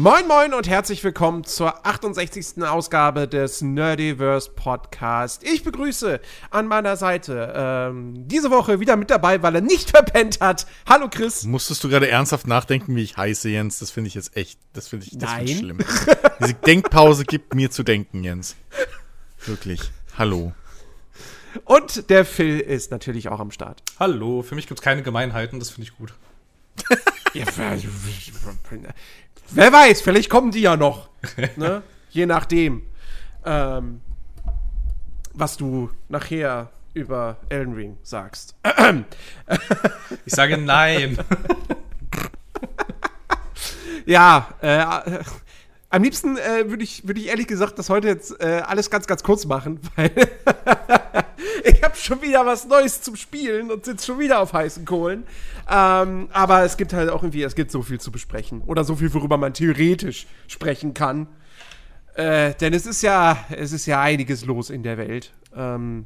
[0.00, 2.62] Moin Moin und herzlich willkommen zur 68.
[2.62, 5.42] Ausgabe des Nerdiverse Podcast.
[5.42, 6.20] Ich begrüße
[6.52, 10.68] an meiner Seite ähm, diese Woche wieder mit dabei, weil er nicht verpennt hat.
[10.88, 11.42] Hallo Chris.
[11.42, 13.80] Musstest du gerade ernsthaft nachdenken, wie ich heiße, Jens?
[13.80, 15.38] Das finde ich jetzt echt, das finde ich, das Nein.
[15.38, 15.78] find ich schlimm.
[16.42, 18.54] Diese Denkpause gibt mir zu denken, Jens.
[19.46, 19.80] Wirklich.
[20.16, 20.52] Hallo.
[21.64, 23.82] Und der Phil ist natürlich auch am Start.
[23.98, 26.14] Hallo, für mich gibt es keine Gemeinheiten, das finde ich gut.
[29.50, 31.08] Wer weiß, vielleicht kommen die ja noch.
[31.56, 31.82] Ne?
[32.10, 32.82] Je nachdem,
[33.44, 34.00] ähm,
[35.34, 38.54] was du nachher über Elden Ring sagst.
[40.24, 41.18] Ich sage nein.
[44.06, 45.18] Ja, äh,
[45.90, 49.06] am liebsten äh, würde ich, würd ich ehrlich gesagt das heute jetzt äh, alles ganz,
[49.06, 50.10] ganz kurz machen, weil
[51.64, 55.24] ich habe schon wieder was Neues zum Spielen und sitze schon wieder auf heißen Kohlen.
[55.70, 58.96] Ähm, aber es gibt halt auch irgendwie, es gibt so viel zu besprechen oder so
[58.96, 61.26] viel, worüber man theoretisch sprechen kann.
[62.14, 65.32] Äh, denn es ist ja, es ist ja einiges los in der Welt.
[65.54, 66.04] Ähm,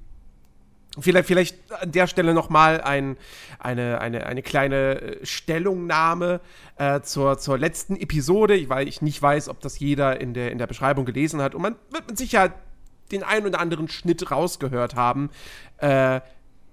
[1.00, 3.16] Vielleicht, vielleicht an der Stelle noch mal ein,
[3.58, 6.40] eine, eine, eine kleine äh, Stellungnahme
[6.76, 10.58] äh, zur, zur letzten Episode, weil ich nicht weiß, ob das jeder in der, in
[10.58, 11.54] der Beschreibung gelesen hat.
[11.54, 12.52] Und man wird mit Sicherheit
[13.10, 15.30] den einen oder anderen Schnitt rausgehört haben.
[15.78, 16.20] Äh,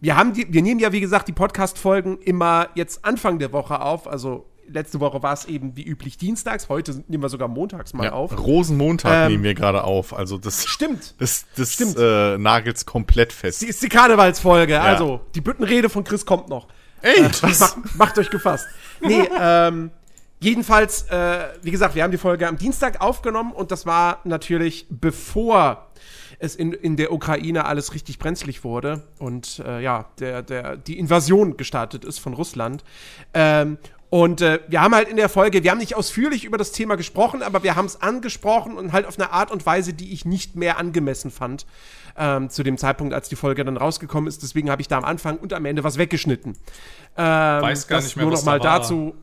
[0.02, 3.82] wir, haben die, wir nehmen ja, wie gesagt, die Podcast-Folgen immer jetzt Anfang der Woche
[3.82, 4.06] auf.
[4.06, 6.70] Also letzte Woche war es eben wie üblich dienstags.
[6.70, 8.38] Heute nehmen wir sogar montags mal Ja, auf.
[8.38, 10.14] Rosenmontag Ähm, nehmen wir gerade auf.
[10.16, 11.16] Also das, Stimmt.
[11.20, 11.98] das, das Stimmt.
[11.98, 13.60] äh, nagelt's komplett fest.
[13.60, 14.80] Sie ist die Karnevalsfolge.
[14.80, 16.68] Also, die Büttenrede von Chris kommt noch.
[17.02, 18.68] Ey, Äh, macht, macht euch gefasst.
[19.02, 19.92] Nee, ähm,
[20.40, 24.86] jedenfalls, äh, wie gesagt, wir haben die Folge am Dienstag aufgenommen und das war natürlich
[24.90, 25.88] bevor
[26.42, 30.98] es in, in der Ukraine alles richtig brenzlig wurde und äh, ja, der, der, die
[30.98, 32.84] Invasion gestartet ist von Russland.
[33.34, 33.78] Ähm,
[34.10, 36.96] und äh, wir haben halt in der Folge, wir haben nicht ausführlich über das Thema
[36.96, 40.26] gesprochen, aber wir haben es angesprochen und halt auf eine Art und Weise, die ich
[40.26, 41.68] nicht mehr angemessen fand
[42.18, 44.42] ähm, zu dem Zeitpunkt, als die Folge dann rausgekommen ist.
[44.42, 46.58] Deswegen habe ich da am Anfang und am Ende was weggeschnitten.
[47.18, 48.80] Ähm, Weiß gar das nicht mehr, nur was noch mal da war.
[48.80, 49.16] dazu.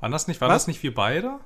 [0.00, 0.62] Waren das nicht, waren Was?
[0.62, 1.38] das nicht wir beide?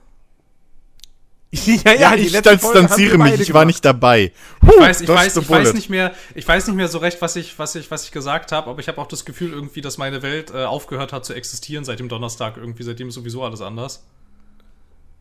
[1.85, 4.33] ja, ja, ich distanziere mich, ich war nicht dabei.
[4.63, 7.21] Huh, Ich weiß, ich, weiß, ich, weiß nicht mehr, ich weiß nicht mehr so recht,
[7.23, 9.81] was ich, was ich, was ich gesagt habe, aber ich habe auch das Gefühl irgendwie,
[9.81, 12.57] dass meine Welt äh, aufgehört hat zu existieren seit dem Donnerstag.
[12.57, 14.05] Irgendwie seitdem ist sowieso alles anders.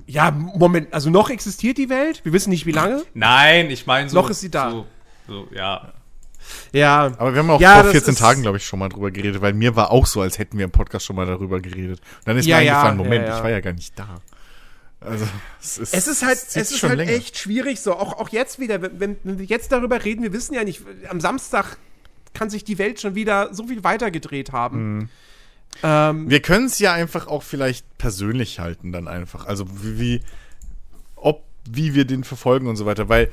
[0.05, 2.21] Ja, Moment, also noch existiert die Welt?
[2.25, 3.03] Wir wissen nicht, wie lange.
[3.13, 4.15] Nein, ich meine so.
[4.19, 4.71] Noch ist sie da.
[4.71, 4.85] So,
[5.27, 5.93] so, ja.
[6.73, 7.11] Ja.
[7.17, 9.11] Aber wir haben auch Ja, vor das 14 ist- Tagen, glaube ich, schon mal drüber
[9.11, 11.99] geredet, weil mir war auch so, als hätten wir im Podcast schon mal darüber geredet.
[12.01, 13.37] Und dann ist Ja, mir ja, eingefallen, Moment, ja, ja.
[13.37, 14.19] ich war ja gar nicht da.
[15.05, 15.25] Also,
[15.61, 17.11] es ist, Es ist halt, es ist schon halt länger.
[17.11, 20.33] echt schwierig, so auch, auch jetzt wieder, wenn, wenn wenn wir jetzt darüber reden, wir
[20.33, 21.77] wissen ja nicht, am Samstag
[22.33, 24.97] kann sich die Welt schon wieder so viel weitergedreht haben.
[24.97, 25.09] Mhm.
[25.83, 29.45] Ähm, Wir können es ja einfach auch vielleicht persönlich halten, dann einfach.
[29.45, 30.21] Also wie, wie
[31.15, 33.29] ob wie wir den verfolgen und so weiter, weil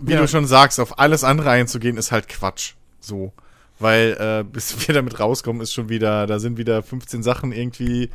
[0.00, 0.20] wie Ja.
[0.20, 2.72] du schon sagst, auf alles andere einzugehen ist halt Quatsch.
[3.00, 3.32] So,
[3.78, 8.10] weil äh, bis wir damit rauskommen, ist schon wieder, da sind wieder 15 Sachen irgendwie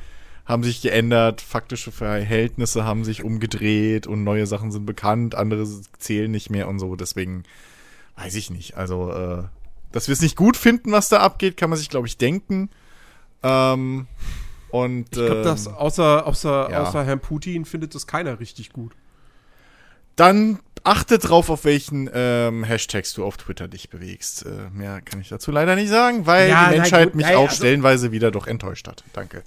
[0.46, 5.68] haben sich geändert, faktische Verhältnisse haben sich umgedreht und neue Sachen sind bekannt, andere
[5.98, 6.96] zählen nicht mehr und so.
[6.96, 7.44] Deswegen
[8.16, 8.78] weiß ich nicht.
[8.78, 9.44] Also, äh,
[9.92, 12.70] dass wir es nicht gut finden, was da abgeht, kann man sich, glaube ich, denken.
[13.42, 14.08] Ähm,
[14.70, 16.84] und ich glaube, ähm, dass außer, außer, ja.
[16.84, 18.94] außer Herrn Putin findet das keiner richtig gut.
[20.16, 24.46] Dann achte drauf, auf welchen ähm, Hashtags du auf Twitter dich bewegst.
[24.46, 27.26] Äh, mehr kann ich dazu leider nicht sagen, weil Ja, die nein, Menschheit gut, mich
[27.26, 29.04] nein, auch also- stellenweise wieder doch enttäuscht hat.
[29.14, 29.44] Danke.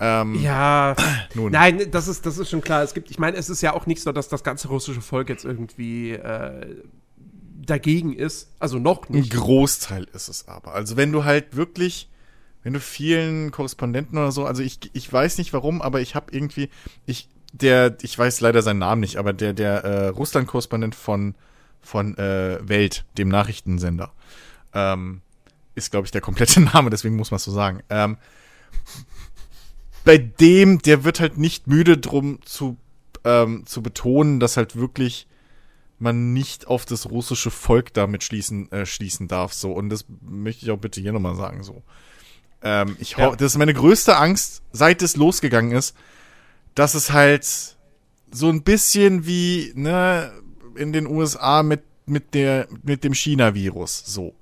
[0.00, 0.94] Ähm, Ja,
[1.34, 1.52] nun.
[1.52, 2.82] nein, das ist, das ist schon klar.
[2.82, 5.28] Es gibt, ich meine, es ist ja auch nicht so, dass das ganze russische Volk
[5.28, 6.76] jetzt irgendwie äh,
[7.64, 8.50] dagegen ist.
[8.58, 9.32] Also noch Ein nicht.
[9.34, 10.72] Großteil ist es aber.
[10.74, 12.08] Also wenn du halt wirklich,
[12.62, 16.26] wenn du vielen Korrespondenten oder so, also ich, ich weiß nicht warum, aber ich habe
[16.32, 16.68] irgendwie,
[17.06, 21.34] ich, der, ich weiß leider seinen Namen nicht, aber der, der äh, Russland-Korrespondent von,
[21.80, 24.12] von äh, Welt, dem Nachrichtensender,
[24.74, 25.22] ähm,
[25.74, 27.82] ist, glaube ich, der komplette Name, deswegen muss man es so sagen.
[27.88, 28.18] Ähm,
[30.06, 32.76] bei dem, der wird halt nicht müde drum zu,
[33.24, 35.26] ähm, zu betonen, dass halt wirklich
[35.98, 39.52] man nicht auf das russische Volk damit schließen, äh, schließen darf.
[39.52, 39.72] So.
[39.72, 41.64] Und das möchte ich auch bitte hier nochmal sagen.
[41.64, 41.82] So.
[42.62, 43.34] Ähm, ich Ja.
[43.34, 45.96] Das ist meine größte Angst, seit es losgegangen ist,
[46.76, 47.76] dass es halt
[48.30, 50.30] so ein bisschen wie ne,
[50.76, 54.04] in den USA mit, mit, der, mit dem China-Virus.
[54.06, 54.36] So.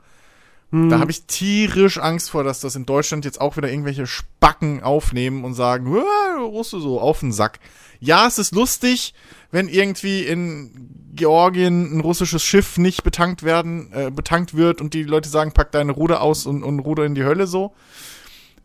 [0.90, 4.82] Da habe ich tierisch Angst vor, dass das in Deutschland jetzt auch wieder irgendwelche Spacken
[4.82, 7.60] aufnehmen und sagen, "Ah, Russe so auf den Sack.
[8.00, 9.14] Ja, es ist lustig,
[9.52, 15.04] wenn irgendwie in Georgien ein russisches Schiff nicht betankt werden, äh, betankt wird und die
[15.04, 17.72] Leute sagen, pack deine Ruder aus und, und ruder in die Hölle so.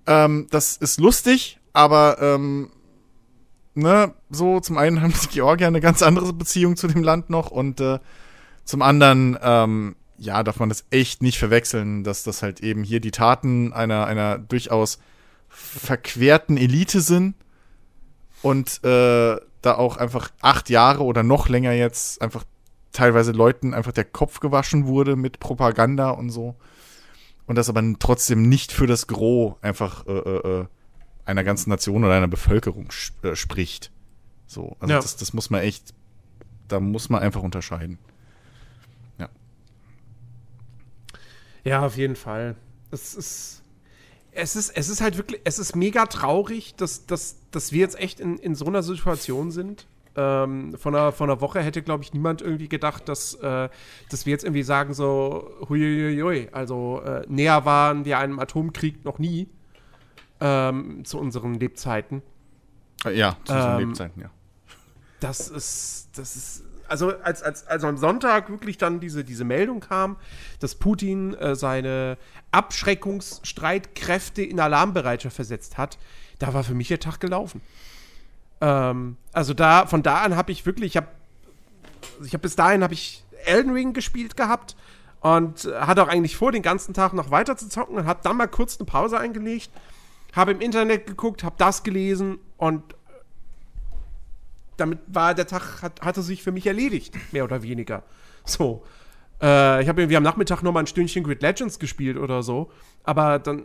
[0.08, 2.72] Ähm, das ist lustig, aber ähm,
[3.76, 7.52] ne, so, zum einen haben die Georgier eine ganz andere Beziehung zu dem Land noch
[7.52, 8.00] und äh,
[8.66, 13.00] zum anderen, ähm, ja, darf man das echt nicht verwechseln, dass das halt eben hier
[13.00, 15.00] die Taten einer, einer durchaus
[15.48, 17.36] verquerten Elite sind
[18.42, 22.44] und äh, da auch einfach acht Jahre oder noch länger jetzt einfach
[22.92, 26.56] teilweise Leuten einfach der Kopf gewaschen wurde mit Propaganda und so.
[27.46, 30.66] Und das aber trotzdem nicht für das Gros einfach äh, äh, äh
[31.26, 32.90] einer ganzen Nation oder einer Bevölkerung
[33.22, 33.92] äh, spricht.
[34.48, 35.00] So, also ja.
[35.00, 35.94] das, das muss man echt,
[36.68, 38.00] da muss man einfach unterscheiden.
[39.20, 39.30] Ja.
[41.64, 42.56] Ja, auf jeden Fall.
[42.92, 43.64] Es ist,
[44.32, 48.00] es ist, es ist halt wirklich, es ist mega traurig, dass, dass, dass wir jetzt
[48.00, 49.88] echt in, in so einer Situation sind.
[50.16, 53.70] Ähm, von, einer, von einer Woche hätte, glaube ich, niemand irgendwie gedacht, dass, äh,
[54.10, 59.20] dass wir jetzt irgendwie sagen, so, huiuiui, also äh, näher waren wir einem Atomkrieg noch
[59.20, 59.48] nie
[60.42, 62.22] ähm, zu unseren Lebzeiten.
[63.06, 64.32] Ja, zu unseren ähm, Lebzeiten, ja.
[65.20, 69.80] Das ist, das ist, also als, als, als am Sonntag wirklich dann diese, diese Meldung
[69.80, 70.18] kam,
[70.60, 72.18] dass Putin äh, seine
[72.52, 75.98] Abschreckungsstreitkräfte in Alarmbereitschaft versetzt hat,
[76.40, 77.62] da war für mich der Tag gelaufen.
[78.62, 81.08] Ähm, also da, von da an habe ich wirklich, ich habe
[82.24, 84.76] ich hab bis dahin habe ich Elden Ring gespielt gehabt
[85.22, 88.38] und hatte auch eigentlich vor, den ganzen Tag noch weiter zu zocken und habe dann
[88.38, 89.70] mal kurz eine Pause eingelegt,
[90.34, 92.84] habe im Internet geguckt, habe das gelesen und
[94.80, 98.04] damit war der Tag, hat, hatte sich für mich erledigt, mehr oder weniger.
[98.46, 98.84] So.
[99.42, 102.72] Äh, ich habe irgendwie am Nachmittag noch mal ein Stündchen Grid Legends gespielt oder so,
[103.04, 103.64] aber dann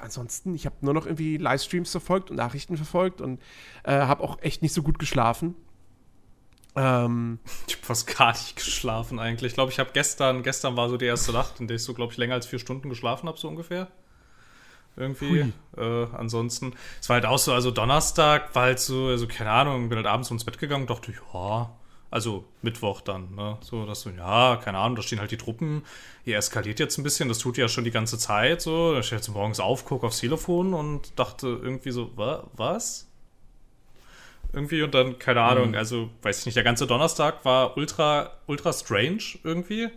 [0.00, 3.40] ansonsten, ich habe nur noch irgendwie Livestreams verfolgt und Nachrichten verfolgt und
[3.84, 5.54] äh, habe auch echt nicht so gut geschlafen.
[6.76, 9.50] Ähm, ich habe fast gar nicht geschlafen eigentlich.
[9.52, 11.94] Ich glaube, ich habe gestern, gestern war so die erste Nacht, in der ich so,
[11.94, 13.88] glaube ich, länger als vier Stunden geschlafen habe, so ungefähr.
[14.96, 15.52] Irgendwie.
[15.76, 19.88] Äh, ansonsten, es war halt auch so, also Donnerstag war halt so, also keine Ahnung,
[19.88, 21.70] bin halt abends ins Bett gegangen, dachte, ja,
[22.10, 23.56] also Mittwoch dann, ne?
[23.62, 25.82] So, dass so, ja, keine Ahnung, da stehen halt die Truppen,
[26.26, 28.92] ihr eskaliert jetzt ein bisschen, das tut ja schon die ganze Zeit so.
[28.92, 33.08] Da stehe ich jetzt morgens auf, gucke aufs Telefon und dachte irgendwie so, wa was?
[34.52, 35.76] Irgendwie und dann, keine Ahnung, mhm.
[35.76, 39.88] also weiß ich nicht, der ganze Donnerstag war ultra, ultra strange irgendwie.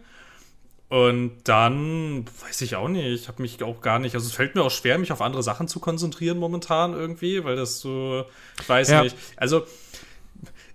[0.87, 4.53] Und dann weiß ich auch nicht, ich habe mich auch gar nicht, also es fällt
[4.53, 8.23] mir auch schwer, mich auf andere Sachen zu konzentrieren momentan irgendwie, weil das so,
[8.61, 9.03] ich weiß ja.
[9.03, 9.15] nicht.
[9.35, 9.65] Also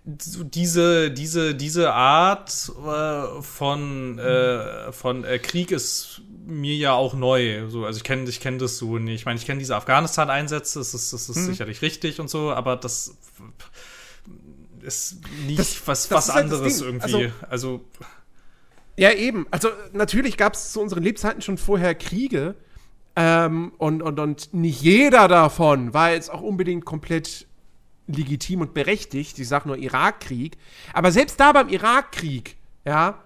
[0.04, 7.68] diese, diese, diese Art äh, von, äh, von äh, Krieg ist mir ja auch neu.
[7.68, 9.20] So, also ich kenne ich kenn das so nicht.
[9.20, 11.46] Ich meine, ich kenne diese Afghanistan-Einsätze, das ist, das ist hm.
[11.46, 13.14] sicherlich richtig und so, aber das
[14.82, 17.04] ist nicht das, was, das was halt anderes irgendwie.
[17.04, 17.84] Also, also,
[19.00, 19.46] ja, eben.
[19.50, 22.54] Also natürlich gab es zu unseren Lebzeiten schon vorher Kriege.
[23.16, 27.46] Ähm, und, und, und nicht jeder davon war jetzt auch unbedingt komplett
[28.06, 29.38] legitim und berechtigt.
[29.38, 30.58] Ich sage nur Irakkrieg.
[30.92, 33.22] Aber selbst da beim Irakkrieg, ja,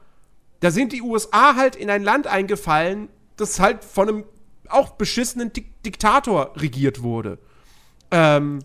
[0.61, 4.25] da sind die USA halt in ein Land eingefallen, das halt von einem
[4.69, 7.39] auch beschissenen Dik Diktator regiert wurde.
[8.13, 8.61] Ähm,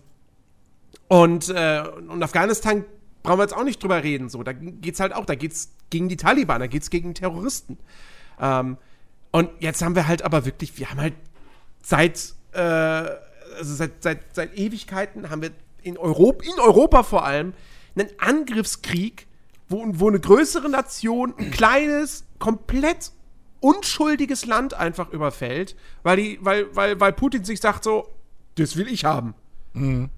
[1.08, 2.84] und, äh, und Afghanistan
[3.24, 4.28] brauchen wir jetzt auch nicht drüber reden.
[4.28, 7.78] So, da geht's halt auch, da geht's gegen die Taliban, da geht's gegen Terroristen.
[8.40, 8.78] Ähm,
[9.32, 11.14] und jetzt haben wir halt aber wirklich, wir haben halt
[11.82, 15.50] seit, äh, also seit, seit, seit Ewigkeiten haben wir
[15.82, 17.52] in Europa, in Europa vor allem,
[17.96, 19.26] einen Angriffskrieg,
[19.68, 23.12] wo, wo eine größere Nation ein kleines, komplett
[23.60, 28.08] unschuldiges Land einfach überfällt, weil, die, weil, weil, weil Putin sich sagt so,
[28.56, 29.34] das will ich haben.
[29.74, 30.10] Mhm.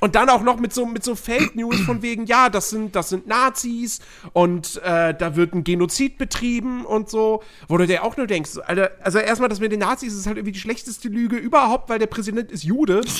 [0.00, 2.96] Und dann auch noch mit so, mit so Fake News von wegen, ja, das sind,
[2.96, 4.00] das sind Nazis
[4.32, 8.58] und äh, da wird ein Genozid betrieben und so, wo du dir auch nur denkst,
[8.66, 11.98] Alter, also erstmal, das mit den Nazis ist halt irgendwie die schlechteste Lüge überhaupt, weil
[11.98, 13.02] der Präsident ist Jude.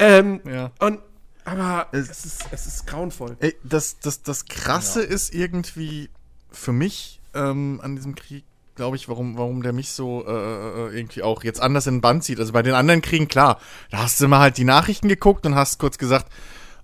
[0.00, 0.18] Ja.
[0.18, 0.70] Ähm, ja.
[0.78, 1.00] Und
[1.44, 3.36] aber es, es, ist, es ist grauenvoll.
[3.40, 5.08] Ey, das, das, das Krasse ja.
[5.08, 6.10] ist irgendwie
[6.50, 8.44] für mich ähm, an diesem Krieg,
[8.78, 12.00] glaube ich, warum, warum der mich so äh, äh, irgendwie auch jetzt anders in den
[12.00, 12.38] Band zieht.
[12.38, 13.58] Also bei den anderen Kriegen, klar,
[13.90, 16.26] da hast du mal halt die Nachrichten geguckt und hast kurz gesagt,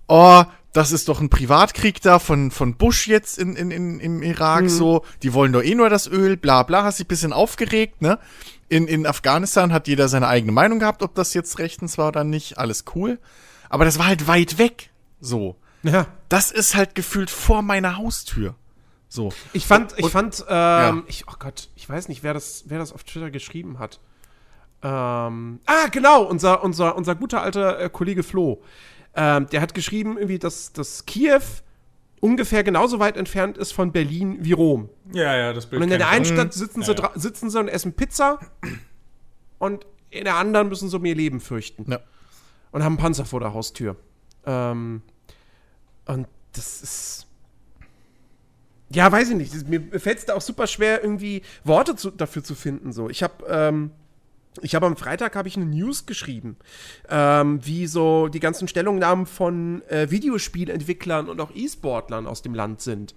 [0.07, 4.21] oh, das ist doch ein Privatkrieg da von, von Bush jetzt in, in, in, im
[4.21, 4.69] Irak mhm.
[4.69, 8.01] so, die wollen doch eh nur das Öl, bla bla, hast dich ein bisschen aufgeregt,
[8.01, 8.19] ne?
[8.67, 12.25] In, in Afghanistan hat jeder seine eigene Meinung gehabt, ob das jetzt rechtens war oder
[12.25, 13.19] nicht, alles cool.
[13.69, 14.89] Aber das war halt weit weg.
[15.21, 15.55] So.
[15.83, 16.07] Ja.
[16.27, 18.55] Das ist halt gefühlt vor meiner Haustür.
[19.15, 19.31] So.
[19.53, 21.03] Ich fand, ich fand, ähm, ja.
[21.07, 23.99] ich, oh Gott, ich weiß nicht, wer das, wer das auf Twitter geschrieben hat.
[24.83, 28.61] Ähm, ah, genau, unser, unser, unser guter alter äh, Kollege Flo.
[29.15, 31.41] Ähm, der hat geschrieben, irgendwie, dass, dass Kiew
[32.19, 34.89] ungefähr genauso weit entfernt ist von Berlin wie Rom.
[35.13, 35.81] Ja, ja, das Bild.
[35.81, 37.11] Und in der einen Stadt sitzen, ja, sie, ja.
[37.15, 38.39] sitzen sie und essen Pizza
[39.57, 41.89] und in der anderen müssen sie um ihr Leben fürchten.
[41.89, 41.99] Ja
[42.75, 43.95] und haben einen Panzer vor der Haustür.
[44.45, 45.01] Ähm,
[46.05, 47.24] Und das ist.
[48.89, 49.67] Ja, weiß ich nicht.
[49.67, 52.91] Mir fällt es da auch super schwer, irgendwie Worte zu, dafür zu finden.
[52.93, 53.09] So.
[53.09, 53.91] Ich habe ähm,
[54.61, 56.57] ich habe am Freitag habe ich eine News geschrieben,
[57.09, 62.81] ähm, wie so die ganzen Stellungnahmen von äh, Videospielentwicklern und auch E-Sportlern aus dem Land
[62.81, 63.15] sind.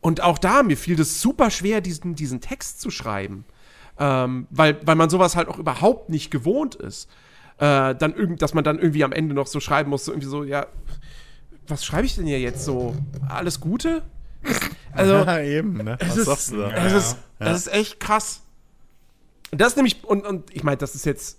[0.00, 3.44] Und auch da mir fiel das super schwer, diesen, diesen Text zu schreiben,
[3.98, 7.08] ähm, weil, weil man sowas halt auch überhaupt nicht gewohnt ist.
[7.58, 10.28] Äh, dann irgend, dass man dann irgendwie am Ende noch so schreiben muss, so irgendwie
[10.28, 10.66] so, ja,
[11.68, 12.94] was schreibe ich denn hier jetzt so?
[13.28, 14.02] Alles Gute?
[14.96, 15.98] Also, ja, eben, ne?
[16.00, 16.70] Was ist, sagst du da?
[16.70, 17.46] Es ist, ja.
[17.46, 18.42] Das ist echt krass.
[19.50, 21.38] Und das nämlich, und, und ich meine, das ist jetzt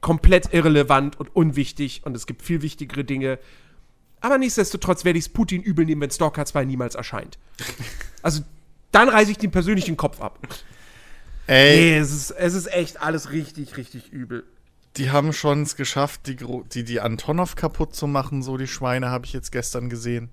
[0.00, 3.38] komplett irrelevant und unwichtig und es gibt viel wichtigere Dinge.
[4.20, 7.38] Aber nichtsdestotrotz werde ich es Putin übel nehmen, wenn Stalker 2 niemals erscheint.
[8.22, 8.42] Also,
[8.92, 10.38] dann reiße ich den persönlichen Kopf ab.
[11.46, 11.76] Ey.
[11.76, 14.44] Nee, es ist, es ist echt alles richtig, richtig übel.
[14.96, 16.36] Die haben schon es geschafft, die,
[16.72, 20.28] die, die Antonov kaputt zu machen, so die Schweine, habe ich jetzt gestern gesehen.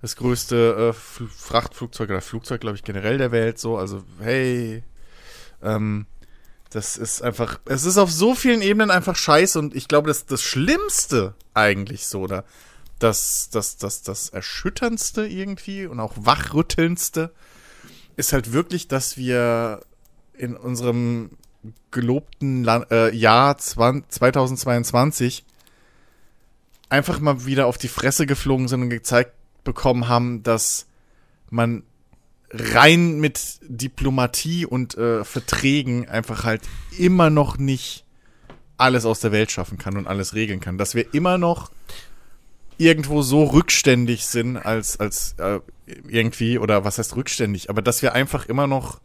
[0.00, 3.76] Das größte äh, Frachtflugzeug oder Flugzeug, glaube ich, generell der Welt, so.
[3.76, 4.84] Also, hey,
[5.62, 6.06] ähm,
[6.70, 10.26] das ist einfach, es ist auf so vielen Ebenen einfach scheiße und ich glaube, das
[10.26, 12.44] das Schlimmste eigentlich so, oder
[12.98, 17.32] das, das, das, das Erschütterndste irgendwie und auch Wachrüttelndste
[18.16, 19.80] ist halt wirklich, dass wir
[20.34, 21.30] in unserem
[21.90, 25.44] gelobten Lan äh, Jahr 20, 2022
[26.88, 29.32] einfach mal wieder auf die Fresse geflogen sind und gezeigt
[29.64, 30.86] bekommen haben, dass
[31.50, 31.82] man
[32.50, 36.62] rein mit Diplomatie und äh, Verträgen einfach halt
[36.96, 38.04] immer noch nicht
[38.76, 40.78] alles aus der Welt schaffen kann und alles regeln kann.
[40.78, 41.70] Dass wir immer noch
[42.78, 45.60] irgendwo so rückständig sind als, als äh,
[46.08, 49.00] irgendwie, oder was heißt rückständig, aber dass wir einfach immer noch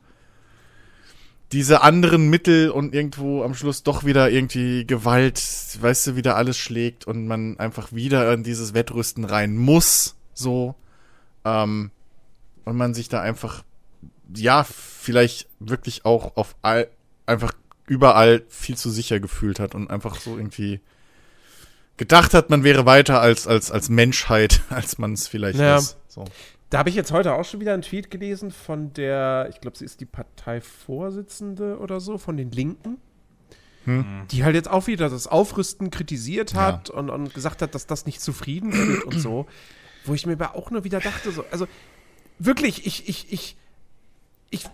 [1.52, 5.42] diese anderen Mittel und irgendwo am Schluss doch wieder irgendwie Gewalt,
[5.80, 10.76] weißt du, wieder alles schlägt und man einfach wieder in dieses Wettrüsten rein muss, so.
[11.46, 11.92] Ähm,
[12.66, 13.64] und man sich da einfach,
[14.36, 16.88] ja, vielleicht wirklich auch auf all,
[17.26, 17.54] einfach
[17.88, 20.80] überall viel zu sicher gefühlt hat und einfach so irgendwie
[21.98, 25.78] gedacht hat, man wäre weiter als, als, als Menschheit, als man es vielleicht ja.
[25.78, 25.98] ist.
[26.08, 26.26] So.
[26.70, 29.78] Da habe ich jetzt heute auch schon wieder einen Tweet gelesen von der, ich glaube,
[29.78, 32.98] sie ist die Parteivorsitzende oder so, von den Linken.
[33.86, 34.24] Hm.
[34.32, 36.96] Die halt jetzt auch wieder das Aufrüsten kritisiert hat ja.
[36.96, 39.46] und, und gesagt hat, dass das nicht zufrieden wird und so.
[40.06, 41.68] Wo ich mir aber auch nur wieder dachte, so, also
[42.40, 43.56] wirklich, ich, ich, ich,
[44.50, 44.66] ich,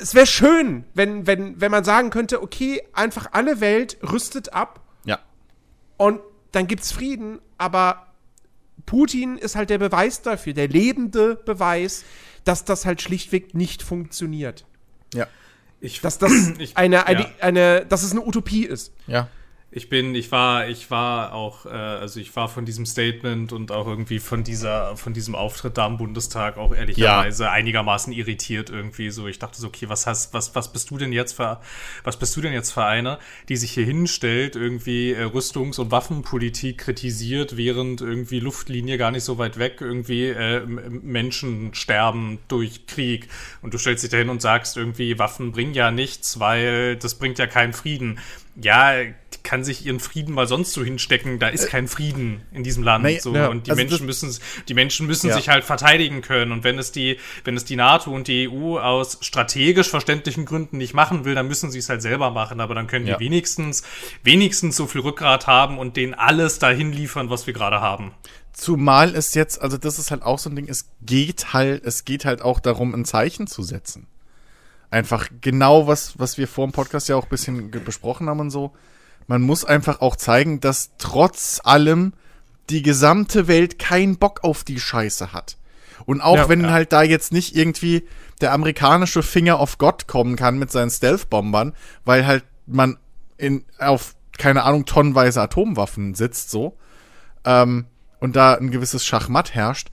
[0.00, 4.80] es wäre schön, wenn, wenn, wenn man sagen könnte, okay, einfach alle Welt rüstet ab.
[5.04, 5.20] Ja.
[5.96, 6.20] Und
[6.52, 8.08] dann gibt's Frieden, aber
[8.86, 12.04] Putin ist halt der Beweis dafür, der lebende Beweis,
[12.44, 14.66] dass das halt schlichtweg nicht funktioniert.
[15.14, 15.26] Ja.
[15.80, 17.30] Ich, dass das ich, eine, eine, ja.
[17.40, 18.92] eine, dass es eine Utopie ist.
[19.06, 19.28] Ja.
[19.76, 23.72] Ich bin, ich war, ich war auch, äh, also ich war von diesem Statement und
[23.72, 27.50] auch irgendwie von dieser, von diesem Auftritt da am Bundestag auch ehrlicherweise ja.
[27.50, 29.10] einigermaßen irritiert irgendwie.
[29.10, 31.60] So, ich dachte so, okay, was hast, was, was bist du denn jetzt für,
[32.04, 35.90] was bist du denn jetzt für einer, die sich hier hinstellt, irgendwie äh, Rüstungs- und
[35.90, 42.86] Waffenpolitik kritisiert, während irgendwie Luftlinie gar nicht so weit weg irgendwie äh, Menschen sterben durch
[42.86, 43.26] Krieg
[43.60, 47.40] und du stellst dich dahin und sagst irgendwie, Waffen bringen ja nichts, weil das bringt
[47.40, 48.20] ja keinen Frieden.
[48.56, 48.94] Ja,
[49.44, 51.38] kann sich ihren Frieden mal sonst so hinstecken.
[51.38, 53.04] Da ist äh, kein Frieden in diesem Land.
[53.04, 53.34] Nee, so.
[53.34, 54.36] Ja, und die also Menschen müssen,
[54.68, 55.36] die Menschen müssen ja.
[55.36, 56.50] sich halt verteidigen können.
[56.50, 60.78] Und wenn es die, wenn es die NATO und die EU aus strategisch verständlichen Gründen
[60.78, 62.60] nicht machen will, dann müssen sie es halt selber machen.
[62.60, 63.16] Aber dann können ja.
[63.16, 63.82] die wenigstens,
[64.22, 68.12] wenigstens so viel Rückgrat haben und denen alles dahin liefern, was wir gerade haben.
[68.54, 72.04] Zumal es jetzt, also das ist halt auch so ein Ding, es geht halt, es
[72.04, 74.06] geht halt auch darum, ein Zeichen zu setzen.
[74.94, 78.50] Einfach genau was, was wir vor dem Podcast ja auch ein bisschen besprochen haben und
[78.50, 78.72] so
[79.26, 82.12] man muss einfach auch zeigen, dass trotz allem
[82.70, 85.56] die gesamte Welt keinen Bock auf die Scheiße hat.
[86.06, 86.70] Und auch ja, wenn ja.
[86.70, 88.06] halt da jetzt nicht irgendwie
[88.40, 91.74] der amerikanische Finger of God kommen kann mit seinen Stealth-Bombern,
[92.04, 92.98] weil halt man
[93.36, 96.76] in, auf, keine Ahnung, tonnenweise Atomwaffen sitzt, so,
[97.44, 97.86] ähm,
[98.20, 99.90] und da ein gewisses Schachmatt herrscht,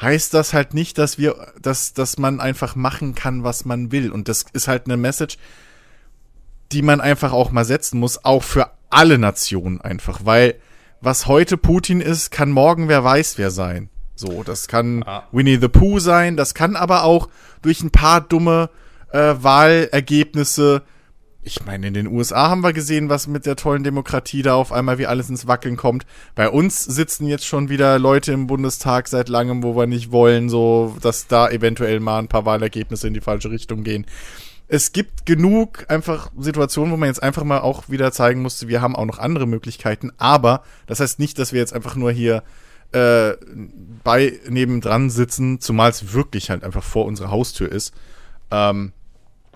[0.00, 4.10] heißt das halt nicht, dass wir, dass, dass man einfach machen kann, was man will.
[4.10, 5.38] Und das ist halt eine Message,
[6.72, 10.56] die man einfach auch mal setzen muss, auch für alle Nationen einfach, weil
[11.00, 13.90] was heute Putin ist, kann morgen wer weiß wer sein.
[14.14, 15.24] So, das kann ah.
[15.30, 17.28] Winnie the Pooh sein, das kann aber auch
[17.62, 18.70] durch ein paar dumme
[19.12, 20.82] äh, Wahlergebnisse.
[21.48, 24.72] Ich meine, in den USA haben wir gesehen, was mit der tollen Demokratie da auf
[24.72, 26.04] einmal wie alles ins Wackeln kommt.
[26.34, 30.48] Bei uns sitzen jetzt schon wieder Leute im Bundestag seit langem, wo wir nicht wollen,
[30.48, 34.06] so dass da eventuell mal ein paar Wahlergebnisse in die falsche Richtung gehen
[34.68, 38.80] es gibt genug einfach Situationen, wo man jetzt einfach mal auch wieder zeigen musste, wir
[38.80, 40.10] haben auch noch andere Möglichkeiten.
[40.18, 42.42] Aber das heißt nicht, dass wir jetzt einfach nur hier
[42.90, 43.34] äh,
[44.02, 47.94] bei nebendran sitzen, zumal es wirklich halt einfach vor unserer Haustür ist.
[48.50, 48.90] Ähm,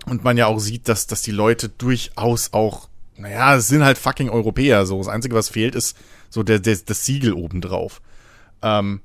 [0.05, 3.97] und man ja auch sieht, dass, dass die Leute durchaus auch, naja, es sind halt
[3.97, 4.85] fucking Europäer.
[4.85, 5.97] So, das Einzige, was fehlt, ist
[6.29, 8.01] so der, der, das Siegel obendrauf.
[8.61, 9.01] Ähm,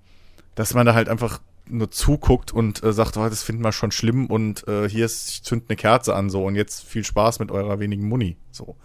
[0.54, 3.90] dass man da halt einfach nur zuguckt und äh, sagt, oh, das finden wir schon
[3.90, 7.40] schlimm und äh, hier ist, ich zünd eine Kerze an so und jetzt viel Spaß
[7.40, 8.36] mit eurer wenigen Muni.
[8.52, 8.76] So.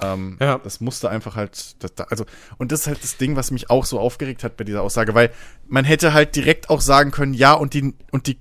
[0.00, 0.58] Ähm, ja.
[0.58, 2.24] Das musste einfach halt, das, also,
[2.58, 5.14] und das ist halt das Ding, was mich auch so aufgeregt hat bei dieser Aussage,
[5.14, 5.30] weil
[5.66, 8.38] man hätte halt direkt auch sagen können, ja, und die, und die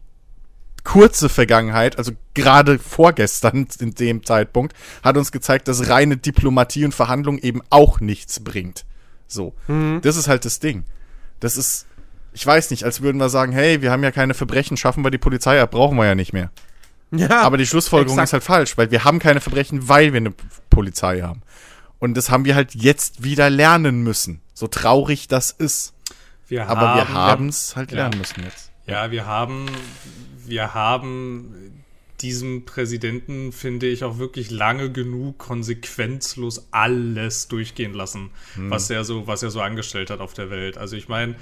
[0.83, 6.93] kurze Vergangenheit, also gerade vorgestern in dem Zeitpunkt, hat uns gezeigt, dass reine Diplomatie und
[6.93, 8.85] Verhandlung eben auch nichts bringt.
[9.27, 9.53] So.
[9.67, 9.99] Mhm.
[10.01, 10.85] Das ist halt das Ding.
[11.39, 11.87] Das ist,
[12.33, 15.11] ich weiß nicht, als würden wir sagen, hey, wir haben ja keine Verbrechen, schaffen wir
[15.11, 16.51] die Polizei ab, brauchen wir ja nicht mehr.
[17.11, 18.29] Ja, Aber die Schlussfolgerung exakt.
[18.29, 20.33] ist halt falsch, weil wir haben keine Verbrechen, weil wir eine
[20.69, 21.41] Polizei haben.
[21.99, 24.41] Und das haben wir halt jetzt wieder lernen müssen.
[24.53, 25.93] So traurig das ist.
[26.47, 28.71] Wir Aber haben, wir haben es halt lernen müssen jetzt.
[28.87, 29.67] Ja, wir haben,
[30.45, 31.83] wir haben
[32.21, 38.69] diesem Präsidenten, finde ich, auch wirklich lange genug konsequenzlos alles durchgehen lassen, hm.
[38.69, 40.77] was er so, was er so angestellt hat auf der Welt.
[40.77, 41.35] Also ich meine,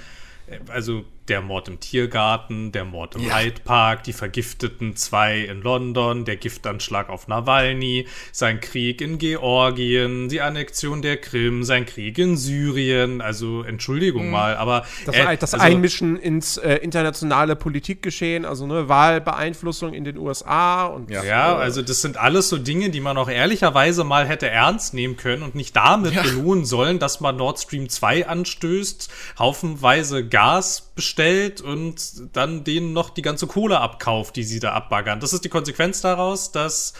[0.68, 3.38] also der Mord im Tiergarten, der Mord im ja.
[3.38, 10.28] Hyde Park, die vergifteten zwei in London, der Giftanschlag auf Nawalny, sein Krieg in Georgien,
[10.28, 13.20] die Annexion der Krim, sein Krieg in Syrien.
[13.20, 14.32] Also Entschuldigung mhm.
[14.32, 20.04] mal, aber das, äh, das also, Einmischen ins äh, internationale Politikgeschehen, also ne, Wahlbeeinflussung in
[20.04, 21.22] den USA und ja.
[21.22, 25.16] ja, also das sind alles so Dinge, die man auch ehrlicherweise mal hätte ernst nehmen
[25.16, 26.22] können und nicht damit ja.
[26.22, 32.92] belohnen sollen, dass man Nord Stream 2 anstößt, haufenweise Gas bestellt stellt und dann denen
[32.92, 35.20] noch die ganze Kohle abkauft, die sie da abbaggern.
[35.20, 36.92] Das ist die Konsequenz daraus, dass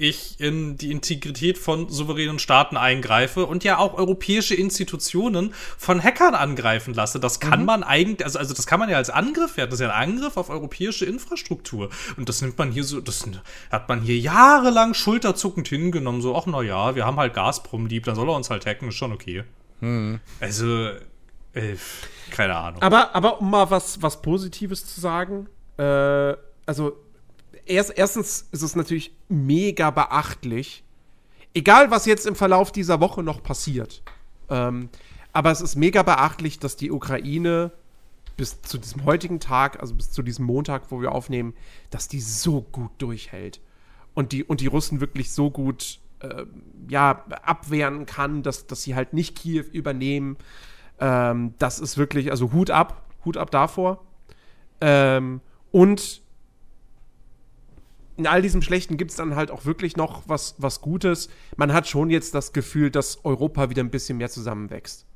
[0.00, 6.36] ich in die Integrität von souveränen Staaten eingreife und ja auch europäische Institutionen von Hackern
[6.36, 7.18] angreifen lasse.
[7.18, 7.66] Das kann mhm.
[7.66, 9.70] man eigentlich, also, also das kann man ja als Angriff werden.
[9.70, 11.90] Das ist ja ein Angriff auf europäische Infrastruktur.
[12.16, 13.28] Und das nimmt man hier so, das
[13.72, 16.22] hat man hier jahrelang schulterzuckend hingenommen.
[16.22, 18.88] So, ach na ja, wir haben halt Gazprom lieb, dann soll er uns halt hacken,
[18.88, 19.42] ist schon okay.
[19.80, 20.20] Mhm.
[20.40, 20.92] Also,
[21.58, 21.76] äh,
[22.30, 22.82] keine Ahnung.
[22.82, 26.34] Aber, aber um mal was, was Positives zu sagen, äh,
[26.66, 26.96] also
[27.66, 30.84] erst, erstens ist es natürlich mega beachtlich,
[31.54, 34.02] egal was jetzt im Verlauf dieser Woche noch passiert,
[34.50, 34.88] ähm,
[35.32, 37.72] aber es ist mega beachtlich, dass die Ukraine
[38.36, 41.54] bis zu diesem heutigen Tag, also bis zu diesem Montag, wo wir aufnehmen,
[41.90, 43.60] dass die so gut durchhält.
[44.14, 46.44] Und die, und die Russen wirklich so gut äh,
[46.88, 50.36] ja, abwehren kann, dass, dass sie halt nicht Kiew übernehmen.
[51.00, 54.04] Ähm, das ist wirklich, also Hut ab, Hut ab davor.
[54.80, 56.22] Ähm, und
[58.16, 61.28] in all diesem Schlechten gibt es dann halt auch wirklich noch was, was Gutes.
[61.56, 65.06] Man hat schon jetzt das Gefühl, dass Europa wieder ein bisschen mehr zusammenwächst.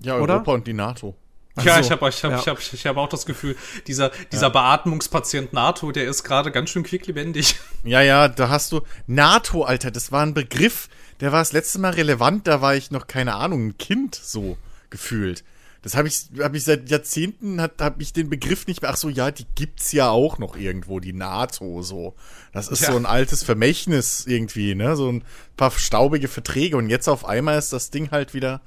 [0.00, 0.34] Ja, Oder?
[0.34, 1.16] Europa und die NATO.
[1.54, 2.38] Also, ja, ich habe ich hab, ja.
[2.38, 4.48] ich hab, ich hab auch das Gefühl, dieser, dieser ja.
[4.48, 7.56] Beatmungspatient NATO, der ist gerade ganz schön quicklebendig.
[7.84, 10.88] Ja, ja, da hast du NATO, Alter, das war ein Begriff,
[11.20, 14.56] der war das letzte Mal relevant, da war ich noch, keine Ahnung, ein Kind so
[14.92, 15.42] gefühlt.
[15.82, 18.92] Das habe ich, hab ich seit Jahrzehnten, habe ich den Begriff nicht mehr.
[18.92, 22.14] Ach so, ja, die gibt's ja auch noch irgendwo, die NATO so.
[22.52, 22.92] Das ist ja.
[22.92, 24.94] so ein altes Vermächtnis irgendwie, ne?
[24.94, 25.24] So ein
[25.56, 28.60] paar staubige Verträge und jetzt auf einmal ist das Ding halt wieder,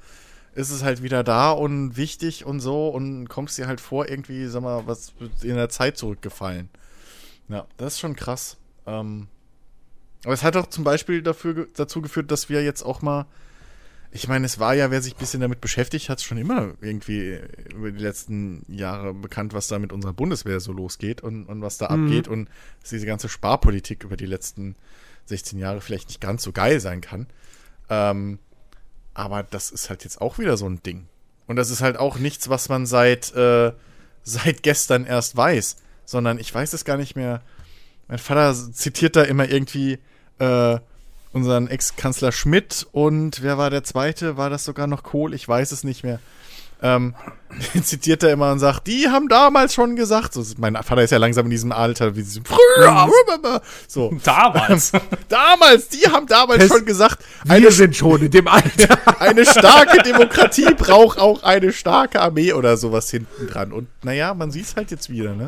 [0.54, 4.46] ist es halt wieder da und wichtig und so und kommst dir halt vor irgendwie,
[4.46, 6.68] sag mal, was in der Zeit zurückgefallen.
[7.48, 8.58] Ja, das ist schon krass.
[8.84, 9.28] Ähm,
[10.24, 13.24] aber es hat auch zum Beispiel dafür, dazu geführt, dass wir jetzt auch mal
[14.16, 17.38] ich meine, es war ja, wer sich ein bisschen damit beschäftigt hat, schon immer irgendwie
[17.74, 21.78] über die letzten Jahre bekannt, was da mit unserer Bundeswehr so losgeht und, und was
[21.78, 22.04] da mhm.
[22.04, 22.48] abgeht und
[22.80, 24.74] dass diese ganze Sparpolitik über die letzten
[25.26, 27.26] 16 Jahre vielleicht nicht ganz so geil sein kann.
[27.90, 28.38] Ähm,
[29.12, 31.08] aber das ist halt jetzt auch wieder so ein Ding.
[31.46, 33.72] Und das ist halt auch nichts, was man seit, äh,
[34.22, 35.76] seit gestern erst weiß,
[36.06, 37.42] sondern ich weiß es gar nicht mehr.
[38.08, 39.98] Mein Vater zitiert da immer irgendwie,
[40.38, 40.78] äh,
[41.36, 44.38] unseren Ex-Kanzler Schmidt und wer war der zweite?
[44.38, 45.34] War das sogar noch Kohl?
[45.34, 46.18] Ich weiß es nicht mehr.
[46.82, 47.14] Ähm,
[47.82, 51.18] zitiert er immer und sagt, die haben damals schon gesagt, so, mein Vater ist ja
[51.18, 53.08] langsam in diesem Alter, wie sie früher,
[53.86, 54.14] so.
[54.24, 54.92] Damals.
[55.28, 58.98] damals, die haben damals das, schon gesagt, wir sind schon in dem Alter.
[59.20, 63.72] eine starke Demokratie braucht auch eine starke Armee oder sowas hinten dran.
[63.72, 65.46] Und naja, man sieht es halt jetzt wieder, ne?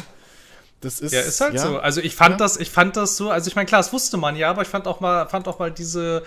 [0.80, 1.60] Das ist, ja, ist halt ja.
[1.60, 1.78] so.
[1.78, 2.36] Also ich fand ja.
[2.36, 4.68] das, ich fand das so, also ich meine, klar, das wusste man ja, aber ich
[4.68, 6.22] fand auch mal, fand auch mal diese,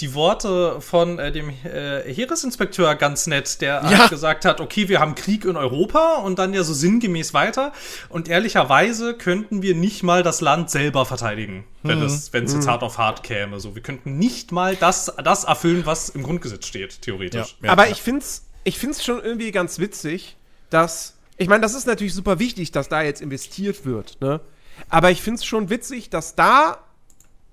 [0.00, 3.98] die Worte von äh, dem äh, Heeresinspekteur ganz nett, der ja.
[3.98, 7.72] halt gesagt hat, okay, wir haben Krieg in Europa und dann ja so sinngemäß weiter.
[8.10, 12.04] Und ehrlicherweise könnten wir nicht mal das Land selber verteidigen, wenn mhm.
[12.04, 12.72] es, wenn es jetzt mhm.
[12.72, 13.58] hart auf hart käme.
[13.58, 17.56] So, wir könnten nicht mal das, das erfüllen, was im Grundgesetz steht, theoretisch.
[17.66, 20.36] aber ich find's, ich find's schon irgendwie ganz witzig,
[20.68, 24.40] dass ich meine, das ist natürlich super wichtig, dass da jetzt investiert wird, ne?
[24.88, 26.78] Aber ich finde es schon witzig, dass da,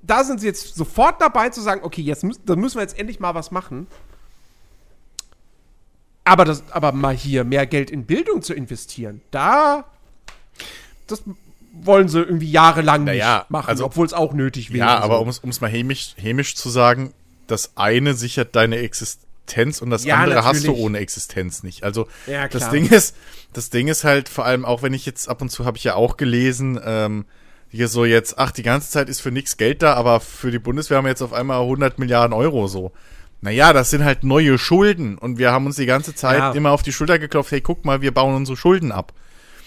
[0.02, 2.98] da sind sie jetzt sofort dabei zu sagen, okay, jetzt müssen, da müssen wir jetzt
[2.98, 3.88] endlich mal was machen.
[6.24, 9.86] Aber, das, aber mal hier mehr Geld in Bildung zu investieren, da,
[11.08, 11.24] das
[11.74, 14.88] wollen sie irgendwie jahrelang Naja, nicht machen, also- obwohl es auch nötig wäre.
[14.88, 15.22] Ja, aber so.
[15.22, 17.14] um es um es mal hämisch, hämisch zu sagen,
[17.48, 19.26] das eine sichert deine Existenz
[19.82, 20.86] und das Ja, andere hast du natürlich.
[20.86, 21.84] ohne Existenz nicht.
[21.84, 22.70] Also Ja, das.
[22.70, 23.16] Ding ist,
[23.54, 25.84] das Ding ist halt vor allem auch, wenn ich jetzt ab und zu habe ich
[25.84, 27.26] ja auch gelesen, ähm,
[27.70, 30.60] hier so jetzt, ach, die ganze Zeit ist für nichts Geld da, aber für die
[30.60, 32.92] Bundeswehr haben wir jetzt auf einmal 100 Milliarden Euro so.
[33.44, 36.52] Naja, das sind halt neue Schulden und wir haben uns die ganze Zeit Ja.
[36.52, 39.14] immer auf die Schulter geklopft, hey, guck mal, wir bauen unsere Schulden ab.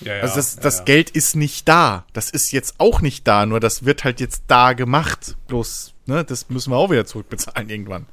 [0.01, 0.85] Ja, ja, Also das, das ja.
[0.85, 2.05] Geld ist nicht da.
[2.13, 5.37] Das ist jetzt auch nicht da, nur das wird halt jetzt da gemacht.
[5.49, 8.07] Bloß, ne, das müssen wir auch wieder zurückbezahlen irgendwann.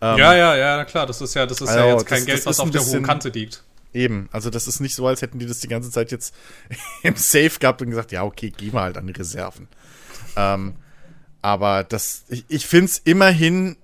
[0.00, 2.26] Ja, ja, ja, na klar, das ist ja, das ist Also, ja jetzt kein das-
[2.26, 3.62] Geld, das was auf der hohen Kante liegt.
[3.94, 6.34] Eben, also das ist nicht so, als hätten die das die ganze Zeit jetzt
[7.02, 9.68] im Safe gehabt und gesagt, ja, okay, gehen wir halt an die Reserven.
[10.36, 10.74] Ähm,
[11.40, 13.76] aber das, ich, ich finde es immerhin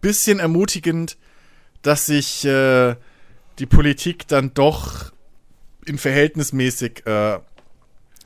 [0.00, 1.16] bisschen ermutigend,
[1.82, 2.94] dass sich äh,
[3.58, 5.12] die Politik dann doch
[5.86, 7.38] in verhältnismäßig äh,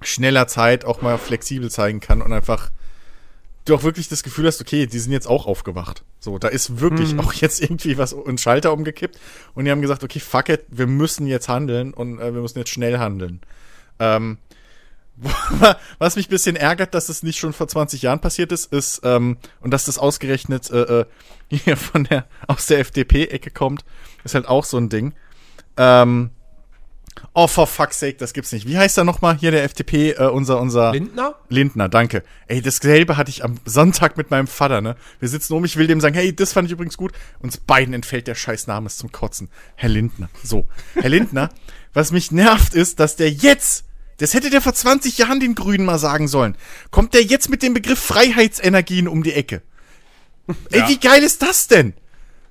[0.02, 2.70] schneller Zeit auch mal flexibel zeigen kann und einfach
[3.64, 6.04] du auch wirklich das Gefühl hast, okay, die sind jetzt auch aufgewacht.
[6.18, 9.18] So, da ist wirklich auch jetzt irgendwie was ein Schalter umgekippt
[9.54, 12.58] und die haben gesagt, okay, fuck it, wir müssen jetzt handeln und äh, wir müssen
[12.58, 13.40] jetzt schnell handeln.
[13.98, 14.38] Ähm,
[15.98, 19.02] was mich ein bisschen ärgert, dass es nicht schon vor 20 Jahren passiert ist, ist,
[19.04, 21.04] ähm, und dass das ausgerechnet äh, äh,
[21.50, 23.84] hier von der, aus der FDP-Ecke kommt,
[24.24, 25.14] ist halt auch so ein Ding.
[25.76, 26.30] Ähm,
[27.34, 28.66] oh, for fuck's sake, das gibt's nicht.
[28.66, 31.34] Wie heißt er nochmal hier, der FDP, äh, unser, unser Lindner?
[31.48, 32.22] Lindner, danke.
[32.46, 34.96] Ey, dasselbe hatte ich am Sonntag mit meinem Vater, ne?
[35.20, 37.12] Wir sitzen um, ich will dem sagen, hey, das fand ich übrigens gut.
[37.40, 39.48] Uns beiden entfällt der scheiß Name ist zum Kotzen.
[39.76, 40.28] Herr Lindner.
[40.42, 40.66] So.
[40.94, 41.50] Herr Lindner,
[41.94, 43.84] was mich nervt, ist, dass der jetzt,
[44.18, 46.56] das hätte der vor 20 Jahren den Grünen mal sagen sollen,
[46.90, 49.62] kommt der jetzt mit dem Begriff Freiheitsenergien um die Ecke.
[50.70, 50.88] Ey, Ja.
[50.88, 51.94] wie geil ist das denn?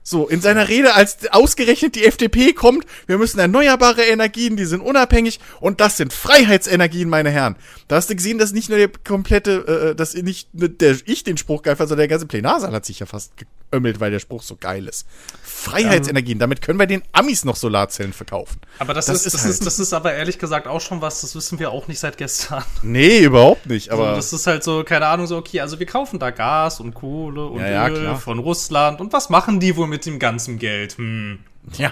[0.04, 4.82] So, in seiner Rede, als ausgerechnet die FDP kommt, wir müssen erneuerbare Energien, die sind
[4.82, 7.56] unabhängig und das sind Freiheitsenergien, meine Herren.
[7.88, 11.38] Da hast du gesehen, dass nicht nur der komplette, äh, dass nicht der, ich den
[11.38, 13.34] Spruch geil fand, sondern der ganze Plenarsaal hat sich ja fast
[13.72, 15.08] geömmelt, weil der Spruch so geil ist.
[15.42, 18.60] Freiheitsenergien, damit können wir den Amis noch Solarzellen verkaufen.
[18.80, 21.22] Aber das, Das ist, das, halt- ist, das ist aber ehrlich gesagt auch schon was,
[21.22, 22.64] das wissen wir auch nicht seit gestern.
[22.84, 24.16] Nee, überhaupt nicht, Aber aber.
[24.18, 27.46] das ist halt so, keine Ahnung, so, okay, also wir kaufen da Gas und Kohle
[27.46, 28.20] und Ja, ja, Öl klar.
[28.20, 30.98] von Russland und was machen die wohl mit dem ganzen Geld?
[30.98, 31.40] Hm.
[31.78, 31.92] ja.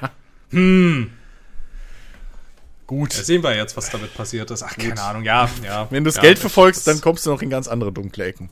[2.88, 3.18] Gut.
[3.18, 4.64] Da sehen wir jetzt, was damit passiert ist.
[4.64, 5.86] Ach, keine Ahnung, ja, ja.
[5.92, 8.50] Wenn du das ja, Geld verfolgst, dann kommst du noch in ganz andere dunkle Ecken.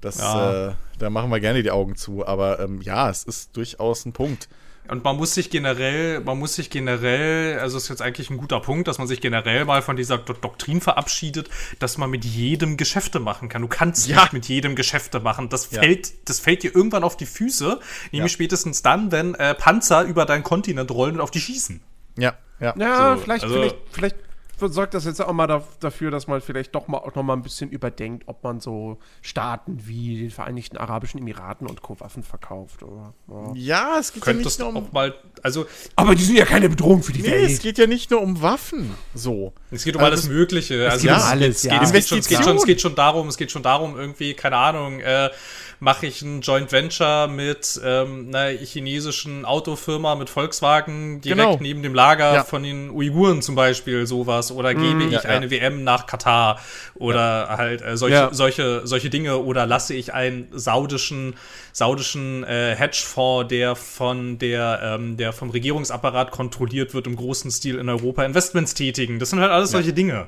[0.00, 0.68] Das, Ja.
[0.70, 2.26] äh, da machen wir gerne die Augen zu.
[2.26, 4.48] Aber ähm, ja, es ist durchaus ein Punkt.
[4.88, 8.60] Und man muss sich generell, man muss sich generell, also ist jetzt eigentlich ein guter
[8.60, 11.48] Punkt, dass man sich generell mal von dieser Do Doktrin verabschiedet,
[11.80, 13.62] dass man mit jedem Geschäfte machen kann.
[13.62, 14.20] Du kannst Ja.
[14.22, 15.48] nicht mit jedem Geschäfte machen.
[15.48, 15.80] Das Ja.
[15.80, 17.80] fällt, das fällt dir irgendwann auf die Füße,
[18.12, 18.34] nämlich Ja.
[18.36, 21.80] spätestens dann, wenn äh, Panzer über deinen Kontinent rollen und auf die schießen.
[22.16, 22.72] Ja, ja.
[22.78, 24.16] Ja, So, vielleicht, also- vielleicht, vielleicht
[24.58, 27.34] sorgt das jetzt auch mal da, dafür, dass man vielleicht doch mal auch noch mal
[27.34, 31.98] ein bisschen überdenkt, ob man so Staaten wie den Vereinigten Arabischen Emiraten und Co.
[32.00, 32.82] Waffen verkauft.
[32.82, 33.52] Oder, ja.
[33.54, 34.88] Ja, es geht ja Könntest nicht du nur um.
[34.88, 37.50] auch mal, also Aber die sind ja keine Bedrohung für die Nee, Welt.
[37.50, 38.94] es geht ja nicht nur um Waffen.
[39.14, 39.52] So.
[39.70, 40.88] Es geht um Also alles Mögliche.
[40.88, 41.78] Also geht um es, alles, es, ja.
[41.78, 43.96] geht, es, geht schon, es, geht schon, es geht schon darum, es geht schon darum,
[43.96, 45.30] irgendwie, keine Ahnung, äh,
[45.80, 51.58] mache ich ein Joint Venture mit ähm, einer chinesischen Autofirma, mit Volkswagen, direkt Genau.
[51.60, 52.44] neben dem Lager Ja.
[52.44, 54.50] von den Uiguren zum Beispiel, sowas.
[54.52, 55.28] Oder gebe ich ja, ja.
[55.30, 56.60] eine WM nach Katar
[56.94, 59.38] oder halt äh, solche, solche, solche Dinge.
[59.38, 61.34] Oder lasse ich einen saudischen,
[61.72, 67.78] saudischen äh, Hedgefonds, der von der, ähm, der vom Regierungsapparat kontrolliert wird, im großen Stil
[67.78, 69.18] in Europa Investments tätigen.
[69.18, 70.26] Das sind halt alles solche Dinge.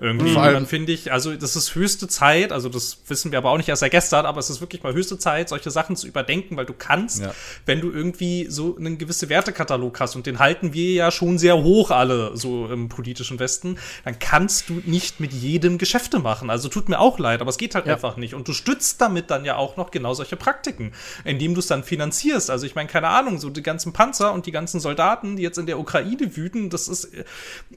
[0.00, 3.38] Irgendwie, Vor allem- dann finde ich, also das ist höchste Zeit, also das wissen wir
[3.38, 5.94] aber auch nicht erst seit gestern, aber es ist wirklich mal höchste Zeit, solche Sachen
[5.94, 7.34] zu überdenken, weil du kannst, Ja.
[7.66, 11.62] wenn du irgendwie so einen gewissen Wertekatalog hast und den halten wir ja schon sehr
[11.62, 16.48] hoch alle so im politischen Westen, dann kannst du nicht mit jedem Geschäfte machen.
[16.48, 17.94] Also tut mir auch leid, aber es geht halt Ja.
[17.94, 18.32] einfach nicht.
[18.34, 20.92] Und du stützt damit dann ja auch noch genau solche Praktiken,
[21.24, 22.48] indem du es dann finanzierst.
[22.50, 25.58] Also ich meine, keine Ahnung, so die ganzen Panzer und die ganzen Soldaten, die jetzt
[25.58, 27.24] in der Ukraine wüten, das ist äh,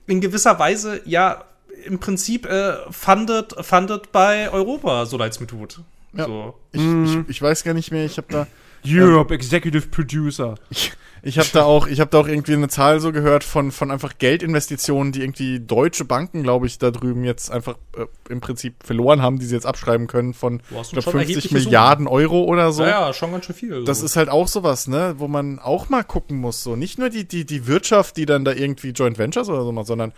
[0.07, 1.43] in gewisser Weise ja
[1.85, 5.81] im Prinzip äh, funded, funded bei Europa, so leid's mir tut.
[6.13, 6.25] Ja.
[6.25, 6.53] So.
[6.71, 8.47] Ich, ich, ich weiß gar nicht mehr, ich habe da.
[8.85, 10.55] Europe Executive Producer.
[10.69, 10.91] Ich,
[11.25, 13.91] Ich habe da auch, ich habe da auch irgendwie eine Zahl so gehört von von
[13.91, 18.75] einfach Geldinvestitionen, die irgendwie deutsche Banken, glaube ich, da drüben jetzt einfach äh, im Prinzip
[18.83, 22.13] verloren haben, die sie jetzt abschreiben können von ich glaub, 50 Milliarden Summen.
[22.13, 22.83] Euro oder so.
[22.83, 23.73] Ja, ja, schon ganz schön viel.
[23.73, 23.83] So.
[23.85, 27.09] Das ist halt auch sowas, ne, wo man auch mal gucken muss, so nicht nur
[27.09, 30.11] die die die Wirtschaft, die dann da irgendwie Joint Ventures oder so macht, sondern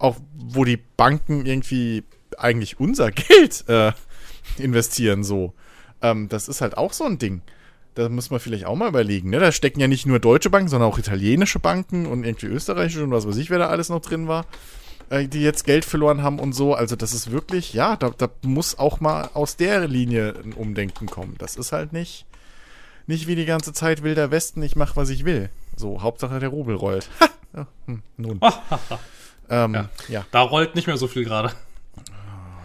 [0.00, 2.04] auch wo die Banken irgendwie
[2.36, 3.92] eigentlich unser Geld äh,
[4.58, 5.52] investieren so.
[6.02, 7.42] Ähm, das ist halt auch so ein Ding.
[7.94, 9.30] Da muss man vielleicht auch mal überlegen.
[9.30, 9.38] Ne?
[9.38, 13.10] Da stecken ja nicht nur deutsche Banken, sondern auch italienische Banken und irgendwie österreichische und
[13.10, 14.46] was weiß ich, wer da alles noch drin war,
[15.10, 16.74] äh, die jetzt Geld verloren haben und so.
[16.74, 21.06] Also das ist wirklich, ja, da, da muss auch mal aus der Linie ein Umdenken
[21.06, 21.34] kommen.
[21.38, 22.26] Das ist halt nicht,
[23.06, 25.50] nicht wie die ganze Zeit wilder Westen, ich mach, was ich will.
[25.76, 27.08] So, Hauptsache der Rubel rollt.
[27.54, 28.40] ja, hm, nun.
[29.50, 29.88] ähm, ja.
[30.08, 30.26] ja.
[30.30, 31.52] Da rollt nicht mehr so viel gerade.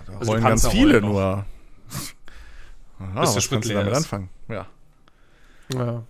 [0.05, 1.45] Da also rollen ganz viele rollen nur.
[2.99, 3.97] Aha, was kannst du damit ist.
[3.97, 4.29] anfangen?
[4.47, 4.67] Ja.
[5.73, 6.03] Ja.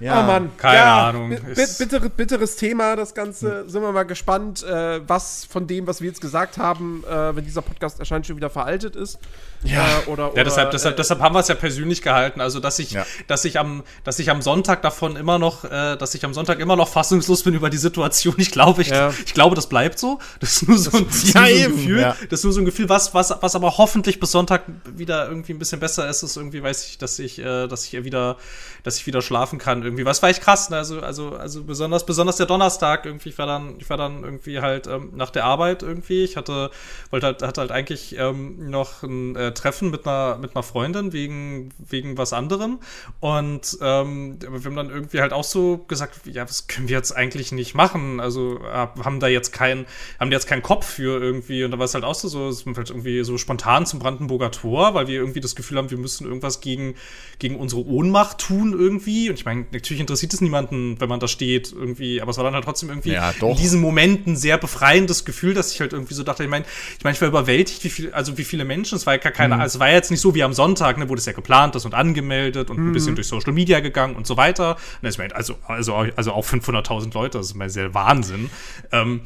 [0.00, 0.50] Ja, oh Mann.
[0.56, 1.36] Keine ja, Ahnung.
[1.78, 3.60] Bittere, bitteres Thema, das Ganze.
[3.60, 3.68] Hm.
[3.68, 7.44] Sind wir mal gespannt, äh, was von dem, was wir jetzt gesagt haben, äh, wenn
[7.44, 9.18] dieser Podcast erscheint, schon wieder veraltet ist.
[9.62, 12.40] Ja, äh, oder, oder, ja deshalb, deshalb, äh, deshalb haben wir es ja persönlich gehalten.
[12.40, 13.04] Also, dass ich, ja.
[13.26, 16.60] dass ich am, dass ich am Sonntag davon immer noch, äh, dass ich am Sonntag
[16.60, 18.34] immer noch fassungslos bin über die Situation.
[18.38, 19.12] Ich glaube, ich, ja.
[19.24, 20.18] ich glaube, das bleibt so.
[20.40, 22.14] Das ist nur so ein, das, ja, so ein Gefühl.
[22.30, 25.52] Das ist nur so ein Gefühl, was, was, was aber hoffentlich bis Sonntag wieder irgendwie
[25.52, 28.38] ein bisschen besser ist, ist irgendwie weiß ich, dass ich, äh, dass ich wieder,
[28.82, 30.04] dass ich wieder schlafen kann irgendwie.
[30.04, 30.76] Was war echt krass, ne?
[30.76, 33.30] Also, also, also besonders, besonders der Donnerstag irgendwie.
[33.30, 36.24] Ich war dann, ich war dann irgendwie halt ähm, nach der Arbeit irgendwie.
[36.24, 36.70] Ich hatte,
[37.10, 41.12] wollte halt, hatte halt eigentlich ähm, noch ein äh, Treffen mit einer, mit einer Freundin
[41.12, 42.80] wegen, wegen was anderem.
[43.20, 47.12] Und ähm, wir haben dann irgendwie halt auch so gesagt, ja, was können wir jetzt
[47.12, 48.20] eigentlich nicht machen?
[48.20, 49.86] Also haben da jetzt keinen,
[50.18, 51.64] haben jetzt keinen Kopf für irgendwie.
[51.64, 54.94] Und da war es halt auch so, so halt irgendwie so spontan zum Brandenburger Tor,
[54.94, 56.94] weil wir irgendwie das Gefühl haben, wir müssen irgendwas gegen,
[57.38, 59.28] gegen unsere Ohnmacht tun irgendwie.
[59.28, 62.20] Und ich meine, natürlich interessiert es niemanden, wenn man da steht irgendwie.
[62.20, 65.72] Aber es war dann halt trotzdem irgendwie ja, in diesen Momenten sehr befreiendes Gefühl, dass
[65.72, 66.64] ich halt irgendwie so dachte, ich meine,
[66.98, 69.32] ich meine, ich war überwältigt, wie viel, also wie viele Menschen, es war ja gar
[69.32, 69.60] keine, mhm.
[69.60, 71.84] also es war jetzt nicht so wie am Sonntag, ne, wo das ja geplant ist
[71.84, 72.90] und angemeldet und mhm.
[72.90, 74.76] ein bisschen durch Social Media gegangen und so weiter.
[75.02, 78.50] Und ich meine, also, also, also auch 500.000 Leute, das ist mal sehr Wahnsinn.
[78.92, 79.22] Ähm,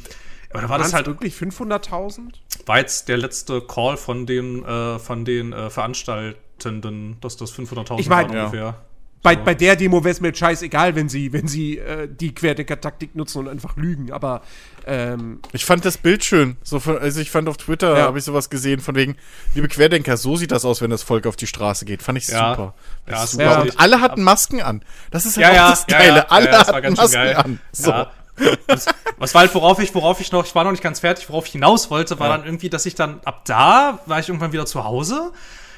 [0.55, 2.35] aber da war das halt wirklich 500.000?
[2.67, 7.99] War jetzt der letzte Call von den, äh, von den äh, Veranstaltenden, dass das 500.000
[7.99, 8.77] ich mein, waren ungefähr.
[9.25, 9.31] Ja.
[9.31, 12.35] Bei, bei der Demo wäre es mir jetzt scheißegal, wenn sie, wenn sie äh, die
[12.35, 14.43] Querdecker-Taktik nutzen und einfach lügen, aber
[14.87, 16.57] ähm, Ich fand das Bild schön.
[16.63, 18.05] So von, also ich fand auf Twitter, ja.
[18.05, 19.17] habe ich sowas gesehen, von wegen,
[19.55, 22.03] liebe Querdenker, so sieht das aus, wenn das Volk auf die Straße geht.
[22.03, 22.51] Fand ich ja.
[22.51, 22.75] super.
[23.09, 23.45] Ja, super.
[23.45, 23.61] Ja.
[23.63, 24.83] Und alle hatten Masken an.
[25.11, 26.31] Das ist halt ja, auch das Geile.
[26.31, 27.61] alle hatten Masken an.
[27.73, 27.93] So.
[28.67, 28.87] Was,
[29.19, 31.47] was war halt, worauf ich, worauf ich noch, ich war noch nicht ganz fertig, worauf
[31.47, 34.67] ich hinaus wollte, war dann irgendwie, dass ich dann ab da war ich irgendwann wieder
[34.67, 35.33] zu Hause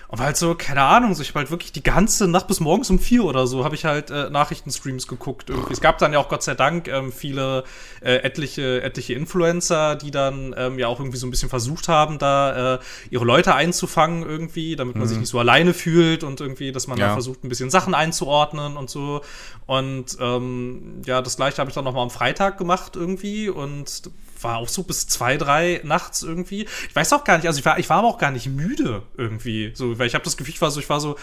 [0.09, 2.91] und halt so, keine Ahnung, so ich habe halt wirklich die ganze Nacht bis morgens
[2.91, 5.51] um vier oder so, habe ich halt äh, Nachrichtenstreams geguckt.
[5.51, 5.73] Irgendwie.
[5.73, 7.65] Es gab dann ja auch Gott sei Dank ähm, viele
[8.01, 12.19] äh, etliche, etliche Influencer, die dann ähm, ja auch irgendwie so ein bisschen versucht haben,
[12.19, 12.79] da äh,
[13.11, 15.09] ihre Leute einzufangen irgendwie, damit man mhm.
[15.09, 17.09] sich nicht so alleine fühlt und irgendwie, dass man ja.
[17.09, 19.23] da versucht, ein bisschen Sachen einzuordnen und so.
[19.67, 24.11] Und ähm, ja, das gleiche habe ich dann noch mal am Freitag gemacht irgendwie und
[24.41, 26.67] war auch so bis zwei, drei nachts irgendwie.
[26.89, 29.03] Ich weiß auch gar nicht, also ich war, ich war aber auch gar nicht müde
[29.17, 29.73] irgendwie.
[29.75, 31.17] So, weil ich habe das Gefühl, ich war so, ich war so,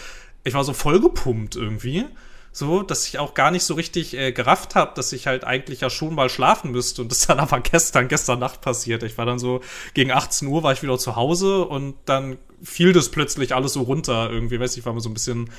[0.44, 2.06] ich war so vollgepumpt irgendwie.
[2.52, 5.80] So, dass ich auch gar nicht so richtig äh, gerafft habe, dass ich halt eigentlich
[5.80, 7.02] ja schon mal schlafen müsste.
[7.02, 9.02] Und das dann aber gestern, gestern Nacht passiert.
[9.02, 9.60] Ich war dann so,
[9.92, 13.82] gegen 18 Uhr war ich wieder zu Hause und dann fiel das plötzlich alles so
[13.82, 14.60] runter irgendwie.
[14.60, 15.50] Weiß ich, war mir so ein bisschen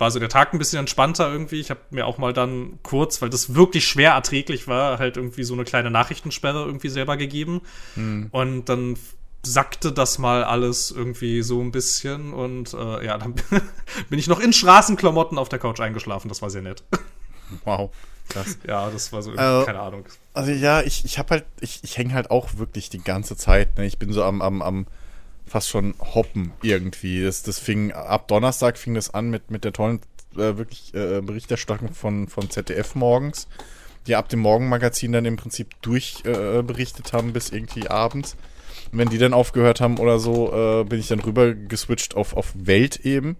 [0.00, 1.60] war so der Tag ein bisschen entspannter irgendwie.
[1.60, 5.44] Ich habe mir auch mal dann kurz, weil das wirklich schwer erträglich war, halt irgendwie
[5.44, 7.60] so eine kleine Nachrichtensperre irgendwie selber gegeben.
[7.96, 8.28] Mhm.
[8.30, 8.96] Und dann
[9.42, 13.34] sackte das mal alles irgendwie so ein bisschen und äh, ja, dann
[14.08, 16.28] bin ich noch in Straßenklamotten auf der Couch eingeschlafen.
[16.28, 16.82] Das war sehr nett.
[17.64, 17.90] Wow.
[18.28, 18.58] Krass.
[18.64, 20.04] Ja, das war so, also, keine Ahnung.
[20.34, 23.76] Also ja, ich, ich habe halt, ich, ich hänge halt auch wirklich die ganze Zeit.
[23.76, 23.86] Ne?
[23.86, 24.86] Ich bin so am, am, am
[25.50, 27.24] fast schon hoppen irgendwie.
[27.24, 30.00] Das, das fing ab Donnerstag fing das an mit, mit der tollen
[30.34, 33.48] äh, wirklich äh, Berichterstattung von, von ZDF morgens,
[34.06, 38.36] die ab dem Morgenmagazin dann im Prinzip durchberichtet äh, haben bis irgendwie abends.
[38.92, 42.36] Und wenn die dann aufgehört haben oder so, äh, bin ich dann rüber geswitcht auf,
[42.36, 43.36] auf Welt eben.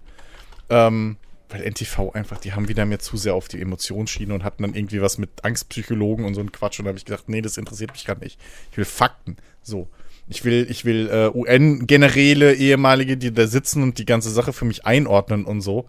[0.68, 1.16] Ähm,
[1.48, 4.74] weil NTV einfach, die haben wieder mir zu sehr auf die Emotionsschiene und hatten dann
[4.74, 6.80] irgendwie was mit Angstpsychologen und so ein Quatsch.
[6.80, 8.40] Und da habe ich gedacht, nee, das interessiert mich gerade nicht.
[8.72, 9.36] Ich will Fakten.
[9.62, 9.88] So.
[10.30, 14.64] Ich will, ich will äh, UN-Generäle, ehemalige, die da sitzen und die ganze Sache für
[14.64, 15.86] mich einordnen und so.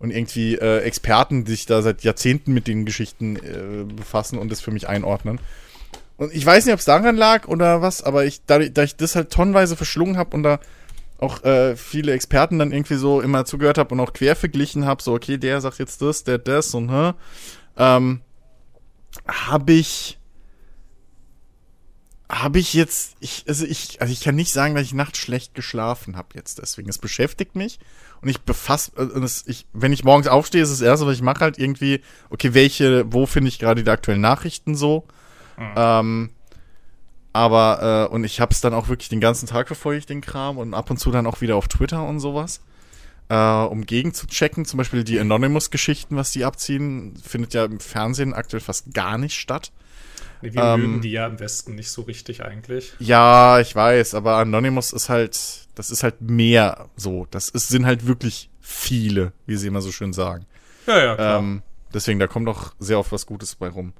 [0.00, 4.50] Und irgendwie äh, Experten, die sich da seit Jahrzehnten mit den Geschichten äh, befassen und
[4.50, 5.38] das für mich einordnen.
[6.16, 8.96] Und ich weiß nicht, ob es daran lag oder was, aber ich, da, da ich
[8.96, 10.58] das halt tonnenweise verschlungen habe und da
[11.18, 15.02] auch äh, viele Experten dann irgendwie so immer zugehört habe und auch quer verglichen habe,
[15.02, 17.12] so, okay, der sagt jetzt das, der das und hä,
[17.76, 18.20] ähm,
[19.26, 20.18] habe ich
[22.40, 25.54] habe ich jetzt, ich, also ich, also ich kann nicht sagen, dass ich nachts schlecht
[25.54, 26.58] geschlafen habe jetzt.
[26.58, 27.78] Deswegen, es beschäftigt mich
[28.22, 31.22] und ich befasse, und es, ich, wenn ich morgens aufstehe, ist das erste, was ich
[31.22, 35.06] mache, halt irgendwie, okay, welche, wo finde ich gerade die aktuellen Nachrichten so?
[35.56, 35.72] Mhm.
[35.76, 36.30] Ähm,
[37.32, 40.20] aber, äh, und ich habe es dann auch wirklich den ganzen Tag verfolge ich den
[40.20, 42.60] Kram und ab und zu dann auch wieder auf Twitter und sowas.
[43.28, 47.80] Äh, um gegen zu checken, zum Beispiel die Anonymous-Geschichten, was die abziehen, findet ja im
[47.80, 49.72] Fernsehen aktuell fast gar nicht statt.
[50.44, 52.92] Nee, wir ähm, mögen die ja im Westen nicht so richtig eigentlich.
[52.98, 55.38] Ja, ich weiß, aber Anonymous ist halt,
[55.74, 57.26] das ist halt mehr so.
[57.30, 60.44] Das ist, sind halt wirklich viele, wie sie immer so schön sagen.
[60.86, 61.38] Ja, ja, klar.
[61.38, 61.62] Ähm,
[61.94, 63.94] deswegen, da kommt auch sehr oft was Gutes bei rum.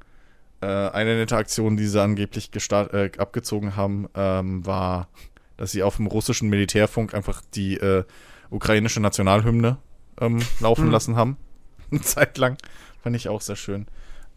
[0.60, 5.08] Äh, eine nette Aktion, die sie angeblich gestart, äh, abgezogen haben, ähm, war,
[5.56, 8.04] dass sie auf dem russischen Militärfunk einfach die äh,
[8.50, 9.78] ukrainische Nationalhymne
[10.20, 10.90] ähm, laufen hm.
[10.90, 11.38] lassen haben.
[11.90, 12.58] Eine Zeit lang.
[13.02, 13.86] Fand ich auch sehr schön.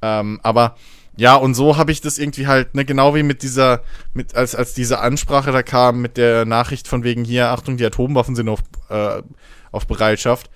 [0.01, 0.77] Ähm, aber
[1.17, 3.82] ja, und so habe ich das irgendwie halt, ne, genau wie mit dieser,
[4.13, 7.86] mit, als, als diese Ansprache da kam, mit der Nachricht von wegen hier, Achtung, die
[7.86, 9.23] Atomwaffen sind auf, äh,
[9.71, 10.51] auf Bereitschaft.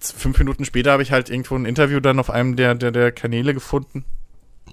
[0.00, 3.12] Fünf Minuten später habe ich halt irgendwo ein Interview dann auf einem der, der, der
[3.12, 4.04] Kanäle gefunden.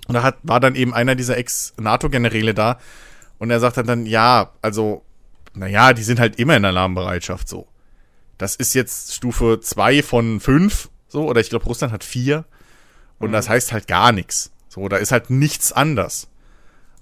[0.07, 2.79] Und da hat, war dann eben einer dieser Ex-NATO-Generäle da.
[3.37, 5.03] Und er sagt dann, ja, also,
[5.53, 7.67] naja, die sind halt immer in Alarmbereitschaft so.
[8.39, 12.45] Das ist jetzt Stufe zwei von fünf, so, oder ich glaube, Russland hat vier.
[13.19, 13.33] Und mhm.
[13.33, 14.52] das heißt halt gar nichts.
[14.73, 16.29] So, da ist halt nichts anders.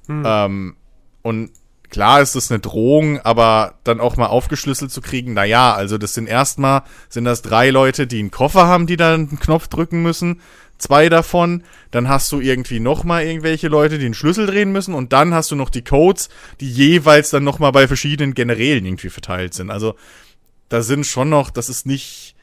[0.08, 0.24] Hm.
[0.26, 0.76] Ähm,
[1.22, 1.52] und
[1.90, 5.98] klar ist das eine Drohung, aber dann auch mal aufgeschlüsselt zu kriegen, na ja, also
[5.98, 9.70] das sind erstmal, sind das drei Leute, die einen Koffer haben, die dann einen Knopf
[9.70, 10.42] drücken müssen.
[10.80, 15.14] Zwei davon, dann hast du irgendwie nochmal irgendwelche Leute, die einen Schlüssel drehen müssen und
[15.14, 16.28] dann hast du noch die Codes,
[16.60, 19.72] die jeweils dann nochmal bei verschiedenen Generälen irgendwie verteilt sind.
[19.72, 19.96] Also
[20.68, 22.36] da sind schon noch, das ist nicht,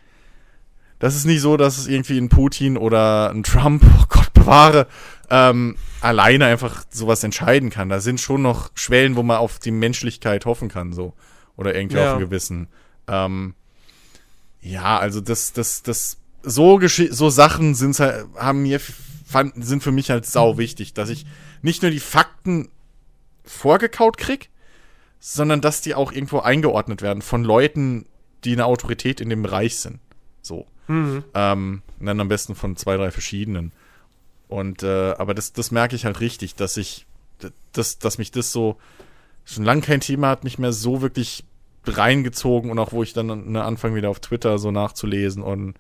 [1.01, 4.87] das ist nicht so, dass es irgendwie ein Putin oder ein Trump, oh Gott bewahre,
[5.31, 7.89] ähm, alleine einfach sowas entscheiden kann.
[7.89, 11.15] Da sind schon noch Schwellen, wo man auf die Menschlichkeit hoffen kann, so.
[11.57, 12.11] Oder irgendwie ja.
[12.11, 12.69] auf ein Gewissen.
[13.09, 13.55] Ähm,
[14.61, 19.93] ja, also das, das, das, so, so Sachen sind halt, haben mir, fand, sind für
[19.93, 21.27] mich halt sau wichtig, dass ich
[21.63, 22.69] nicht nur die Fakten
[23.45, 24.51] vorgekaut krieg,
[25.21, 28.07] sondern dass die auch irgendwo eingeordnet werden von Leuten,
[28.45, 29.99] die eine Autorität in dem Bereich sind.
[30.43, 30.67] So.
[30.87, 31.25] Mhm.
[31.35, 33.73] Ähm, dann am besten von zwei, drei verschiedenen.
[34.49, 37.07] Und äh, aber das, das merke ich halt richtig, dass ich,
[37.73, 38.77] dass, dass mich das so
[39.45, 41.45] schon lange kein Thema hat, mich mehr so wirklich
[41.87, 45.75] reingezogen und auch wo ich dann ne, anfange wieder auf Twitter so nachzulesen und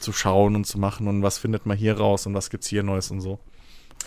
[0.00, 2.82] zu schauen und zu machen und was findet man hier raus und was gibt's hier
[2.82, 3.38] Neues und so.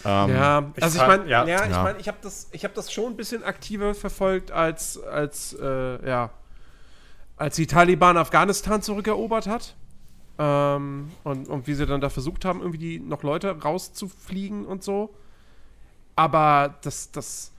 [0.03, 2.91] Ähm, ja, also ich meine, ja, ja, ich meine, ich habe das, ich habe das
[2.91, 6.31] schon ein bisschen aktiver verfolgt als als äh, ja
[7.37, 9.75] als die Taliban Afghanistan zurückerobert hat.
[10.37, 14.83] Ähm, und, und wie sie dann da versucht haben, irgendwie die noch Leute rauszufliegen und
[14.83, 15.13] so.
[16.15, 17.51] Aber das, das,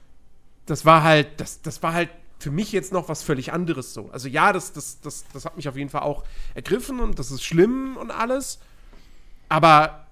[0.65, 2.09] das war halt, das, das war halt
[2.39, 4.09] für mich jetzt noch was völlig anderes so.
[4.11, 7.31] Also ja, das, das, das, das hat mich auf jeden Fall auch ergriffen und das
[7.31, 8.59] ist schlimm und alles.
[9.49, 10.05] Aber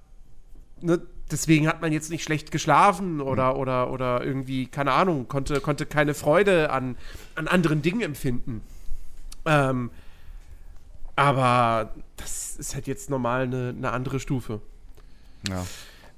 [0.81, 1.01] ne,
[1.31, 3.59] deswegen hat man jetzt nicht schlecht geschlafen oder, mhm.
[3.59, 6.97] oder, oder irgendwie, keine Ahnung, konnte, konnte keine Freude an,
[7.35, 8.61] an anderen Dingen empfinden.
[9.45, 9.91] Ähm,
[11.15, 14.61] aber das ist halt jetzt normal eine, eine andere Stufe.
[15.49, 15.65] Ja.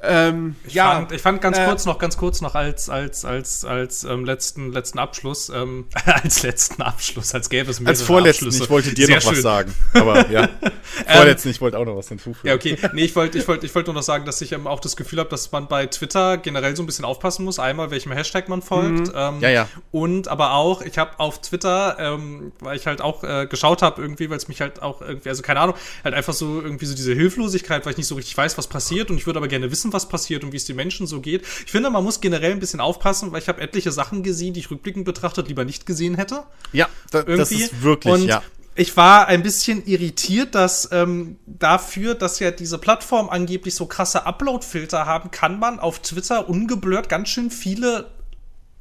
[0.04, 3.26] Ähm, ich, ja, fand, ich fand ganz äh, kurz noch, ganz kurz noch als, als,
[3.26, 8.04] als, als ähm, letzten, letzten Abschluss, ähm, als letzten Abschluss, als gäbe es mehrere Als
[8.04, 8.64] vorletzten, Abschlüsse.
[8.64, 9.32] ich wollte dir Sehr noch schön.
[9.32, 9.74] was sagen.
[9.94, 10.50] Aber ja,
[11.08, 12.48] vorletzten, ich wollte auch noch was hinzufügen.
[12.48, 12.78] Ja, okay.
[12.94, 14.96] Nee, ich wollte ich wollte, ich wollte nur noch sagen, dass ich ähm, auch das
[14.96, 17.58] Gefühl habe, dass man bei Twitter generell so ein bisschen aufpassen muss.
[17.58, 19.08] Einmal, welchem Hashtag man folgt.
[19.08, 19.14] Mhm.
[19.16, 19.68] Ähm, ja, ja.
[19.92, 24.00] Und aber auch, ich habe auf Twitter, ähm, weil ich halt auch äh, geschaut habe
[24.00, 26.96] irgendwie, weil es mich halt auch irgendwie, also keine Ahnung, halt einfach so irgendwie so
[26.96, 29.72] diese Hilflosigkeit, weil ich nicht so richtig weiß, was passiert und ich würde aber gerne
[29.72, 31.44] wissen, was passiert und wie es den Menschen so geht.
[31.66, 34.60] Ich finde, man muss generell ein bisschen aufpassen, weil ich habe etliche Sachen gesehen, die
[34.60, 36.44] ich rückblickend betrachtet lieber nicht gesehen hätte.
[36.74, 38.42] Ja, da, das ist wirklich, und ja.
[38.80, 44.28] Ich war ein bisschen irritiert, dass ähm, dafür, dass ja diese Plattform angeblich so krasse
[44.28, 48.12] Upload-Filter haben, kann man auf Twitter ungeblurrt ganz schön viele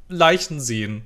[0.07, 1.01] Leichen sehen.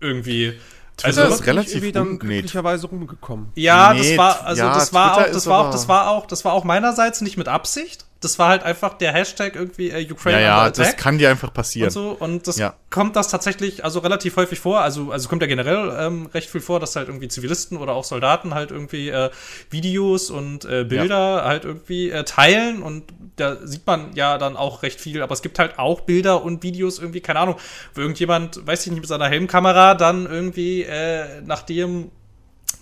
[0.00, 0.54] Irgendwie.
[0.96, 3.48] Twitter also ist relativ dann glücklicherweise rumgekommen.
[3.54, 6.44] Ja, das war also ja, das war auch das war auch das war auch das
[6.46, 10.42] war auch meinerseits nicht mit Absicht das war halt einfach der Hashtag irgendwie äh, Ukraine
[10.42, 11.88] Ja, ja, das kann dir einfach passieren.
[11.88, 12.16] Und, so.
[12.18, 12.74] und das ja.
[12.90, 14.80] kommt das tatsächlich also relativ häufig vor.
[14.80, 18.04] Also, also kommt ja generell ähm, recht viel vor, dass halt irgendwie Zivilisten oder auch
[18.04, 19.30] Soldaten halt irgendwie äh,
[19.70, 21.44] Videos und äh, Bilder ja.
[21.44, 23.04] halt irgendwie äh, teilen und
[23.36, 25.22] da sieht man ja dann auch recht viel.
[25.22, 27.56] Aber es gibt halt auch Bilder und Videos irgendwie, keine Ahnung,
[27.94, 32.10] wo irgendjemand, weiß ich nicht, mit seiner Helmkamera dann irgendwie, äh, nachdem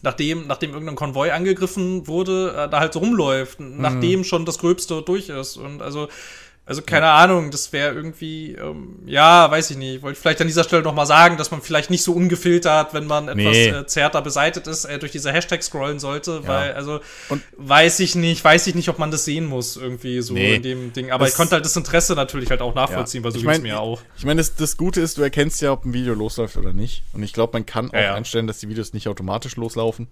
[0.03, 3.81] nachdem, nachdem irgendein Konvoi angegriffen wurde, äh, da halt so rumläuft, mhm.
[3.81, 5.57] nachdem schon das Gröbste durch ist.
[5.57, 6.09] Und also
[6.71, 7.17] Also keine ja.
[7.17, 9.97] Ahnung, das wäre irgendwie, ähm, ja, weiß ich nicht.
[9.97, 12.95] Ich wollte vielleicht an dieser Stelle noch mal sagen, dass man vielleicht nicht so ungefiltert,
[12.95, 13.69] wenn man etwas nee.
[13.71, 16.49] äh, zärter beseitet ist, äh, durch diese Hashtags scrollen sollte, ja.
[16.49, 20.21] weil, also, und weiß ich nicht, weiß ich nicht, ob man das sehen muss, irgendwie
[20.21, 20.55] so nee.
[20.55, 21.11] in dem Ding.
[21.11, 23.25] Aber das ich konnte halt das Interesse natürlich halt auch nachvollziehen, ja.
[23.25, 24.01] weil so ging es mir auch.
[24.17, 27.03] Ich meine, das, das, Gute ist, du erkennst ja, ob ein Video losläuft oder nicht.
[27.13, 30.07] Und ich glaube, man kann auch einstellen, dass die Videos nicht automatisch loslaufen.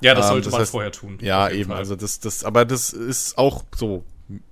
[0.00, 1.18] Ja, das ähm, sollte das man heißt, vorher tun.
[1.20, 1.70] Ja, eben.
[1.70, 1.78] Fall.
[1.78, 4.02] Also das, das, aber das ist auch so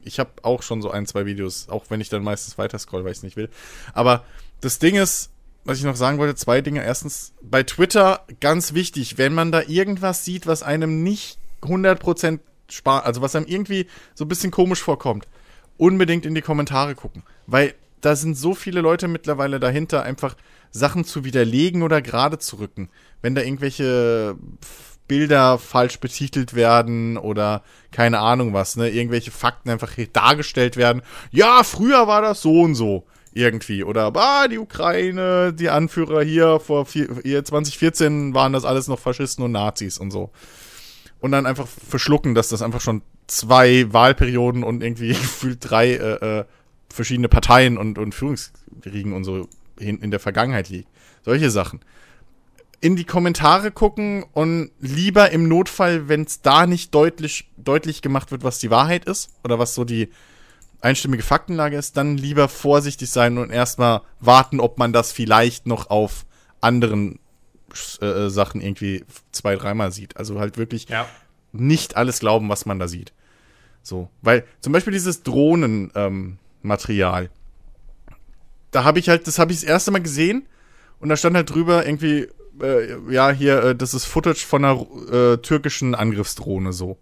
[0.03, 3.05] ich habe auch schon so ein, zwei Videos, auch wenn ich dann meistens weiter scroll,
[3.05, 3.49] weil ich es nicht will.
[3.93, 4.25] Aber
[4.61, 5.31] das Ding ist,
[5.65, 6.85] was ich noch sagen wollte, zwei Dinge.
[6.85, 13.05] Erstens, bei Twitter ganz wichtig, wenn man da irgendwas sieht, was einem nicht 100% spart,
[13.05, 15.29] also was einem irgendwie so ein bisschen komisch vorkommt,
[15.77, 17.23] unbedingt in die Kommentare gucken.
[17.47, 20.37] Weil da sind so viele Leute mittlerweile dahinter, einfach
[20.71, 22.89] Sachen zu widerlegen oder gerade zu rücken.
[23.23, 24.37] Wenn da irgendwelche
[25.11, 28.89] Bilder falsch betitelt werden oder keine Ahnung was, ne?
[28.89, 31.03] Irgendwelche Fakten einfach dargestellt werden.
[31.33, 33.83] Ja, früher war das so und so irgendwie.
[33.83, 39.01] Oder, ah, die Ukraine, die Anführer hier vor vier, hier 2014 waren das alles noch
[39.01, 40.31] Faschisten und Nazis und so.
[41.19, 46.39] Und dann einfach verschlucken, dass das einfach schon zwei Wahlperioden und irgendwie gefühlt drei äh,
[46.39, 46.45] äh,
[46.89, 50.89] verschiedene Parteien und, und Führungskriegen und so in, in der Vergangenheit liegt.
[51.25, 51.81] Solche Sachen
[52.81, 58.31] in die Kommentare gucken und lieber im Notfall, wenn es da nicht deutlich, deutlich gemacht
[58.31, 60.09] wird, was die Wahrheit ist oder was so die
[60.81, 65.91] einstimmige Faktenlage ist, dann lieber vorsichtig sein und erstmal warten, ob man das vielleicht noch
[65.91, 66.25] auf
[66.63, 67.19] anderen
[68.01, 70.17] äh, Sachen irgendwie zwei, dreimal sieht.
[70.17, 71.07] Also halt wirklich ja.
[71.53, 73.13] nicht alles glauben, was man da sieht.
[73.83, 77.31] So, weil zum Beispiel dieses Drohnenmaterial, ähm,
[78.71, 80.47] da habe ich halt, das habe ich das erste Mal gesehen
[80.99, 82.29] und da stand halt drüber irgendwie
[82.63, 86.99] äh, ja, hier, äh, das ist Footage von einer äh, türkischen Angriffsdrohne so.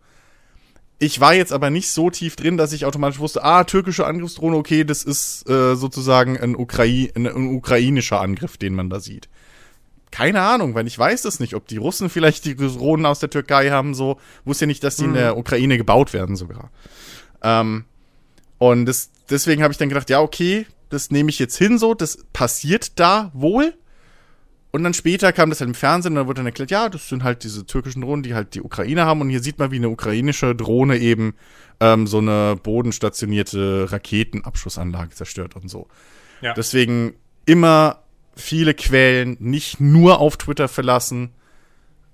[1.00, 4.56] Ich war jetzt aber nicht so tief drin, dass ich automatisch wusste, ah, türkische Angriffsdrohne,
[4.56, 9.28] okay, das ist äh, sozusagen ein, Ukrai ein, ein ukrainischer Angriff, den man da sieht.
[10.11, 13.30] Keine Ahnung, weil ich weiß das nicht, ob die Russen vielleicht die Drohnen aus der
[13.30, 14.18] Türkei haben, so.
[14.44, 15.11] Wusste ja nicht, dass die mhm.
[15.11, 16.70] in der Ukraine gebaut werden sogar.
[17.42, 17.84] Ähm,
[18.56, 21.94] und das, deswegen habe ich dann gedacht, ja, okay, das nehme ich jetzt hin so,
[21.94, 23.74] das passiert da wohl.
[24.78, 27.08] Und dann später kam das halt im Fernsehen und dann wurde dann erklärt, ja, das
[27.08, 29.20] sind halt diese türkischen Drohnen, die halt die Ukraine haben.
[29.20, 31.34] Und hier sieht man, wie eine ukrainische Drohne eben
[31.80, 35.88] ähm, so eine bodenstationierte Raketenabschussanlage zerstört und so.
[36.42, 36.54] Ja.
[36.54, 37.14] Deswegen
[37.44, 38.04] immer
[38.36, 41.30] viele Quellen nicht nur auf Twitter verlassen,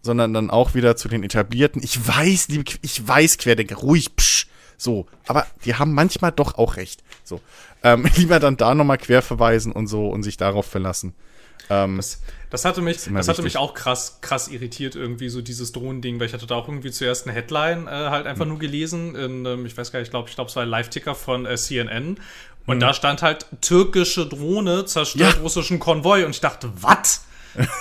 [0.01, 1.83] sondern dann auch wieder zu den etablierten.
[1.83, 4.47] Ich weiß, liebe, ich weiß, Querdenker, ruhig, psch,
[4.79, 5.05] so.
[5.27, 7.05] Aber die haben manchmal doch auch recht.
[7.25, 7.43] So.
[7.83, 11.15] Ähm, lieber dann da nochmal quer verweisen und so und sich darauf verlassen.
[11.71, 15.73] Ähm, das, das, hatte mich, das, hatte mich auch krass, krass irritiert, irgendwie so dieses
[15.73, 18.53] Drohending, weil ich hatte da auch irgendwie zuerst eine Headline äh, halt einfach mhm.
[18.53, 19.15] nur gelesen.
[19.15, 21.47] In, ähm, ich weiß gar nicht, ich glaube, ich glaube, es war ein Live-Ticker von
[21.47, 22.19] äh, CNN.
[22.67, 22.81] Und mhm.
[22.81, 25.41] da stand halt, türkische Drohne zerstört ja.
[25.41, 26.25] russischen Konvoi.
[26.25, 27.24] Und ich dachte, was?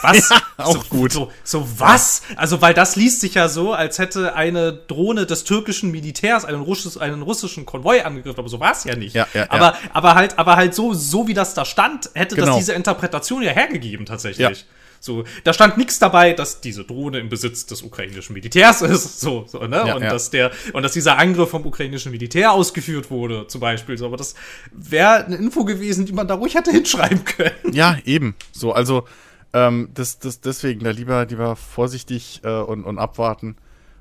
[0.02, 0.30] Was?
[0.30, 1.12] Ja, auch so, gut.
[1.12, 2.22] So, so was?
[2.36, 6.62] Also, weil das liest sich ja so, als hätte eine Drohne des türkischen Militärs einen,
[6.62, 9.16] Russisch, einen russischen Konvoi angegriffen, aber so war es ja nicht.
[9.16, 12.48] Ja, ja, aber, aber halt, aber halt so, so wie das da stand, hätte genau.
[12.48, 14.66] das diese Interpretation ja hergegeben tatsächlich.
[15.04, 19.44] So, da stand nichts dabei, dass diese Drohne im Besitz des ukrainischen Militärs ist, so,
[19.50, 19.84] so ne?
[19.86, 20.10] Ja, und ja.
[20.10, 23.98] dass der und dass dieser Angriff vom ukrainischen Militär ausgeführt wurde, zum Beispiel.
[23.98, 24.34] So, aber das
[24.72, 27.74] wäre eine Info gewesen, die man da ruhig hätte hinschreiben können.
[27.74, 28.34] Ja, eben.
[28.54, 29.06] So, also
[29.54, 33.56] ähm, das, das, deswegen da lieber, lieber vorsichtig äh, und, und abwarten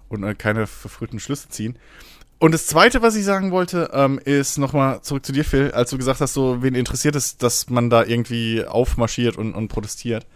[0.08, 1.78] und äh, keine verfrühten Schlüsse ziehen.
[2.38, 5.90] Und das Zweite, was ich sagen wollte, ähm, ist nochmal zurück zu dir, Phil, als
[5.90, 10.26] du gesagt hast, so wen interessiert es, dass man da irgendwie aufmarschiert und, und protestiert.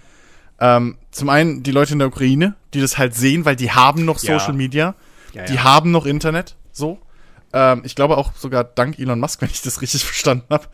[0.61, 4.05] Ähm, zum einen die Leute in der Ukraine, die das halt sehen, weil die haben
[4.05, 4.39] noch ja.
[4.39, 4.95] Social Media,
[5.33, 5.47] ja, ja.
[5.47, 6.99] die haben noch Internet, so.
[7.59, 10.67] Ähm, ich glaube auch sogar dank Elon Musk, wenn ich das richtig verstanden habe.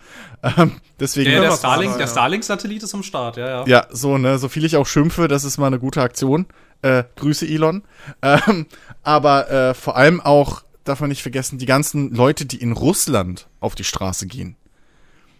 [0.42, 1.30] Ähm, deswegen.
[1.30, 3.66] Der, der, Starlink, der Starlink-Satellit ist am Start, ja, ja.
[3.66, 6.46] Ja, so, ne, so viel ich auch schimpfe, das ist mal eine gute Aktion.
[6.82, 7.84] Äh, Grüße, Elon.
[8.20, 8.66] Ähm,
[9.04, 13.46] aber äh, vor allem auch, darf man nicht vergessen, die ganzen Leute, die in Russland
[13.60, 14.56] auf die Straße gehen.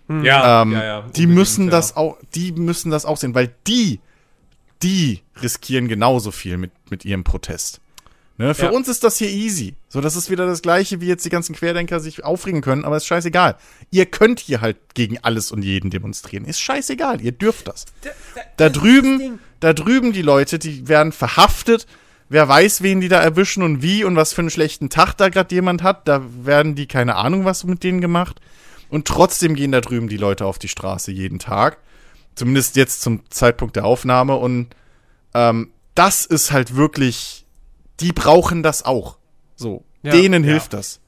[0.06, 0.24] Hm.
[0.24, 1.96] Ja, ähm, ja, ja, die müssen das ja.
[1.96, 3.98] auch, die müssen das auch sehen, weil die,
[4.84, 7.80] die riskieren genauso viel mit, mit ihrem Protest.
[8.38, 8.54] Ne?
[8.54, 8.70] Für ja.
[8.70, 9.74] uns ist das hier easy.
[9.88, 12.96] So, das ist wieder das Gleiche, wie jetzt die ganzen Querdenker sich aufregen können, aber
[12.96, 13.56] ist scheißegal.
[13.90, 16.44] Ihr könnt hier halt gegen alles und jeden demonstrieren.
[16.44, 17.84] Ist scheißegal, ihr dürft das.
[18.56, 21.86] Da drüben, da drüben die Leute, die werden verhaftet.
[22.28, 25.28] Wer weiß, wen die da erwischen und wie und was für einen schlechten Tag da
[25.28, 26.08] gerade jemand hat.
[26.08, 28.40] Da werden die keine Ahnung, was mit denen gemacht.
[28.88, 31.76] Und trotzdem gehen da drüben die Leute auf die Straße jeden Tag.
[32.34, 34.36] Zumindest jetzt zum Zeitpunkt der Aufnahme.
[34.36, 34.68] Und
[35.34, 37.41] ähm, das ist halt wirklich
[38.00, 39.18] die brauchen das auch.
[39.56, 40.78] So, ja, denen hilft ja.
[40.78, 41.00] das.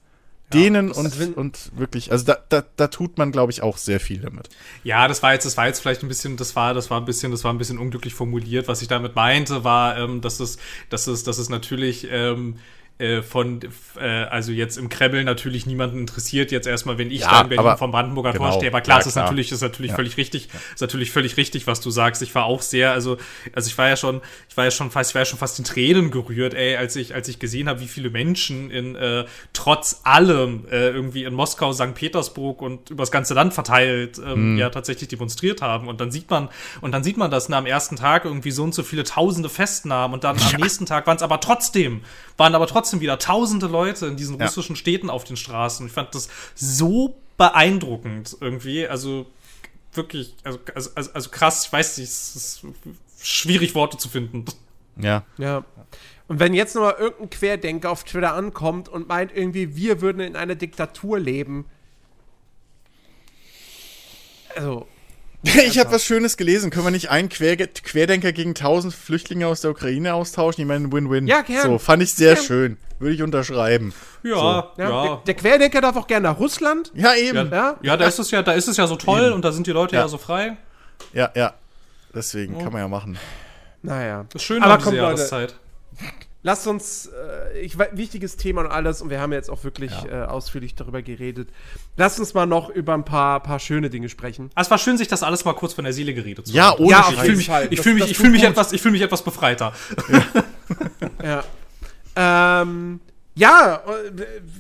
[0.52, 4.20] denen und, und wirklich, also da, da, da tut man, glaube ich, auch sehr viel
[4.20, 4.48] damit.
[4.84, 7.04] Ja, das war jetzt, das war jetzt vielleicht ein bisschen, das war, das war ein
[7.04, 8.68] bisschen, das war ein bisschen unglücklich formuliert.
[8.68, 10.58] Was ich damit meinte, war, ähm, dass es,
[10.90, 12.56] dass es, dass es natürlich ähm,
[12.98, 13.60] äh, von,
[14.00, 17.48] äh, also jetzt im Kreml natürlich niemanden interessiert, jetzt erstmal, wenn ich Ja, da in
[17.48, 18.44] Berlin vom Brandenburger genau.
[18.50, 18.70] Tor stehe.
[18.70, 19.96] Aber klar, Ja, es ist natürlich, ist natürlich Ja.
[19.96, 22.22] völlig richtig, ist natürlich völlig richtig, was du sagst.
[22.22, 23.16] Ich war auch sehr, also,
[23.52, 25.58] also ich war ja schon, ich war ja schon fast, ich war ja schon fast
[25.58, 29.24] in Tränen gerührt, ey, als ich, als ich gesehen habe, wie viele Menschen in, äh,
[29.52, 31.94] trotz allem, äh, irgendwie in Moskau, St.
[31.94, 35.88] Petersburg und übers ganze Land verteilt, ähm, ja, tatsächlich demonstriert haben.
[35.88, 36.48] Und dann sieht man,
[36.80, 39.48] und dann sieht man das na, am ersten Tag irgendwie so und so viele tausende
[39.48, 42.02] Festnahmen und dann am nächsten Tag waren es aber trotzdem,
[42.36, 44.46] waren aber trotzdem wieder tausende Leute in diesen Ja.
[44.46, 45.86] russischen Städten auf den Straßen.
[45.86, 48.86] Ich fand das so beeindruckend irgendwie.
[48.86, 49.26] Also
[49.92, 52.62] wirklich, also, also, also, also krass, ich weiß nicht, es ist
[53.20, 54.44] schwierig, Worte zu finden.
[54.96, 55.24] Ja.
[55.38, 55.64] Ja.
[56.28, 60.36] Und wenn jetzt nochmal irgendein Querdenker auf Twitter ankommt und meint irgendwie, wir würden in
[60.36, 61.66] einer Diktatur leben.
[64.56, 64.86] Also,
[65.66, 66.70] Ich habe was Schönes gelesen.
[66.70, 70.62] Können wir nicht einen Quer Querdenker gegen tausend Flüchtlinge aus der Ukraine austauschen?
[70.62, 71.26] Ich meine, Win-Win.
[71.26, 71.62] Ja, gern.
[71.62, 72.44] So, fand ich sehr Gern.
[72.44, 72.76] schön.
[72.98, 73.92] Würde ich unterschreiben.
[74.22, 75.02] Ja, ja, ja.
[75.06, 76.90] Der, der Querdenker darf auch gerne nach Russland.
[76.94, 77.36] Ja, eben.
[77.50, 79.52] Ja, Ja, ja, da ist es ja, da ist es ja so toll und da
[79.52, 80.08] sind die Leute ja, Ja.
[80.08, 80.56] so frei.
[81.12, 81.52] ja.
[82.14, 83.18] Deswegen kann man ja machen.
[83.82, 84.24] Naja.
[84.32, 85.54] Das ist schön Aber an dieser komm, Leute.
[86.46, 87.06] Lasst uns,
[87.52, 91.00] äh, ich, wichtiges Thema und alles, und wir haben jetzt auch wirklich äh, ausführlich darüber
[91.00, 91.48] geredet.
[91.96, 94.50] Lasst uns mal noch über ein paar, paar schöne Dinge sprechen.
[94.54, 96.72] Ah, es war schön, sich das alles mal kurz von der Seele geredet zu Ja,
[96.72, 96.80] haben.
[96.82, 97.24] ohne Ja, auf Scheiß.
[97.24, 98.50] Ich fühle mich, ich fühl mich, ich tut fühl mich, gut.
[98.50, 99.72] etwas, ich fühl mich etwas befreiter.
[101.22, 101.42] Ja.
[102.62, 103.00] Ähm,
[103.34, 104.10] ja, äh,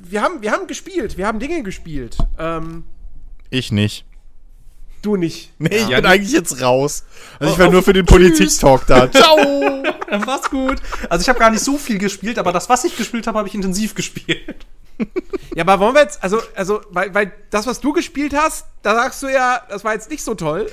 [0.04, 2.16] wir haben, wir haben gespielt, wir haben Dinge gespielt.
[2.38, 2.84] Ähm,
[3.50, 4.06] Ich nicht.
[5.04, 5.52] Du nicht.
[5.58, 7.04] Nee, ich Ja, bin die- eigentlich jetzt raus.
[7.38, 8.06] Also ich Oh, war oh, nur für den.
[8.06, 9.10] Politik-Talk da.
[9.12, 9.82] Ciao!
[10.26, 10.76] Mach's gut.
[11.08, 13.48] Also ich habe gar nicht so viel gespielt, aber das, was ich gespielt habe, habe
[13.48, 14.66] ich intensiv gespielt.
[15.56, 18.94] Ja, aber wollen wir jetzt, also, also, weil, weil das, was du gespielt hast, da
[18.94, 20.70] sagst du ja, das war jetzt nicht so toll.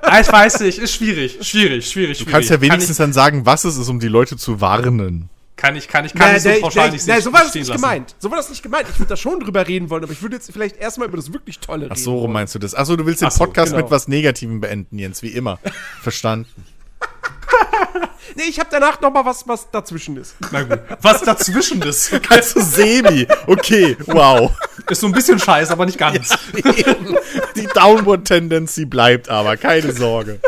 [0.00, 3.44] Ah, ich weiß nicht, ist schwierig, schwierig, schwierig, Du kannst ja wenigstens Kann dann sagen,
[3.46, 5.28] was es ist, um die Leute zu warnen.
[5.58, 7.66] Kann ich, kann ich, kann ich so pauschal nicht nein, sehen- so war das nicht
[7.68, 7.82] lassen.
[7.82, 8.14] gemeint.
[8.20, 8.86] So war das nicht gemeint.
[8.90, 11.32] Ich würde da schon drüber reden wollen, aber ich würde jetzt vielleicht erstmal über das
[11.32, 11.92] wirklich Tolle reden.
[11.94, 12.74] Ach so, rum meinst du das?
[12.74, 13.82] Ach so, du willst den Ach so, Podcast genau.
[13.82, 15.58] mit was Negativem beenden, Jens, wie immer.
[16.02, 16.48] Verstanden.
[18.36, 20.36] Nee, ich habe danach noch mal was, was dazwischen ist.
[20.52, 20.78] Na gut.
[21.02, 23.26] Was dazwischen ist, Also semi.
[23.46, 24.52] Okay, wow.
[24.88, 26.36] ist so ein bisschen scheiße, aber nicht ganz.
[27.56, 30.38] Die Downward-Tendency bleibt aber, keine Sorge.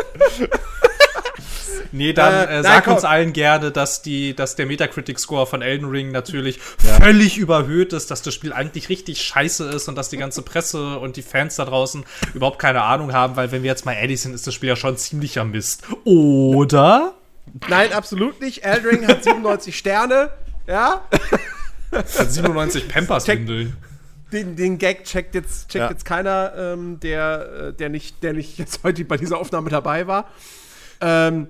[1.91, 2.93] Nee, dann Äh, äh, nein, sag komm.
[2.95, 8.11] uns allen gerne, dass, die, dass der Metacritic-Score von Elden Ring natürlich völlig überhöht ist,
[8.11, 11.57] dass das Spiel eigentlich richtig scheiße ist und dass die ganze Presse und die Fans
[11.57, 14.53] da draußen überhaupt keine Ahnung haben, weil wenn wir jetzt mal ehrlich sind, ist das
[14.53, 15.83] Spiel ja schon ziemlicher Mist.
[16.05, 17.13] Oder?
[17.67, 18.63] Nein, absolut nicht.
[18.63, 20.29] Eldring hat 97 Sterne.
[20.67, 21.01] Ja,
[21.91, 23.75] Hat 97 Pampers-Windeln.
[24.31, 25.89] den, den Gag checkt jetzt, checkt Ja.
[25.89, 30.07] jetzt keiner, ähm, der, äh, der, nicht, der nicht jetzt heute bei dieser Aufnahme dabei
[30.07, 30.29] war.
[31.01, 31.47] Ähm,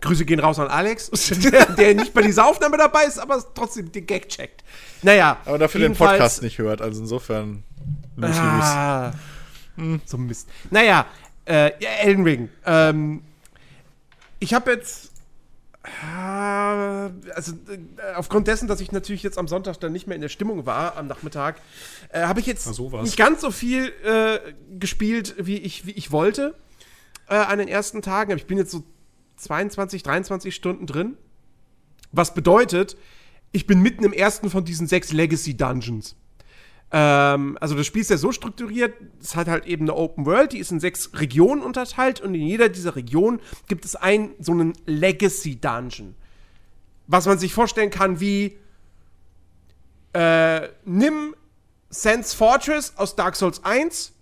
[0.00, 3.90] Grüße gehen raus an Alex, der, der nicht bei dieser Aufnahme dabei ist, aber trotzdem
[3.92, 4.64] den Gag checkt.
[5.02, 5.38] Naja.
[5.44, 7.62] Aber dafür den Podcast nicht hört, also insofern.
[8.16, 8.40] Lose, lose.
[8.42, 9.12] Ah,
[10.06, 10.48] so Mist.
[10.70, 11.06] Naja,
[11.46, 12.48] äh, ja, Elden Ring.
[12.64, 13.22] Ähm,
[14.40, 15.12] ich habe jetzt.
[15.84, 20.22] ah, Also, äh, aufgrund dessen, dass ich natürlich jetzt am Sonntag dann nicht mehr in
[20.22, 21.60] der Stimmung war, am Nachmittag,
[22.10, 24.38] äh, habe ich jetzt nicht ganz so viel äh,
[24.78, 26.54] gespielt, wie ich, wie ich wollte
[27.28, 28.32] äh, an den ersten Tagen.
[28.32, 28.82] Aber ich bin jetzt so
[29.36, 31.16] 22, 23 Stunden drin.
[32.12, 32.96] Was bedeutet,
[33.52, 36.16] ich bin mitten im ersten von diesen sechs Legacy Dungeons.
[36.92, 40.52] Ähm, also das Spiel ist ja so strukturiert, es hat halt eben eine Open World,
[40.52, 44.52] die ist in sechs Regionen unterteilt und in jeder dieser Regionen gibt es einen so
[44.52, 46.14] einen Legacy Dungeon.
[47.08, 48.56] Was man sich vorstellen kann wie
[50.12, 51.34] äh, nimm
[51.90, 54.12] Sans Fortress aus Dark Souls 1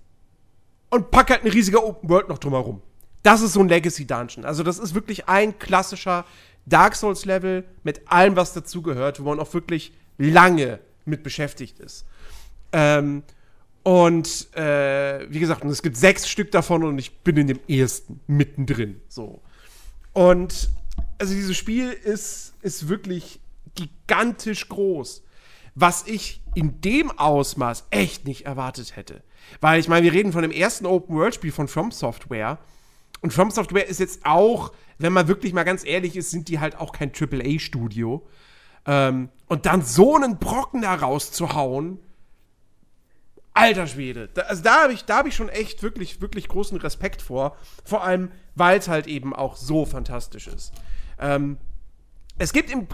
[0.90, 2.80] und pack halt eine riesige Open World noch drumherum.
[3.24, 4.44] Das ist so ein Legacy Dungeon.
[4.44, 6.26] Also das ist wirklich ein klassischer
[6.66, 12.04] Dark Souls Level mit allem, was dazugehört, wo man auch wirklich lange mit beschäftigt ist.
[12.72, 13.22] Ähm,
[13.82, 17.60] und äh, wie gesagt, und es gibt sechs Stück davon und ich bin in dem
[17.66, 19.00] ersten mittendrin.
[19.08, 19.40] So.
[20.12, 20.68] Und
[21.18, 23.40] also dieses Spiel ist, ist wirklich
[23.74, 25.22] gigantisch groß.
[25.74, 29.22] Was ich in dem Ausmaß echt nicht erwartet hätte.
[29.60, 32.58] Weil ich meine, wir reden von dem ersten Open-World-Spiel von From Software.
[33.24, 36.60] Und From Software ist jetzt auch, wenn man wirklich mal ganz ehrlich ist, sind die
[36.60, 38.22] halt auch kein AAA-Studio.
[38.84, 42.00] Ähm, und dann so einen Brocken da rauszuhauen,
[43.54, 44.28] alter Schwede.
[44.28, 47.56] Da, also da habe ich, hab ich schon echt wirklich, wirklich großen Respekt vor.
[47.82, 50.74] Vor allem, weil es halt eben auch so fantastisch ist.
[51.18, 51.56] Ähm,
[52.36, 52.86] es gibt im,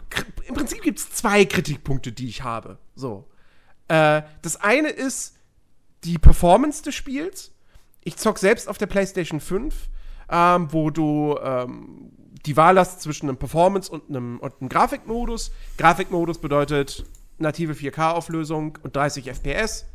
[0.46, 2.78] im Prinzip gibt es zwei Kritikpunkte, die ich habe.
[2.94, 3.28] So.
[3.88, 5.34] Äh, das eine ist
[6.04, 7.50] die Performance des Spiels.
[8.04, 9.88] Ich zock selbst auf der PlayStation 5,
[10.30, 12.12] ähm, wo du ähm,
[12.46, 15.50] die Wahl hast zwischen einem Performance und einem, und einem Grafikmodus.
[15.76, 17.04] Grafikmodus bedeutet
[17.38, 19.86] native 4K-Auflösung und 30 FPS.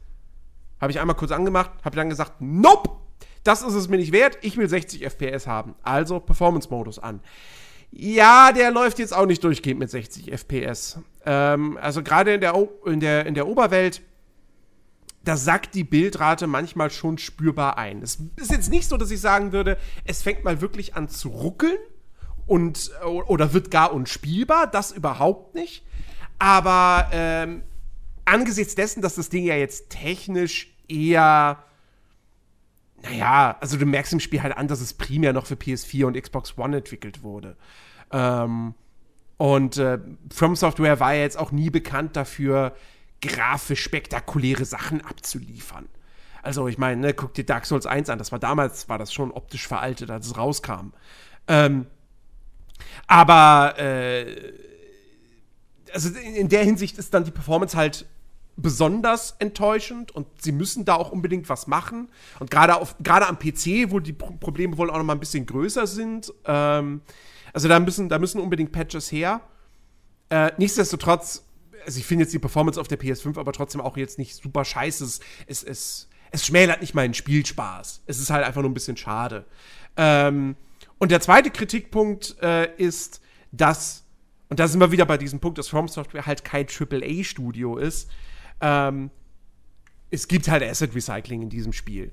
[0.81, 2.89] Habe ich einmal kurz angemacht, habe dann gesagt, nope,
[3.43, 5.75] das ist es mir nicht wert, ich will 60 FPS haben.
[5.83, 7.21] Also Performance-Modus an.
[7.91, 10.99] Ja, der läuft jetzt auch nicht durchgehend mit 60 FPS.
[11.25, 12.55] Ähm, also gerade in der,
[12.85, 14.01] in, der, in der Oberwelt,
[15.25, 18.01] da sackt die Bildrate manchmal schon spürbar ein.
[18.01, 21.29] Es ist jetzt nicht so, dass ich sagen würde, es fängt mal wirklich an zu
[21.29, 21.77] ruckeln
[22.47, 24.67] und oder wird gar unspielbar.
[24.67, 25.83] Das überhaupt nicht.
[26.37, 27.63] Aber ähm,
[28.25, 31.63] angesichts dessen, dass das Ding ja jetzt technisch eher
[33.05, 36.19] naja, also du merkst im Spiel halt an, dass es primär noch für PS4 und
[36.19, 37.55] Xbox One entwickelt wurde.
[38.11, 38.73] Ähm,
[39.37, 39.99] und äh,
[40.33, 42.75] From Software war ja jetzt auch nie bekannt dafür,
[43.27, 45.87] grafisch spektakuläre Sachen abzuliefern.
[46.41, 49.13] Also ich meine, ne, guck dir Dark Souls 1 an, das war damals, war das
[49.13, 50.93] schon optisch veraltet, als es rauskam.
[51.47, 51.87] Ähm,
[53.07, 54.53] aber äh,
[55.93, 58.05] also in der Hinsicht ist dann die Performance halt
[58.57, 62.09] besonders enttäuschend und sie müssen da auch unbedingt was machen.
[62.39, 66.33] Und gerade am PC, wo die Probleme wohl auch noch mal ein bisschen größer sind,
[66.45, 67.01] ähm,
[67.53, 69.41] also da müssen, da müssen unbedingt Patches her.
[70.29, 71.44] Äh, nichtsdestotrotz,
[71.85, 74.65] also ich finde jetzt die Performance auf der PS5 aber trotzdem auch jetzt nicht super
[74.65, 75.03] scheiße.
[75.03, 78.03] Es, es, es, es schmälert nicht meinen Spielspaß.
[78.05, 79.45] Es ist halt einfach nur ein bisschen schade.
[79.97, 80.55] Ähm,
[80.97, 83.21] und der zweite Kritikpunkt äh, ist,
[83.51, 84.05] dass,
[84.49, 88.09] und da sind wir wieder bei diesem Punkt, dass From Software halt kein AAA-Studio ist.
[88.61, 89.11] Ähm,
[90.11, 92.11] es gibt halt Asset Recycling in diesem Spiel.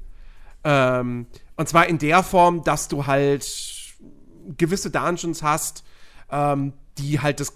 [0.64, 3.46] Ähm, und zwar in der Form, dass du halt
[4.56, 5.84] gewisse Dungeons hast,
[6.30, 7.55] ähm, die halt das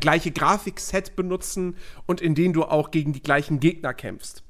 [0.00, 1.76] gleiche Grafikset benutzen
[2.06, 4.42] und in denen du auch gegen die gleichen Gegner kämpfst.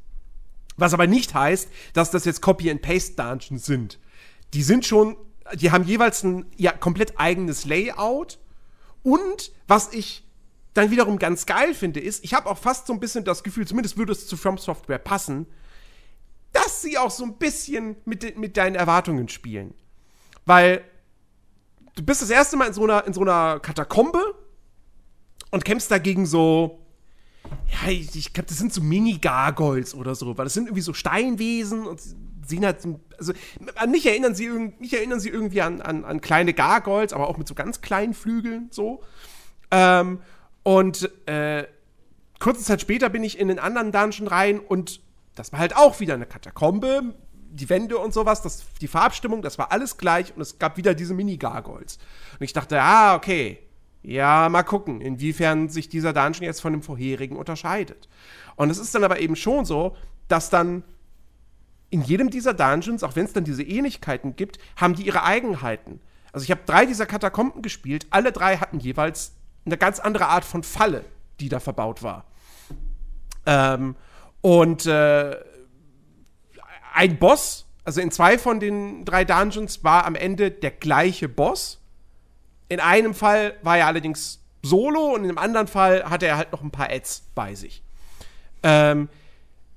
[0.77, 4.01] Was aber nicht heißt, dass das jetzt Copy-and-Paste-Dungeons sind.
[4.55, 5.17] Die sind schon,
[5.55, 8.39] die haben jeweils ein ja, komplett eigenes Layout.
[9.03, 10.25] Und was ich
[10.73, 13.67] dann wiederum ganz geil finde, ist, ich habe auch fast so ein bisschen das Gefühl,
[13.67, 15.47] zumindest würde es zu From Software passen,
[16.53, 19.75] dass sie auch so ein bisschen mit, mit deinen Erwartungen spielen.
[20.45, 20.85] Weil
[21.95, 24.21] du bist das erste Mal in so einer, in so einer Katakombe
[25.51, 26.81] und kämpfst dagegen so.
[27.69, 30.95] Ja, ich, ich glaube, das sind so Mini-Gargoyles oder so, weil das sind irgendwie so
[30.95, 32.01] Steinwesen und
[32.47, 33.33] sehen halt so, also
[33.89, 37.47] mich erinnern sie, mich erinnern sie irgendwie an, an, an kleine Gargoyles, aber auch mit
[37.47, 39.03] so ganz kleinen Flügeln so.
[39.71, 40.21] Ähm,
[40.63, 41.65] und äh,
[42.39, 45.01] kurze Zeit später bin ich in den anderen Dungeon rein und
[45.35, 47.15] das war halt auch wieder eine Katakombe
[47.55, 50.95] die Wände und sowas, das, die Farbstimmung, das war alles gleich und es gab wieder
[50.95, 51.99] diese Mini-Gargoyles.
[52.33, 53.59] Und ich dachte, ah, okay,
[54.03, 58.09] ja, mal gucken, inwiefern sich dieser Dungeon jetzt von dem vorherigen unterscheidet.
[58.57, 59.97] Und es ist dann aber eben schon so,
[60.29, 60.83] dass dann
[61.91, 66.01] in jedem dieser Dungeons, auch wenn es dann diese Ähnlichkeiten gibt, haben die ihre Eigenheiten.
[66.33, 69.33] Also ich habe drei dieser Katakomben gespielt, alle drei hatten jeweils
[69.65, 71.05] eine ganz andere Art von Falle,
[71.39, 72.25] die da verbaut war.
[73.47, 73.95] Ähm,
[74.41, 75.37] und äh,
[76.95, 81.81] ein Boss, also in zwei von den drei Dungeons war am Ende der gleiche Boss.
[82.69, 86.53] In einem Fall war er allerdings solo und in einem anderen Fall hatte er halt
[86.53, 87.83] noch ein paar Ads bei sich.
[88.63, 89.09] Ähm,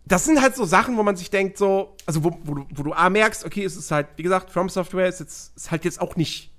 [0.06, 2.84] das sind halt so Sachen, wo man sich denkt, so, also wo, wo, du, wo
[2.84, 5.84] du A merkst, okay, es ist halt, wie gesagt, From Software ist jetzt ist halt
[5.84, 6.50] jetzt auch nicht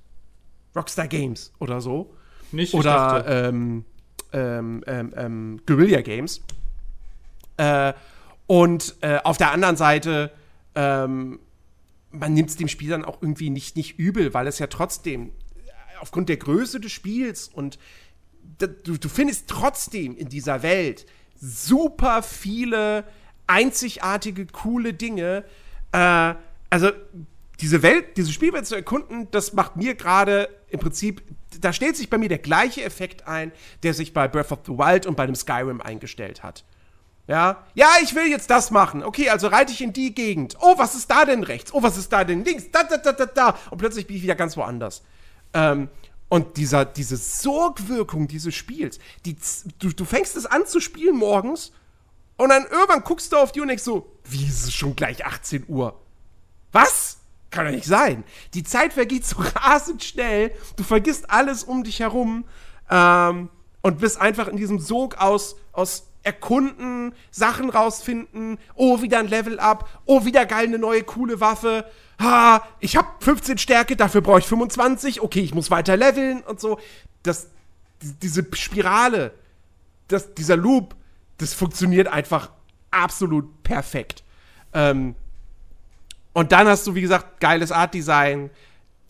[0.76, 2.14] Rockstar Games oder so.
[2.52, 3.84] Nicht, oder ähm,
[4.32, 6.42] ähm, ähm, ähm, Guerilla Games.
[7.56, 7.94] Äh,
[8.46, 10.30] und äh, auf der anderen Seite
[10.78, 11.40] ähm,
[12.12, 15.32] man nimmt es dem Spiel dann auch irgendwie nicht, nicht übel, weil es ja trotzdem
[16.00, 17.80] aufgrund der Größe des Spiels und
[18.58, 21.04] du, du findest trotzdem in dieser Welt
[21.40, 23.04] super viele
[23.48, 25.44] einzigartige, coole Dinge.
[25.90, 26.34] Äh,
[26.70, 26.92] also
[27.60, 31.22] diese Welt, diese Spielwelt zu erkunden, das macht mir gerade im Prinzip,
[31.60, 33.50] da stellt sich bei mir der gleiche Effekt ein,
[33.82, 36.64] der sich bei Breath of the Wild und bei dem Skyrim eingestellt hat.
[37.28, 39.04] Ja, ja, ich will jetzt das machen.
[39.04, 40.56] Okay, also reite ich in die Gegend.
[40.60, 41.74] Oh, was ist da denn rechts?
[41.74, 42.70] Oh, was ist da denn links?
[42.72, 43.58] Da, da, da, da, da.
[43.70, 45.02] Und plötzlich bin ich wieder ganz woanders.
[45.52, 45.90] Ähm,
[46.30, 49.36] und dieser, diese Sorgwirkung dieses Spiels, die,
[49.78, 51.72] du, du fängst es an zu spielen morgens
[52.38, 55.26] und dann irgendwann guckst du auf die und denkst so, wie ist es schon gleich
[55.26, 56.00] 18 Uhr?
[56.72, 57.18] Was?
[57.50, 58.24] Kann doch nicht sein.
[58.54, 62.46] Die Zeit vergeht so rasend schnell, du vergisst alles um dich herum
[62.90, 63.50] ähm,
[63.82, 69.58] und bist einfach in diesem Sog aus, aus erkunden, Sachen rausfinden, oh, wieder ein Level
[69.58, 71.84] up, oh, wieder geil, eine neue coole Waffe,
[72.20, 76.60] ha, ich hab 15 Stärke, dafür brauche ich 25, okay, ich muss weiter leveln und
[76.60, 76.78] so.
[77.22, 77.48] Das,
[78.00, 79.32] diese Spirale,
[80.08, 80.94] das, dieser Loop,
[81.38, 82.50] das funktioniert einfach
[82.90, 84.22] absolut perfekt.
[84.74, 85.14] Ähm,
[86.34, 88.50] und dann hast du, wie gesagt, geiles Art-Design,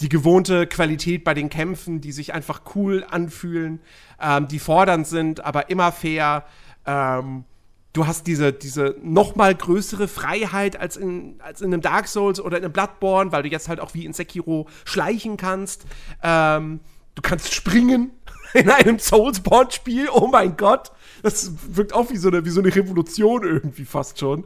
[0.00, 3.80] die gewohnte Qualität bei den Kämpfen, die sich einfach cool anfühlen,
[4.20, 6.44] ähm, die fordernd sind, aber immer fair.
[6.86, 7.44] Ähm,
[7.92, 12.40] du hast diese, diese noch mal größere Freiheit als in, als in einem Dark Souls
[12.40, 15.84] oder in einem Bloodborne, weil du jetzt halt auch wie in Sekiro schleichen kannst.
[16.22, 16.80] Ähm,
[17.14, 18.12] du kannst springen
[18.54, 20.08] in einem Soulsborne-Spiel.
[20.12, 20.92] Oh mein Gott.
[21.22, 24.44] Das wirkt auch wie so eine, wie so eine Revolution irgendwie fast schon.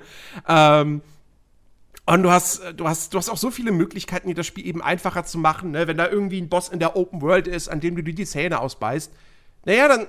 [0.48, 1.02] Ähm,
[2.04, 4.82] und du hast, du hast, du hast auch so viele Möglichkeiten, dir das Spiel eben
[4.82, 5.86] einfacher zu machen, ne?
[5.86, 8.26] Wenn da irgendwie ein Boss in der Open World ist, an dem du dir die
[8.26, 9.12] Zähne ausbeißt,
[9.64, 10.08] naja, dann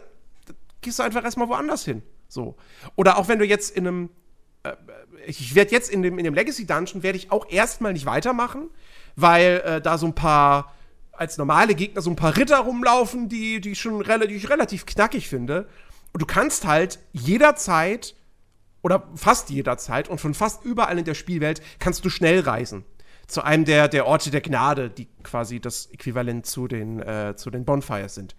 [0.82, 2.02] gehst du einfach erstmal woanders hin.
[2.34, 2.56] So.
[2.96, 4.10] Oder auch wenn du jetzt in einem,
[4.64, 4.74] äh,
[5.26, 8.70] ich werde jetzt in dem, in dem Legacy Dungeon, werde ich auch erstmal nicht weitermachen,
[9.16, 10.74] weil äh, da so ein paar,
[11.12, 15.68] als normale Gegner so ein paar Ritter rumlaufen, die, die, schon ich relativ knackig finde.
[16.12, 18.16] Und du kannst halt jederzeit
[18.82, 22.84] oder fast jederzeit und von fast überall in der Spielwelt kannst du schnell reisen.
[23.28, 27.50] Zu einem der, der Orte der Gnade, die quasi das Äquivalent zu den, äh, zu
[27.50, 28.36] den Bonfires sind.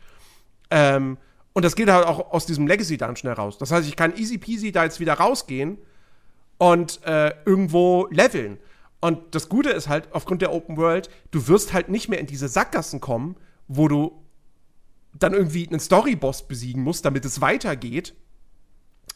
[0.71, 1.17] Ähm,
[1.55, 3.59] und das geht halt auch aus diesem Legacy Dungeon heraus.
[3.59, 5.79] Das heißt, ich kann easy peasy da jetzt wieder rausgehen
[6.59, 8.59] und äh, irgendwo leveln.
[9.01, 12.27] Und das Gute ist halt, aufgrund der Open World, du wirst halt nicht mehr in
[12.27, 13.37] diese Sackgassen kommen,
[13.69, 14.21] wo du
[15.13, 18.15] dann irgendwie einen Story-Boss besiegen musst, damit es weitergeht.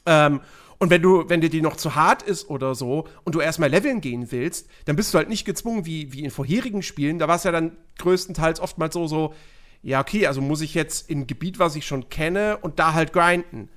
[0.07, 0.41] Ähm,
[0.78, 3.68] und wenn du, wenn dir die noch zu hart ist oder so und du erstmal
[3.68, 7.18] leveln gehen willst, dann bist du halt nicht gezwungen, wie, wie in vorherigen Spielen.
[7.18, 9.34] Da war es ja dann größtenteils oftmals so, so,
[9.83, 12.95] ja, okay, also muss ich jetzt in ein Gebiet, was ich schon kenne, und da
[12.95, 13.68] halt grinden.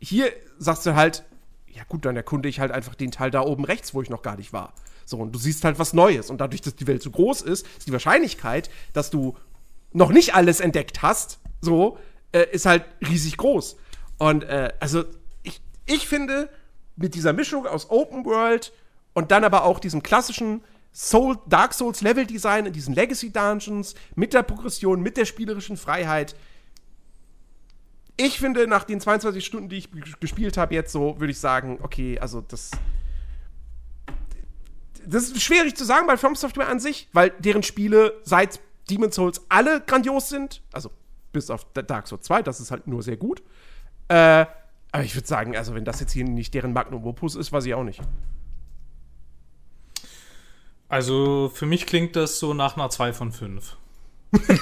[0.00, 1.24] Hier sagst du halt,
[1.66, 4.22] ja gut, dann erkunde ich halt einfach den Teil da oben rechts, wo ich noch
[4.22, 4.74] gar nicht war.
[5.04, 6.30] So, und du siehst halt was Neues.
[6.30, 9.36] Und dadurch, dass die Welt so groß ist, ist die Wahrscheinlichkeit, dass du
[9.92, 11.98] noch nicht alles entdeckt hast, so,
[12.32, 13.76] äh, ist halt riesig groß.
[14.18, 15.04] Und äh, also
[15.88, 16.50] ich finde,
[16.96, 18.72] mit dieser Mischung aus Open World
[19.14, 23.94] und dann aber auch diesem klassischen Soul, Dark Souls Level Design in diesen Legacy Dungeons,
[24.14, 26.34] mit der Progression, mit der spielerischen Freiheit.
[28.16, 29.88] Ich finde, nach den 22 Stunden, die ich
[30.20, 32.72] gespielt habe, jetzt so, würde ich sagen, okay, also das.
[35.06, 38.60] Das ist schwierig zu sagen bei From Software an sich, weil deren Spiele seit
[38.90, 40.62] Demon's Souls alle grandios sind.
[40.72, 40.90] Also
[41.32, 43.42] bis auf Dark Souls 2, das ist halt nur sehr gut.
[44.08, 44.46] Äh,
[44.90, 47.66] aber ich würde sagen, also wenn das jetzt hier nicht deren Magnum Opus ist, weiß
[47.66, 48.00] ich auch nicht.
[50.88, 53.76] Also für mich klingt das so nach einer 2 von 5.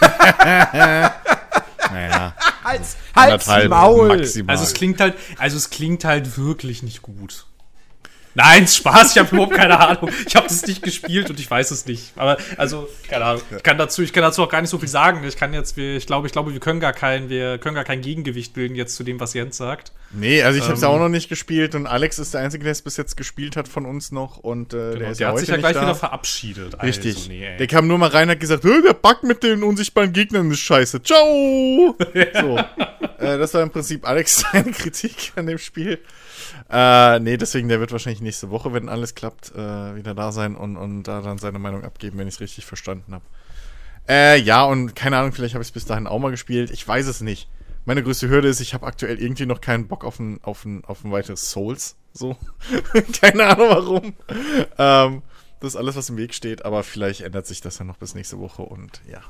[1.91, 2.35] naja.
[2.65, 4.09] Hals, Hals Maul.
[4.09, 4.53] Maximal.
[4.53, 7.47] Also es klingt halt, also es klingt halt wirklich nicht gut.
[8.37, 10.11] Nein, Spaß, ich habe überhaupt keine Ahnung.
[10.27, 12.13] Ich habe das nicht gespielt und ich weiß es nicht.
[12.17, 13.43] Aber also, keine Ahnung.
[13.57, 15.25] Ich kann dazu, ich kann dazu auch gar nicht so viel sagen.
[15.27, 18.03] Ich kann jetzt, ich glaube, ich glaube, wir können gar kein, wir können gar kein
[18.03, 19.93] Gegengewicht bilden jetzt zu dem, was Jens sagt.
[20.13, 22.65] Nee, also ich habe es ähm, auch noch nicht gespielt und Alex ist der Einzige,
[22.65, 25.27] der es bis jetzt gespielt hat von uns noch und äh, genau, der, ist der
[25.29, 25.83] ja hat sich ja gleich da.
[25.83, 26.83] wieder verabschiedet.
[26.83, 27.17] Richtig.
[27.17, 30.13] Also, nee, der kam nur mal rein und hat gesagt, der Bug mit den unsichtbaren
[30.13, 31.03] Gegnern ist scheiße.
[31.03, 31.97] Ciao.
[32.35, 32.59] so.
[33.19, 35.99] äh, das war im Prinzip Alex seine Kritik an dem Spiel.
[36.69, 40.57] Äh, nee, deswegen, der wird wahrscheinlich nächste Woche, wenn alles klappt, äh, wieder da sein
[40.57, 43.25] und, und da dann seine Meinung abgeben, wenn ich es richtig verstanden habe.
[44.09, 46.71] Äh, ja, und keine Ahnung, vielleicht habe ich es bis dahin auch mal gespielt.
[46.71, 47.49] Ich weiß es nicht.
[47.85, 50.85] Meine größte Hürde ist, ich habe aktuell irgendwie noch keinen Bock auf ein, auf ein,
[50.85, 51.97] auf ein weiteres Souls.
[52.13, 52.37] So.
[53.21, 54.15] keine Ahnung warum.
[54.79, 55.23] Ähm,
[55.61, 58.15] das ist alles, was im Weg steht, aber vielleicht ändert sich das dann noch bis
[58.15, 59.21] nächste Woche und ja.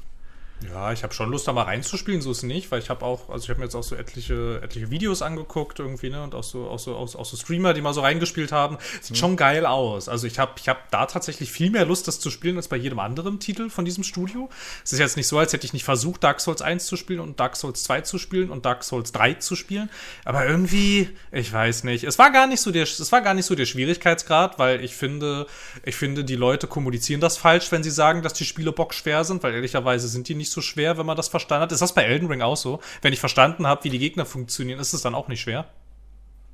[0.64, 3.04] Ja, ich habe schon Lust, da mal reinzuspielen, so ist es nicht, weil ich habe
[3.04, 6.34] auch, also ich habe mir jetzt auch so etliche, etliche Videos angeguckt irgendwie, ne, und
[6.34, 8.78] auch so, auch so, auch, auch so Streamer, die mal so reingespielt haben.
[9.02, 9.20] Sieht mhm.
[9.20, 10.08] schon geil aus.
[10.08, 12.76] Also ich habe, ich habe da tatsächlich viel mehr Lust, das zu spielen, als bei
[12.76, 14.48] jedem anderen Titel von diesem Studio.
[14.82, 17.20] Es ist jetzt nicht so, als hätte ich nicht versucht, Dark Souls 1 zu spielen
[17.20, 19.90] und Dark Souls 2 zu spielen und Dark Souls 3 zu spielen.
[20.24, 22.04] Aber irgendwie, ich weiß nicht.
[22.04, 24.96] Es war gar nicht so der, es war gar nicht so der Schwierigkeitsgrad, weil ich
[24.96, 25.46] finde,
[25.84, 29.42] ich finde, die Leute kommunizieren das falsch, wenn sie sagen, dass die Spiele bockschwer sind,
[29.42, 31.72] weil ehrlicherweise sind die nicht nicht so schwer, wenn man das verstanden hat.
[31.72, 32.80] Ist das bei Elden Ring auch so?
[33.02, 35.66] Wenn ich verstanden habe, wie die Gegner funktionieren, ist es dann auch nicht schwer?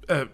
[0.08, 0.26] Äh, äh,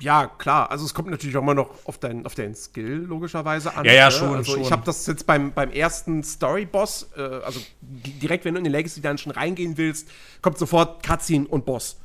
[0.00, 0.70] ja, klar.
[0.70, 3.84] Also es kommt natürlich auch immer noch auf, dein, auf deinen Skill logischerweise an.
[3.84, 4.12] Ja, ja, ne?
[4.12, 4.34] schon.
[4.34, 4.62] Also schon.
[4.62, 8.72] ich habe das jetzt beim, beim ersten Story-Boss, äh, also direkt, wenn du in den
[8.72, 10.08] Legacy Dungeon reingehen willst,
[10.42, 12.00] kommt sofort Cutscene und Boss.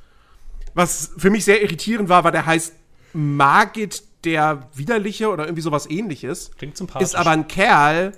[0.74, 2.74] Was für mich sehr irritierend war, war der heißt
[3.14, 6.52] Magit der Widerliche oder irgendwie sowas ähnliches.
[6.58, 7.10] Klingt sympathisch.
[7.10, 8.14] Ist aber ein Kerl,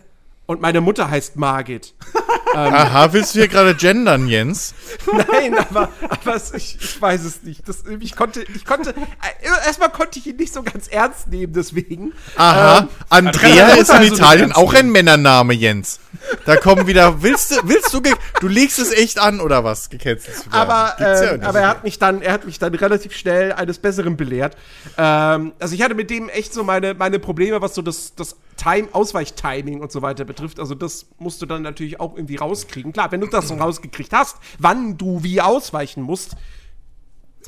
[0.45, 1.93] Und meine Mutter heißt Margit.
[2.55, 4.75] Aha, willst du hier gerade gendern, Jens?
[5.11, 7.67] Nein, aber, aber ich, ich weiß es nicht.
[7.67, 11.53] Das, ich konnte, ich konnte, äh, erstmal konnte ich ihn nicht so ganz ernst nehmen,
[11.53, 12.13] deswegen.
[12.35, 15.99] Aha, Ähm, Andrea ist in so Italien auch ein Männername, Jens.
[16.45, 18.01] Da kommen wieder, willst du, willst du,
[18.39, 20.53] du legst es echt an oder was, gecancelt zu werden?
[20.53, 21.47] aber, ja ähm, nicht.
[21.47, 24.55] aber er hat mich dann, er hat mich dann relativ schnell eines Besseren belehrt.
[24.97, 28.35] Ähm, also ich hatte mit dem echt so meine, meine Probleme, was so das, das
[28.55, 30.59] Time, Ausweichtiming und so weiter betrifft.
[30.59, 32.93] Also das musst du dann natürlich auch irgendwie rauskriegen.
[32.93, 36.35] Klar, wenn du das so rausgekriegt hast, wann du wie ausweichen musst,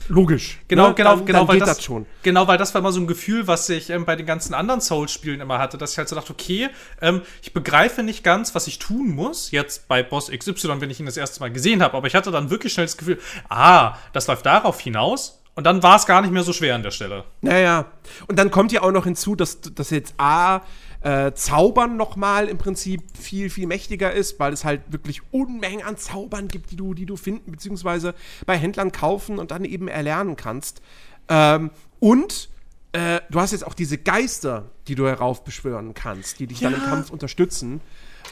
[0.07, 0.59] logisch.
[0.67, 0.93] Genau, ne?
[0.93, 2.05] genau, dann, genau, dann weil das, das schon.
[2.23, 4.81] genau, weil das war immer so ein Gefühl, was ich ähm, bei den ganzen anderen
[4.81, 6.69] Souls-Spielen immer hatte, dass ich halt so dachte, okay,
[7.01, 10.99] ähm, ich begreife nicht ganz, was ich tun muss, jetzt bei Boss XY, wenn ich
[10.99, 13.95] ihn das erste Mal gesehen habe, aber ich hatte dann wirklich schnell das Gefühl, ah,
[14.13, 16.91] das läuft darauf hinaus und dann war es gar nicht mehr so schwer an der
[16.91, 17.23] Stelle.
[17.41, 17.85] Naja.
[18.27, 20.61] Und dann kommt ja auch noch hinzu, dass, dass jetzt A,
[21.05, 25.97] äh, Zaubern nochmal im Prinzip viel, viel mächtiger ist, weil es halt wirklich Unmengen an
[25.97, 28.15] Zaubern gibt, die du, die du finden, beziehungsweise
[28.47, 30.81] bei Händlern kaufen und dann eben erlernen kannst.
[31.29, 32.49] Ähm, und
[32.91, 36.81] äh, du hast jetzt auch diese Geister, die du heraufbeschwören kannst, die dich dann im
[36.81, 37.81] Kampf unterstützen.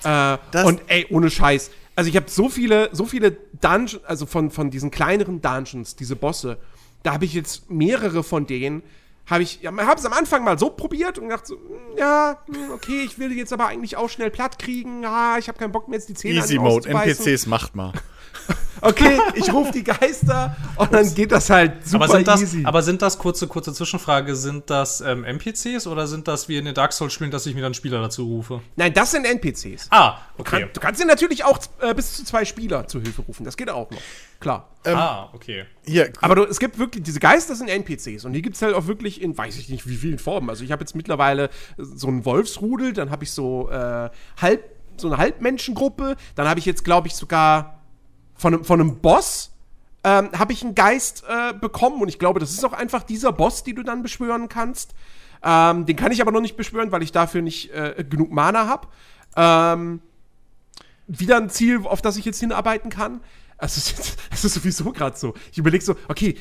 [0.03, 1.69] Äh, und ey, ohne Scheiß.
[1.95, 6.15] Also ich habe so viele, so viele Dungeons, also von, von diesen kleineren Dungeons, diese
[6.15, 6.57] Bosse,
[7.03, 8.81] da habe ich jetzt mehrere von denen,
[9.25, 12.43] habe ich, ja, habe es am Anfang mal so probiert und gedacht so, hm, ja,
[12.45, 15.03] hm, okay, ich will die jetzt aber eigentlich auch schnell platt kriegen.
[15.03, 16.89] Ja, ich habe keinen Bock mehr jetzt die Zähne Easy Mode.
[16.89, 17.93] NPCs macht mal.
[18.85, 22.65] Okay, ich rufe die Geister und dann geht das halt super Aber sind, das, easy.
[22.65, 26.65] aber sind das, kurze, kurze Zwischenfrage, sind das ähm, NPCs oder sind das wie in
[26.65, 28.59] den Dark Souls-Spielen, dass ich mir dann Spieler dazu rufe?
[28.75, 29.87] Nein, das sind NPCs.
[29.89, 30.71] Ah, Du, kann, okay.
[30.73, 33.45] du kannst dir natürlich auch äh, bis zu zwei Spieler zu Hilfe rufen.
[33.45, 34.01] Das geht auch noch.
[34.41, 34.67] Klar.
[34.83, 35.63] ah, okay.
[35.85, 38.75] Hier, Aber du, es gibt wirklich, diese Geister sind NPCs und die gibt es halt
[38.75, 40.49] auch wirklich in, weiß ich nicht, wie vielen Formen.
[40.49, 44.09] Also ich habe jetzt mittlerweile so einen Wolfsrudel, dann habe ich so äh,
[44.41, 44.63] halb,
[44.97, 47.79] so eine Halbmenschengruppe, dann habe ich jetzt, glaube ich, sogar
[48.43, 49.51] von, einem- von einem Boss
[50.03, 53.31] ähm, habe ich einen Geist äh, bekommen und ich glaube, das ist auch einfach dieser
[53.31, 54.93] Boss, den du dann beschwören kannst.
[55.41, 58.67] Ähm, den kann ich aber noch nicht beschwören, weil ich dafür nicht äh, genug Mana
[58.67, 58.87] habe.
[59.37, 60.01] Ähm,
[61.07, 63.21] wieder ein Ziel, auf das ich jetzt hinarbeiten kann.
[63.63, 65.33] Es ist, es ist sowieso gerade so.
[65.51, 66.35] Ich überlege so, okay,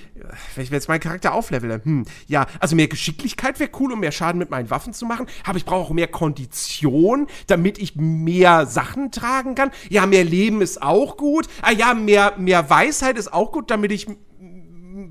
[0.55, 4.13] wenn ich jetzt meinen Charakter auflevele, hm, ja, also mehr Geschicklichkeit wäre cool, um mehr
[4.13, 8.67] Schaden mit meinen Waffen zu machen, aber ich brauche auch mehr Kondition, damit ich mehr
[8.67, 9.71] Sachen tragen kann.
[9.89, 11.47] Ja, mehr Leben ist auch gut.
[11.63, 14.07] Ah ja, mehr, mehr Weisheit ist auch gut, damit ich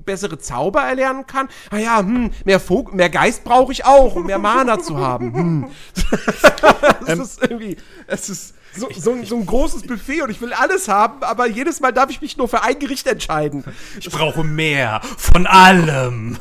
[0.04, 1.48] bessere Zauber erlernen kann.
[1.70, 5.34] Ah ja, hm, mehr, Vog mehr Geist brauche ich auch, um mehr Mana zu haben.
[5.34, 5.66] Hm.
[7.06, 10.52] Es ist irgendwie, es ist so, so, ein- so ein großes Buffet und ich will
[10.52, 13.64] alles haben, aber jedes Mal darf ich mich nur für ein Gericht entscheiden.
[13.98, 16.38] Ich brauche mehr von allem.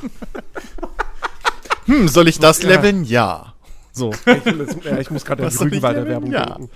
[1.85, 3.03] hm, soll ich das leveln?
[3.03, 3.53] Ja.
[3.93, 4.11] So.
[4.25, 6.05] Ich, will jetzt, ja, ich muss gerade ich Rügenwalder?
[6.07, 6.45] Werbung Ja.
[6.45, 6.69] denken.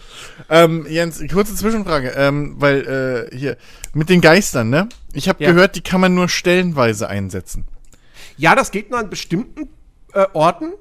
[0.49, 3.57] Ähm, Jens, kurze Zwischenfrage, ähm, weil äh, hier
[3.93, 4.89] mit den Geistern, ne?
[5.13, 5.51] Ich habe Ja.
[5.51, 7.65] gehört, die kann man nur stellenweise einsetzen.
[8.37, 9.69] Ja, das geht nur an bestimmten
[10.13, 10.73] äh, Orten.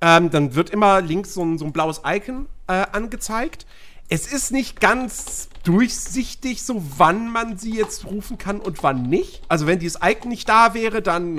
[0.00, 3.66] Ähm, dann wird immer links so ein, so ein blaues Icon äh, angezeigt.
[4.08, 9.42] Es ist nicht ganz durchsichtig, so wann man sie jetzt rufen kann und wann nicht.
[9.48, 11.36] Also wenn dieses Icon nicht da wäre, dann,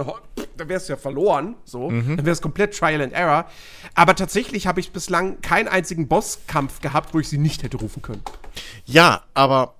[0.58, 1.56] dann wäre es ja verloren.
[1.64, 3.46] So, dann wäre es komplett Trial and Error.
[3.96, 8.02] Aber tatsächlich habe ich bislang keinen einzigen Bosskampf gehabt, wo ich sie nicht hätte rufen
[8.02, 8.22] können.
[8.86, 9.76] Ja, aber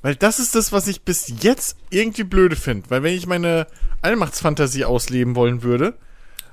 [0.00, 3.66] weil das ist das, was ich bis jetzt irgendwie blöde finde, weil wenn ich meine
[4.00, 5.94] Allmachtsfantasie ausleben wollen würde,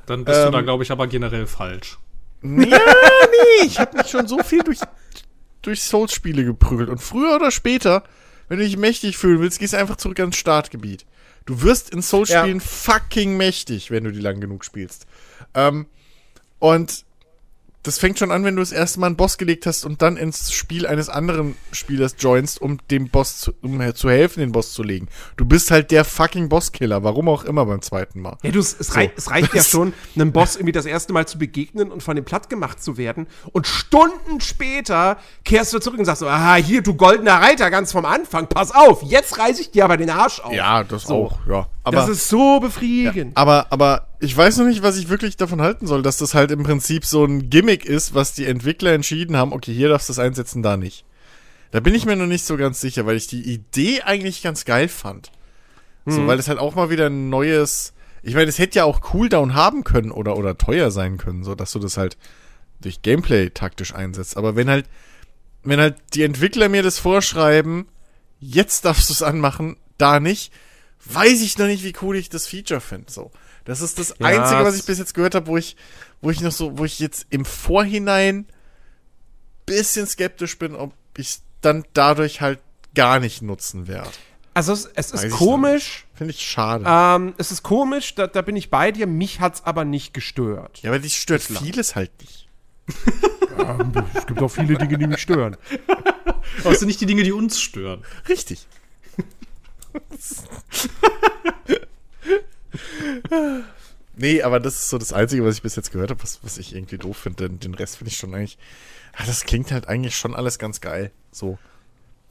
[0.08, 0.52] Dann bist du Ähm.
[0.52, 1.98] da, glaube ich, aber generell falsch.
[2.42, 4.80] ja, nee, ich habe mich schon so viel durch
[5.66, 8.04] durch Souls-Spiele geprügelt und früher oder später,
[8.48, 11.06] wenn du dich mächtig fühlen willst, gehst du einfach zurück ans Startgebiet.
[11.46, 15.06] Du wirst in Souls-Spielen fucking mächtig, wenn du die lang genug spielst.
[15.54, 15.86] Ähm,
[16.60, 17.05] und
[17.86, 20.18] das fängt schon an, wenn du das erste Mal einen Boss gelegt hast und dann
[20.18, 24.74] ins Spiel eines anderen Spielers joinst, um dem Boss zu, um zu helfen, den Boss
[24.74, 25.08] zu legen.
[25.38, 28.38] Du bist halt der fucking Bosskiller, warum auch immer beim zweiten Mal.
[28.42, 31.28] Ja, du, es, es, rei es reicht ja schon, einem Boss irgendwie das erste Mal
[31.28, 33.28] zu begegnen und von dem platt gemacht zu werden.
[33.52, 37.92] Und Stunden später kehrst du zurück und sagst so, aha, hier, du goldener Reiter, ganz
[37.92, 40.54] vom Anfang, pass auf, jetzt reiß ich dir aber den Arsch auf.
[40.54, 41.14] Ja, das So.
[41.14, 41.68] auch, ja.
[41.86, 43.38] Aber, das ist so befriedigend.
[43.38, 46.52] aber, aber ich weiß noch nicht, was ich wirklich davon halten soll, dass das halt
[46.52, 50.14] im Prinzip so ein Gimmick ist, was die Entwickler entschieden haben, okay, hier darfst du
[50.14, 51.06] es einsetzen, da nicht.
[51.72, 54.66] Da bin ich mir noch nicht so ganz sicher, weil ich die Idee eigentlich ganz
[54.66, 55.32] geil fand.
[56.08, 57.94] So, weil es halt auch mal wieder ein neues.
[58.22, 61.56] Ich meine, es hätte ja auch Cooldown haben können oder, oder teuer sein können, so
[61.56, 62.18] dass du das halt
[62.82, 64.38] durch Gameplay taktisch einsetzt.
[64.38, 64.86] Aber wenn halt,
[65.64, 67.88] wenn halt die Entwickler mir das vorschreiben,
[68.40, 70.52] jetzt darfst du es anmachen, da nicht,
[71.06, 73.12] weiß ich noch nicht, wie cool ich das Feature finde.
[73.12, 73.32] So,
[73.64, 75.76] das ist das Ja, Einzige, was ich bis jetzt gehört habe, wo ich,
[76.22, 78.48] wo ich noch so, wo ich jetzt im Vorhinein
[79.66, 82.60] bisschen skeptisch bin, ob ich dann dadurch halt
[82.94, 84.10] gar nicht nutzen werde.
[84.54, 86.06] Also es, es ist komisch.
[86.14, 86.86] Finde ich schade.
[86.88, 89.06] Ähm, es ist komisch, da, da, bin ich bei dir.
[89.06, 90.80] Mich hat es aber nicht gestört.
[90.82, 92.48] Ja, aber dich stört vieles halt nicht.
[93.58, 93.78] ja,
[94.14, 95.58] es gibt auch viele Dinge, die mich stören.
[96.64, 98.06] Aber es sind nicht die Dinge, die uns stören.
[98.30, 98.68] Richtig.
[104.16, 106.58] nee, aber das ist so das Einzige, was ich bis jetzt gehört habe, was, was
[106.58, 107.50] ich irgendwie doof finde.
[107.50, 108.58] Den, den Rest finde ich schon eigentlich.
[109.18, 111.12] Ja, das klingt halt eigentlich schon alles ganz geil.
[111.32, 111.58] So.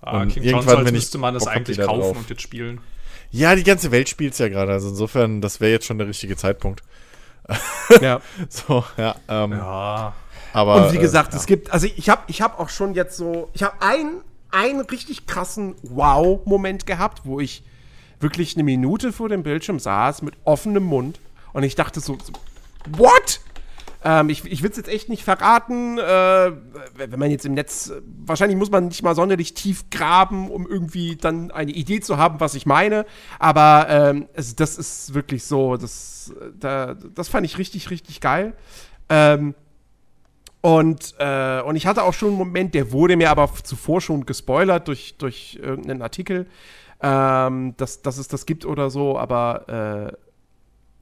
[0.01, 2.17] Ah, und klingt irgendwann, schon so, als wenn müsste man das eigentlich kaufen drauf.
[2.17, 2.81] und jetzt spielen.
[3.31, 4.73] Ja, die ganze Welt spielt es ja gerade.
[4.73, 6.83] Also insofern, das wäre jetzt schon der richtige Zeitpunkt.
[8.01, 8.23] Ja.
[8.49, 9.17] so, ja.
[9.29, 10.15] Ähm, ja.
[10.55, 11.39] Aber, und wie gesagt, äh, ja.
[11.39, 14.23] es gibt, also ich habe ich hab auch schon jetzt so, ich habe einen,
[14.55, 17.65] einen richtig krassen Wow-Moment gehabt, wo ich
[18.21, 21.21] wirklich eine Minute vor dem Bildschirm saß mit offenem Mund
[21.53, 22.33] und ich dachte so, so
[22.99, 23.41] what?
[24.05, 26.53] Ähm, ich ich will es jetzt echt nicht verraten, äh,
[26.95, 27.91] wenn man jetzt im Netz,
[28.27, 32.39] wahrscheinlich muss man nicht mal sonderlich tief graben, um irgendwie dann eine Idee zu haben,
[32.39, 33.07] was ich meine.
[33.39, 38.55] Aber ähm, es, das ist wirklich so, das, da, das fand ich richtig, richtig geil.
[39.09, 39.55] Ähm,
[40.65, 44.25] und, äh, und ich hatte auch schon einen Moment, der wurde mir aber zuvor schon
[44.25, 46.47] gespoilert durch, durch irgendeinen Artikel,
[47.03, 50.17] ähm, dass, dass es das gibt oder so, aber äh,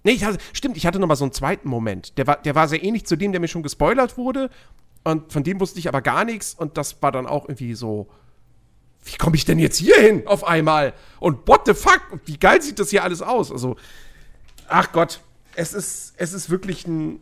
[0.02, 2.18] Nee, ich hatte, stimmt, ich hatte noch mal so einen zweiten Moment.
[2.18, 4.50] Der war, der war sehr ähnlich zu dem, der mir schon gespoilert wurde.
[5.04, 6.54] Und von dem wusste ich aber gar nichts.
[6.54, 8.08] Und das war dann auch irgendwie so,
[9.04, 10.92] wie komme ich denn jetzt hier hin auf einmal?
[11.20, 12.02] Und what the fuck?
[12.24, 13.52] Wie geil sieht das hier alles aus?
[13.52, 13.76] Also,
[14.66, 15.20] ach Gott,
[15.54, 17.20] es ist, es ist wirklich ein,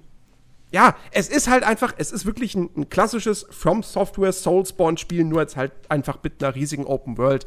[0.73, 5.41] ja, es ist halt einfach, es ist wirklich ein, ein klassisches From Software Soulspawn-Spiel, nur
[5.41, 7.45] jetzt halt einfach mit einer riesigen Open World,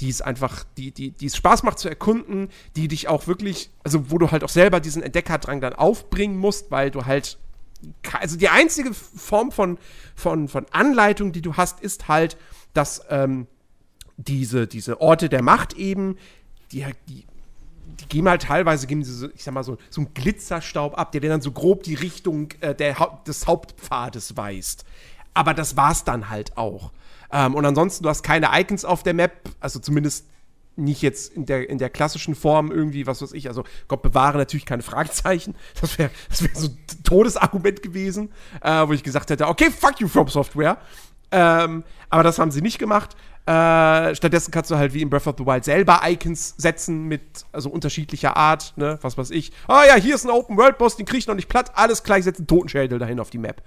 [0.00, 3.70] die es einfach, die, die, die es Spaß macht zu erkunden, die dich auch wirklich,
[3.84, 7.38] also wo du halt auch selber diesen Entdeckerdrang dann aufbringen musst, weil du halt,
[8.20, 9.78] also die einzige Form von,
[10.14, 12.36] von, von Anleitung, die du hast, ist halt,
[12.74, 13.46] dass ähm,
[14.16, 16.16] diese, diese Orte der Macht eben,
[16.70, 17.24] die, die
[18.00, 21.12] die geben halt teilweise, geben sie so, ich sag mal so, so einen Glitzerstaub ab,
[21.12, 24.84] der dann so grob die Richtung äh, der des Hauptpfades weist.
[25.34, 26.92] Aber das war's dann halt auch.
[27.32, 30.26] Ähm, und ansonsten, du hast keine Icons auf der Map, also zumindest
[30.78, 34.38] nicht jetzt in der, in der klassischen Form irgendwie, was weiß ich, also Gott bewahre
[34.38, 35.54] natürlich keine Fragezeichen.
[35.80, 38.30] Das wäre das wär so ein Todesargument gewesen,
[38.62, 40.78] äh, wo ich gesagt hätte, okay, fuck you From Software.
[41.30, 43.16] Ähm, aber das haben sie nicht gemacht.
[43.48, 47.46] Äh, stattdessen kannst du halt wie in Breath of the Wild selber Icons setzen mit
[47.50, 49.52] also unterschiedlicher Art, ne, was weiß ich.
[49.66, 52.02] Ah ja, hier ist ein Open World Boss, den krieg ich noch nicht platt, alles
[52.02, 53.62] gleich setzen Totenschädel dahin auf die Map.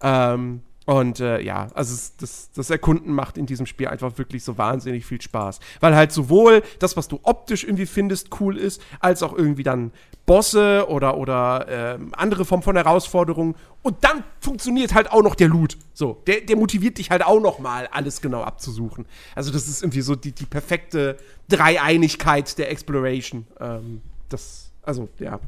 [0.00, 4.58] Ähm, und äh, ja, also das, das Erkunden macht in diesem Spiel einfach wirklich so
[4.58, 5.60] wahnsinnig viel Spaß.
[5.80, 9.92] Weil halt sowohl das, was du optisch irgendwie findest, cool ist, als auch irgendwie dann
[10.26, 13.54] Bosse oder, oder äh, andere Formen von Herausforderungen.
[13.82, 15.78] Und dann funktioniert halt auch noch der Loot.
[15.94, 19.06] So, der, der motiviert dich halt auch noch mal, alles genau abzusuchen.
[19.34, 21.16] Also das ist irgendwie so die, die perfekte
[21.48, 23.46] Dreieinigkeit der Exploration.
[23.58, 25.40] Ähm, das, also, ja.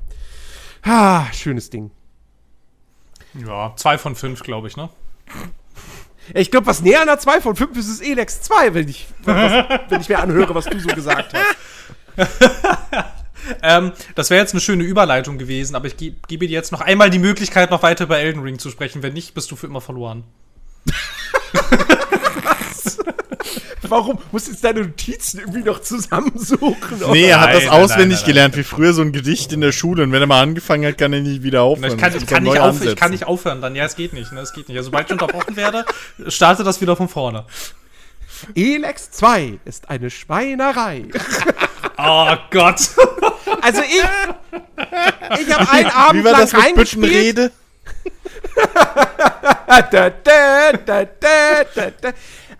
[0.82, 1.90] Ah, schönes Ding.
[3.34, 4.88] Ja, zwei von fünf, glaube ich, ne?
[6.34, 9.06] Ich glaube, was näher an der 2 von 5 ist, ist Elex 2, wenn ich,
[9.24, 11.56] wenn ich mir anhöre, was du so gesagt hast.
[13.62, 17.10] ähm, das wäre jetzt eine schöne Überleitung gewesen, aber ich gebe dir jetzt noch einmal
[17.10, 19.02] die Möglichkeit, noch weiter über Elden Ring zu sprechen.
[19.02, 20.24] Wenn nicht, bist du für immer verloren.
[23.82, 26.98] Warum musst du jetzt deine Notizen irgendwie noch zusammensuchen?
[27.12, 30.02] Nee, er hat das auswendig nein, gelernt, wie früher so ein Gedicht in der Schule.
[30.02, 31.92] Und wenn er mal angefangen hat, kann er nicht wieder aufhören.
[31.92, 33.76] Ich kann, ich kann, nicht, auf, ich kann nicht aufhören dann.
[33.76, 34.32] Ja, es geht nicht.
[34.32, 34.40] Ne?
[34.40, 34.78] Es geht nicht.
[34.78, 35.84] Also, sobald ich unterbrochen werde,
[36.28, 37.44] starte das wieder von vorne.
[38.54, 41.04] Elex 2 ist eine Schweinerei.
[41.98, 42.90] oh Gott.
[43.62, 47.52] Also ich, ich habe einen Abend Wie war lang das mit Büttenrede?
[49.66, 51.04] da, da, da, da,
[51.74, 52.12] da, da.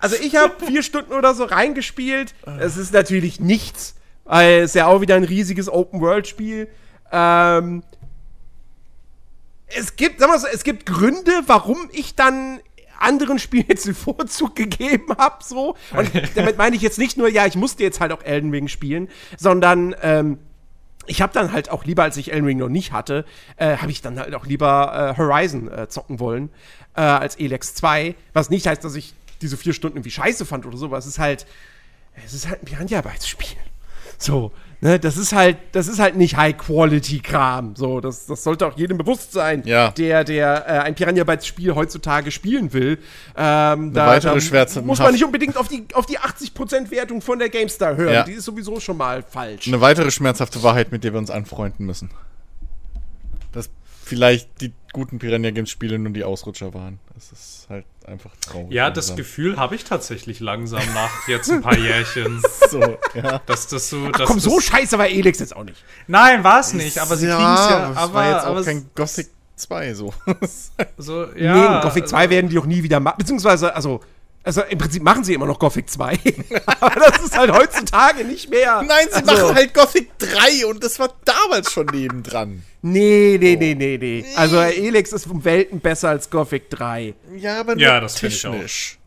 [0.07, 2.32] Also ich habe vier Stunden oder so reingespielt.
[2.61, 6.68] Es ist natürlich nichts, weil es ja auch wieder ein riesiges Open-World-Spiel.
[7.11, 7.82] Ähm,
[9.66, 12.61] es gibt, sag mal so, es gibt Gründe, warum ich dann
[13.00, 15.74] anderen Spielen jetzt den Vorzug gegeben habe, so.
[15.96, 18.68] Und damit meine ich jetzt nicht nur, ja, ich musste jetzt halt auch Elden Ring
[18.68, 20.38] spielen, sondern ähm,
[21.07, 23.24] ich habe dann halt auch lieber, als ich Elden Ring noch nicht hatte,
[23.57, 26.50] äh, habe ich dann halt auch lieber äh, Horizon äh, zocken wollen
[26.94, 28.14] äh, als Elex 2.
[28.32, 31.05] Was nicht heißt, dass ich diese vier Stunden irgendwie scheiße fand oder sowas.
[31.05, 31.47] Es ist halt,
[32.24, 33.57] es ist halt ein Piranha-Arbeitsspiel.
[34.18, 37.76] So, ne, das ist halt, das ist halt nicht High-Quality-Kram.
[37.76, 39.91] So, das, das sollte auch jedem bewusst sein, ja.
[39.91, 42.99] der, der äh, ein Piranha-Bytes-Spiel heutzutage spielen will.
[43.37, 47.39] Ähm, da, weitere da muss man nicht unbedingt auf die, auf die 80% Wertung von
[47.39, 48.14] der GameStar hören.
[48.14, 48.22] Ja.
[48.24, 49.66] Die ist sowieso schon mal falsch.
[49.68, 52.11] Eine weitere schmerzhafte Wahrheit, mit der wir uns anfreunden müssen.
[53.53, 53.70] Dass
[54.03, 57.01] vielleicht die guten Piranha Games Spiele nur die Ausrutscher waren.
[57.14, 58.72] Das ist halt einfach traurig.
[58.72, 59.16] Ja, das langsam.
[59.16, 62.42] Gefühl habe ich tatsächlich langsam nach jetzt ein paar Jährchen.
[62.70, 62.80] so,
[63.14, 63.40] ja.
[63.46, 64.09] Dass das so.
[64.09, 65.82] Ach dass komm, das, so scheiße war Elex jetzt auch nicht.
[66.07, 67.90] Nein, war es nicht, aber sie ja, kriegen es ja.
[67.92, 70.12] es Aber, war jetzt auch aber es- kein Gothic 2 so.
[70.98, 71.80] so, nee, ja.
[71.80, 73.16] Gothic 2 werden die auch nie wieder machen.
[73.18, 74.00] Beziehungsweise, also,
[74.47, 76.18] also im Prinzip machen sie immer noch Gothic 2.
[76.80, 78.80] Aber das ist halt heutzutage nicht mehr.
[78.82, 82.62] Nein, sie also, machen halt Gothic 3 und das war damals schon nebendran.
[82.80, 84.24] Nee, nee, nee, nee, nee.
[84.36, 87.14] Also Elex ist um Welten besser als Gothic 3.
[87.36, 88.53] Ja, aber nur Ja, das find ich auch.
[88.53, 88.99] technisch.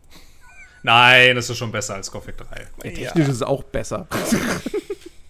[0.82, 2.90] Nein, das ist schon besser als Gothic 3.
[2.90, 4.06] Technisch ist es auch besser.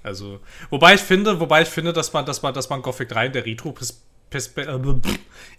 [0.02, 0.40] Also,
[0.70, 3.32] wobei ich finde, wobei ich finde, dass man, dass man, dass man Gothic 3 in
[3.32, 3.72] der Retro
[4.33, 4.74] äh,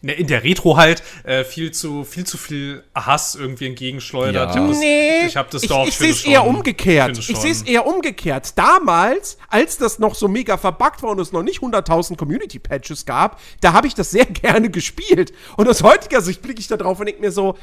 [0.01, 4.55] in der, in der Retro halt äh, viel zu viel zu viel Hass irgendwie entgegenschleudert.
[4.55, 4.61] Ja.
[4.61, 5.87] Ich hab das, Nee, ich habe das ich, doch.
[5.87, 7.17] ich sehe finde es eher umgekehrt.
[7.17, 7.35] finde Ich schon.
[7.41, 8.57] sehe es eher umgekehrt.
[8.57, 13.39] Damals, als das noch so mega verbuggt war und es noch nicht 100.000 Community-Patches gab,
[13.61, 15.33] da habe ich das sehr gerne gespielt.
[15.57, 17.57] Und aus heutiger Sicht blicke ich da drauf und denke mir so,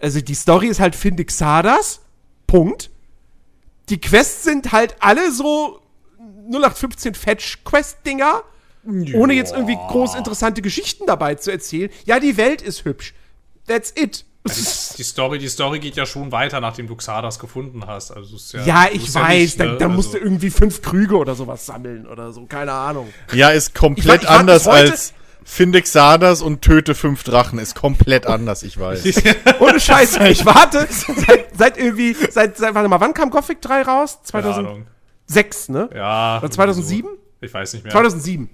[0.00, 2.00] also die Story ist halt Findig Sadas,
[2.46, 2.90] Punkt.
[3.88, 5.80] Die Quests sind halt alle so
[6.50, 7.14] 0815
[9.14, 11.90] Ohne jetzt irgendwie groß interessante Geschichten dabei zu erzählen.
[12.04, 13.14] Ja, die Welt ist hübsch.
[13.66, 14.24] That's it.
[14.46, 18.10] Die Story, die Story geht ja schon weiter, nachdem du Xardas gefunden hast.
[18.10, 19.76] Also ja, Ja, so ich ist weiß, nicht, da, ne?
[19.78, 23.08] da musst Also- du irgendwie fünf Krüge oder sowas sammeln oder so, keine Ahnung.
[23.32, 25.14] Ja, ist Ich komplett war- ich war anders als
[25.46, 27.58] Finde Xardas und töte fünf Drachen.
[27.58, 29.04] Ist komplett anders, ich weiß.
[29.60, 33.82] Ohne Scheiß, ich warte seit, seit irgendwie, seit, seit, warte mal, wann kam Gothic 3
[33.82, 34.18] raus?
[34.30, 35.88] Keine 2006, Ahnung.
[35.90, 35.96] ne?
[35.96, 36.38] Ja.
[36.38, 37.08] Oder 2007?
[37.40, 37.92] Ich weiß nicht mehr.
[37.92, 38.48] 2007.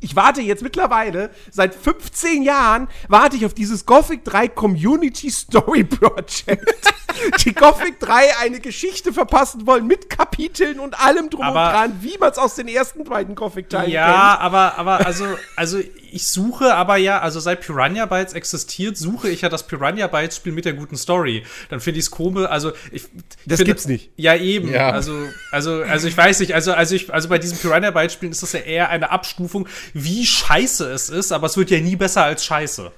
[0.00, 5.84] Ich warte jetzt mittlerweile, seit 15 Jahren, warte ich auf dieses Gothic 3 Community Story
[5.84, 6.94] Project.
[7.44, 11.98] die Gothic 3 eine Geschichte verpassen wollen mit Kapiteln und allem drum Aber- und dran,
[12.00, 15.24] wie man es aus den ersten beiden Gothic-Teilen Ja, aber, aber, also,
[15.56, 15.78] also,
[16.14, 20.36] ich suche aber ja, also seit Piranha Bytes existiert, suche ich ja das Piranha Bytes
[20.36, 21.44] Spiel mit der guten Story.
[21.70, 23.04] Dann finde ich es komisch, also, ich.
[23.46, 24.10] Das finde- gibt's nicht.
[24.16, 24.70] Ja, eben.
[24.70, 24.90] Ja.
[24.90, 28.32] Also, also, also, ich weiß nicht, also, also, ich, also bei diesen Piranha Bytes Spielen
[28.32, 31.96] ist das ja eher eine Abstufung, wie scheiße es ist, aber es wird ja nie
[31.96, 32.92] besser als scheiße.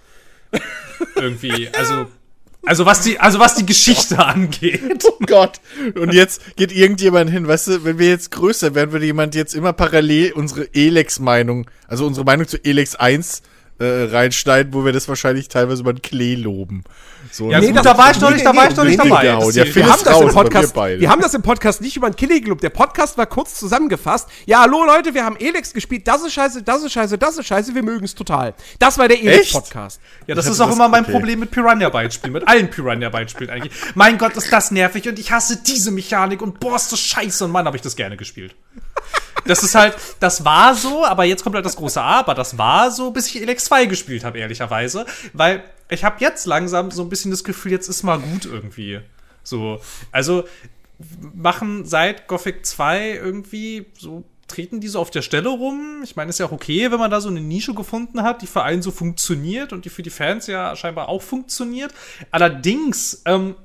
[1.14, 2.06] Irgendwie, also.
[2.66, 5.04] Also was die, also was die Geschichte angeht.
[5.04, 5.60] Oh Gott.
[5.94, 9.54] Und jetzt geht irgendjemand hin, weißt du, wenn wir jetzt größer werden, würde jemand jetzt
[9.54, 13.42] immer parallel unsere Elex-Meinung, also unsere Meinung zu Elex 1
[13.78, 16.82] äh, reinschneiden, wo wir das wahrscheinlich teilweise über den Klee loben.
[17.36, 19.26] So, Ja, Nee, gut, da war ich noch nicht, da war ich noch nicht dabei.
[19.26, 19.38] Ja,
[19.74, 22.62] Wir haben, das im Podcast, wir haben das im Podcast nicht über den Killing gelobt.
[22.62, 24.26] Der Podcast war kurz zusammengefasst.
[24.46, 26.08] Ja, hallo Leute, wir haben Elex gespielt.
[26.08, 27.74] Das ist scheiße, das ist scheiße, das ist scheiße.
[27.74, 28.54] Wir mögen es total.
[28.78, 30.00] Das war der Elex-Podcast.
[30.26, 31.12] Ja, das Ich ist auch das- immer mein okay.
[31.12, 33.72] Problem mit Piranha Bytes Spielen, mit allen Piranha Bytes Spielen eigentlich.
[33.94, 37.44] Mein Gott, ist das nervig und ich hasse diese Mechanik und boah, ist das scheiße
[37.44, 38.54] und Mann, habe ich das gerne gespielt.
[39.46, 42.90] Das ist halt, das war so, aber jetzt kommt halt das große Aber, das war
[42.90, 47.08] so, bis ich Elex 2 gespielt habe, ehrlicherweise, weil ich habe jetzt langsam so ein
[47.08, 49.00] bisschen das Gefühl, jetzt ist mal gut irgendwie.
[49.42, 49.80] So,
[50.10, 50.44] also
[51.34, 56.02] machen seit Gothic 2 irgendwie so treten die so auf der Stelle rum.
[56.04, 58.46] Ich meine, ist ja auch okay, wenn man da so eine Nische gefunden hat, die
[58.46, 61.92] für einen so funktioniert und die für die Fans ja scheinbar auch funktioniert.
[62.30, 63.56] Allerdings ähm,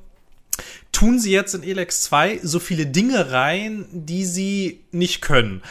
[0.92, 5.62] tun sie jetzt in Elex 2 so viele Dinge rein, die sie nicht können.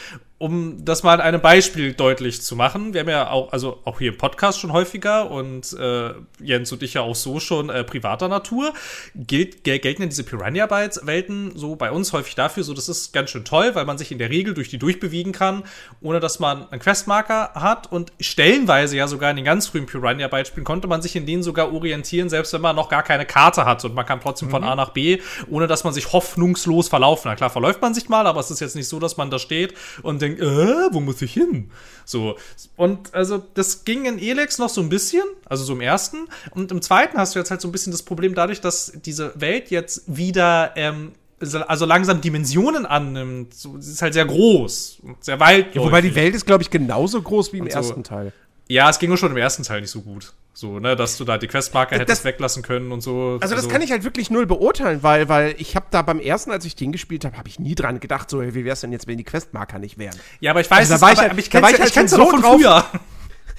[0.41, 3.99] Um das mal an einem Beispiel deutlich zu machen, wir haben ja auch, also auch
[3.99, 7.83] hier im Podcast schon häufiger und äh, Jens und ich ja auch so schon äh,
[7.83, 8.73] privater Natur,
[9.13, 12.89] gilt, gel gelten ja diese Piranha Bytes Welten so bei uns häufig dafür, so das
[12.89, 15.63] ist ganz schön toll, weil man sich in der Regel durch die durchbewegen kann,
[16.01, 17.91] ohne dass man einen Questmarker hat.
[17.91, 21.25] Und stellenweise ja sogar in den ganz frühen Piranha Bytes Spielen konnte man sich in
[21.25, 23.83] denen sogar orientieren, selbst wenn man noch gar keine Karte hat.
[23.85, 25.19] Und man kann trotzdem von A nach B,
[25.49, 27.29] ohne dass man sich hoffnungslos verlaufen.
[27.29, 29.39] Na klar, verläuft man sich mal, aber es ist jetzt nicht so, dass man da
[29.39, 31.71] steht und denkt, äh, wo muss ich hin?
[32.05, 32.35] So.
[32.75, 36.27] Und also, das ging in Elex noch so ein bisschen, also so im ersten.
[36.51, 39.33] Und im zweiten hast du jetzt halt so ein bisschen das Problem dadurch, dass diese
[39.39, 43.53] Welt jetzt wieder, ähm, also langsam Dimensionen annimmt.
[43.53, 45.75] So, sie ist halt sehr groß und sehr weit.
[45.75, 47.77] Wobei die Welt ist, glaube ich, genauso groß wie im so.
[47.77, 48.33] ersten Teil.
[48.71, 50.33] Ja, es ging auch schon im ersten Teil nicht so gut.
[50.53, 53.37] So, ne, dass du da die Questmarker Das- hättest weglassen können und so.
[53.41, 56.51] Also das kann ich halt wirklich null beurteilen, weil, weil ich habe da beim ersten,
[56.51, 59.07] als ich den gespielt habe, habe ich nie dran gedacht, so, wie wär's denn jetzt,
[59.07, 60.15] wenn die Questmarker nicht wären.
[60.39, 61.79] Ja, aber ich weiß, Also da es, war ich aber, halt- ich da war ich
[61.79, 62.85] halt ich kenn's so von drauf- früher.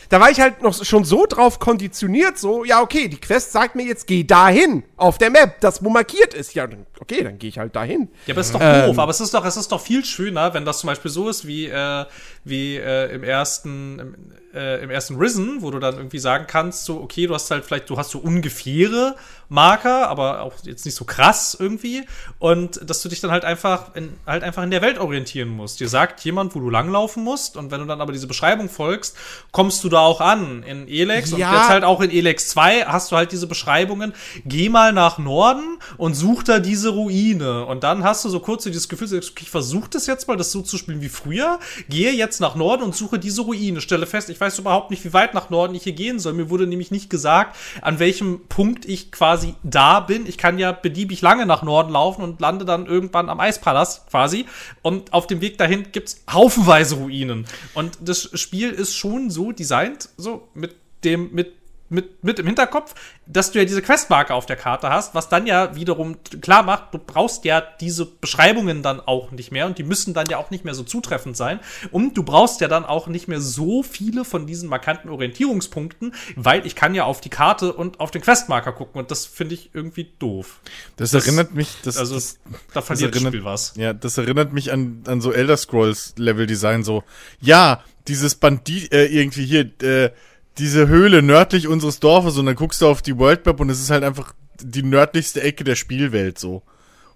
[0.09, 3.76] Da war ich halt noch schon so drauf konditioniert, so, ja, okay, die Quest sagt
[3.76, 6.52] mir jetzt, geh dahin auf der Map, das wo markiert ist.
[6.52, 6.68] Ja,
[7.01, 8.10] okay, dann gehe ich halt dahin.
[8.26, 8.89] Ja, aber es ist doch Ähm.
[8.89, 8.98] doof.
[8.98, 11.47] Aber es ist doch, es ist doch viel schöner, wenn das zum Beispiel so ist
[11.47, 12.05] wie, äh,
[12.44, 14.14] wie äh, im ersten, im,
[14.55, 17.64] äh, im ersten Risen, wo du dann irgendwie sagen kannst, so, okay, du hast halt
[17.64, 19.14] vielleicht, du hast so ungefähre
[19.48, 22.05] Marker, aber auch jetzt nicht so krass irgendwie.
[22.39, 25.78] Und dass du dich dann halt einfach in, halt einfach in der Welt orientieren musst.
[25.78, 29.14] Dir sagt jemand, wo du langlaufen musst, und wenn du dann aber diese Beschreibung folgst,
[29.51, 30.62] kommst du da auch an.
[30.62, 31.36] In Elex Ja.
[31.36, 34.14] und jetzt halt auch in Elex 2 hast du halt diese Beschreibungen.
[34.47, 37.66] Geh mal nach Norden und such da diese Ruine.
[37.66, 40.51] Und dann hast du so kurz so dieses Gefühl, ich versuche das jetzt mal, das
[40.51, 41.59] so zu spielen wie früher.
[41.90, 43.83] Gehe jetzt nach Norden und suche diese Ruine.
[43.83, 46.33] Stelle fest, ich weiß überhaupt nicht, wie weit nach Norden ich hier gehen soll.
[46.33, 50.27] Mir wurde nämlich nicht gesagt, an welchem Punkt ich quasi da bin.
[50.27, 54.47] Ich kann ja beliebig lange nach Norden laufen und lande dann irgendwann am Eispalast quasi.
[54.81, 57.47] Und auf dem Weg dahin gibt's haufenweise Ruinen.
[57.75, 61.53] Und das Spiel ist schon so designt, so mit dem, mit
[61.93, 62.94] mit, mit im Hinterkopf,
[63.27, 66.93] dass du ja diese Questmarke auf der Karte hast, was dann ja wiederum klar macht,
[66.94, 70.51] du brauchst ja diese Beschreibungen dann auch nicht mehr und die müssen dann ja auch
[70.51, 71.60] nicht mehr so zutreffend sein.
[71.90, 76.66] Und du brauchst ja dann auch nicht mehr so viele von diesen markanten Orientierungspunkten, weil
[76.66, 79.70] ich kann ja auf die Karte und auf den Questmarker gucken und das finde ich
[79.74, 80.60] irgendwie doof.
[80.97, 82.39] Das, Das- erinnert mich, das, Also das,
[82.73, 83.74] da verliert das erinnert- Spiel was.
[83.77, 87.05] Ja, das erinnert mich an, an so Elder Scrolls Level Design so.
[87.40, 90.10] Ja, dieses Bandit, äh, irgendwie hier, äh,
[90.59, 93.81] diese Höhle nördlich unseres Dorfes und dann guckst du auf die World Map und es
[93.81, 96.62] ist halt einfach die nördlichste Ecke der Spielwelt so.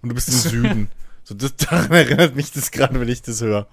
[0.01, 0.87] Und du bist im Süden.
[1.23, 3.67] So, das, daran erinnert mich das gerade, wenn ich das höre.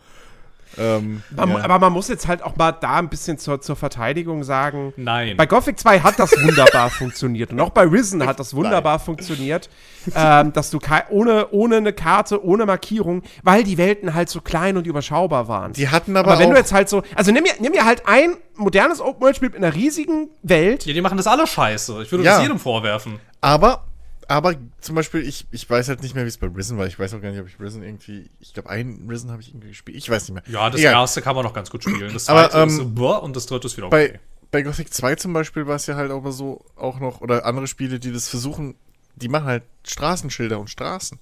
[0.78, 1.64] Ähm, Man, ja.
[1.64, 4.92] Aber man muss jetzt halt auch mal da ein bisschen zur, zur Verteidigung sagen.
[4.96, 5.36] Nein.
[5.36, 7.52] Bei Gothic 2 hat das wunderbar funktioniert.
[7.52, 9.68] Und auch bei Risen hat das wunderbar funktioniert,
[10.14, 10.78] ähm, dass du
[11.10, 15.72] ohne, ohne eine Karte, ohne Markierung, weil die Welten halt so klein und überschaubar waren.
[15.72, 17.84] die hatten aber, aber wenn auch, du jetzt halt so, also nimm mir, nimm mir
[17.84, 20.86] halt ein modernes Open-World-Spiel mit einer riesigen Welt.
[20.86, 22.02] ja, die machen das alle scheiße.
[22.02, 22.34] Ich würde Ja.
[22.34, 23.18] das jedem vorwerfen.
[23.40, 23.84] aber,
[24.28, 26.86] aber zum Beispiel, ich, ich weiß halt nicht mehr, wie es bei Risen war.
[26.86, 29.48] Ich weiß auch gar nicht, ob ich Risen irgendwie, ich glaube, ein Risen habe ich
[29.48, 29.96] irgendwie gespielt.
[29.96, 30.42] Ich weiß nicht mehr.
[30.46, 30.94] Ja, das Egal.
[30.94, 32.12] erste kann man noch ganz gut spielen.
[32.12, 34.12] Das Aber, zweite ist ähm, so, boah, und das dritte ist wieder okay.
[34.12, 34.20] bei,
[34.50, 37.66] bei Gothic 2 zum Beispiel war es ja halt auch so, auch noch, oder andere
[37.66, 38.74] Spiele, die das versuchen,
[39.16, 41.18] die machen halt Straßenschilder und Straßen.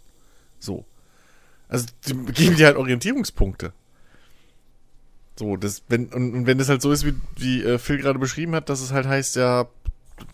[0.58, 0.84] So.
[1.68, 3.72] Also, die geben dir halt Orientierungspunkte.
[5.38, 8.18] So, das, wenn, und, und wenn das halt so ist, wie, wie äh, Phil gerade
[8.18, 9.66] beschrieben hat, dass es halt heißt, ja,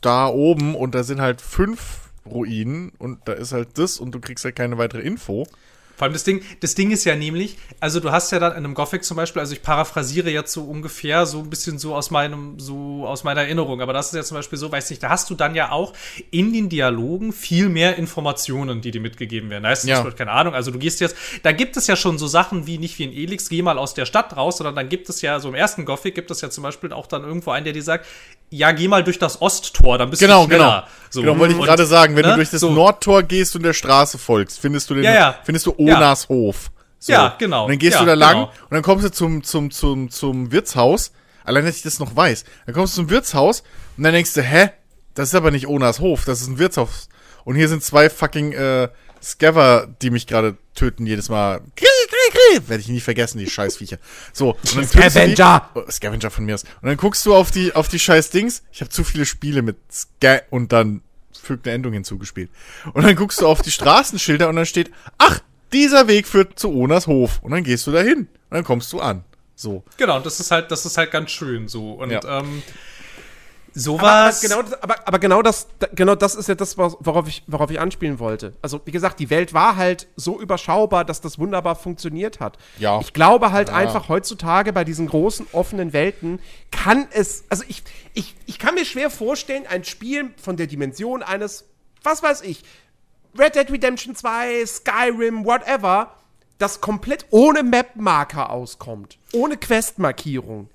[0.01, 4.21] da oben und da sind halt fünf Ruinen und da ist halt das und du
[4.21, 5.47] kriegst halt keine weitere Info.
[5.99, 8.59] Vor allem das Ding, das Ding ist ja nämlich, also du hast ja dann in
[8.59, 12.13] einem Gothic zum Beispiel, also ich paraphrasiere jetzt so ungefähr so ein bisschen so aus
[12.13, 15.09] meinem, so aus meiner Erinnerung, aber das ist ja zum Beispiel so, weiß nicht, da
[15.09, 15.93] hast du dann ja auch
[16.31, 19.65] in den Dialogen viel mehr Informationen, die dir mitgegeben werden.
[19.65, 20.09] Da heißt Ja.
[20.13, 22.99] keine Ahnung, also du gehst jetzt, da gibt es ja schon so Sachen wie nicht
[23.01, 25.49] wie in Elix, geh mal aus der Stadt raus, sondern dann gibt es ja, so
[25.49, 28.07] im ersten Gothic gibt es ja zum Beispiel auch dann irgendwo einen, der dir sagt,
[28.51, 30.65] ja, geh mal durch das Osttor, dann bist Genau, du schneller.
[30.65, 30.83] genau.
[31.11, 31.21] So.
[31.23, 32.31] genau, wollte ich gerade sagen, wenn ne?
[32.31, 32.71] du durch das So.
[32.71, 35.39] Nordtor gehst und der Straße folgst, findest du den, Ja, ja.
[35.45, 36.71] findest du Onas Hof.
[36.99, 37.13] So.
[37.13, 37.65] Ja, genau.
[37.65, 38.45] Und dann gehst Ja, du da lang genau.
[38.47, 41.13] und dann kommst du zum, zum, zum, zum Wirtshaus.
[41.45, 42.45] Allein, dass ich das noch weiß.
[42.67, 43.63] Dann kommst du zum Wirtshaus
[43.97, 44.71] und dann denkst du, hä?
[45.15, 47.09] Das ist aber nicht Onas Hof, das ist ein Wirtshaus.
[47.45, 48.89] Und hier sind zwei fucking, äh,
[49.23, 51.61] Scaver, die mich gerade töten jedes Mal.
[52.67, 53.99] Werde ich nie vergessen, die Scheißviecher.
[54.33, 54.51] So.
[54.53, 55.71] Und dann du die- Scavenger.
[55.75, 56.63] Oh, Scavenger von mir aus.
[56.83, 58.63] Und dann guckst du auf die, auf die scheiß Dings.
[58.73, 61.03] Ich habe zu viele Spiele mit Sca und dann
[61.41, 62.51] fügt eine Endung hinzugespielt.
[62.93, 65.41] Und dann guckst du auf die Straßenschilder und dann steht, ach,
[65.73, 67.41] dieser Weg führt zu Onas Hof.
[67.43, 68.21] Und dann gehst du dahin.
[68.21, 69.25] Und dann kommst du an.
[69.55, 69.83] So.
[69.97, 71.93] Genau, und das ist halt, das ist halt ganz schön so.
[71.93, 72.21] Und Ja.
[72.41, 72.63] ähm,
[73.71, 74.45] Aber, sowas.
[74.45, 77.43] aber, genau, das- aber, aber genau das, da- genau das ist ja das, worauf ich,
[77.47, 78.55] worauf ich anspielen wollte.
[78.63, 82.57] Also, wie gesagt, die Welt war halt so überschaubar, dass das wunderbar funktioniert hat.
[82.79, 83.01] Ja.
[83.01, 86.41] Ich glaube halt einfach heutzutage bei diesen großen offenen Welten
[86.71, 87.83] kann es, also ich,
[88.15, 91.65] ich, ich kann mir schwer vorstellen, ein Spiel von der Dimension eines,
[92.03, 92.63] was weiß ich,
[93.39, 96.13] Red Dead Redemption 2, Skyrim, whatever,
[96.59, 99.19] das komplett ohne Map-Marker auskommt.
[99.33, 100.69] Ohne Quest-Markierung.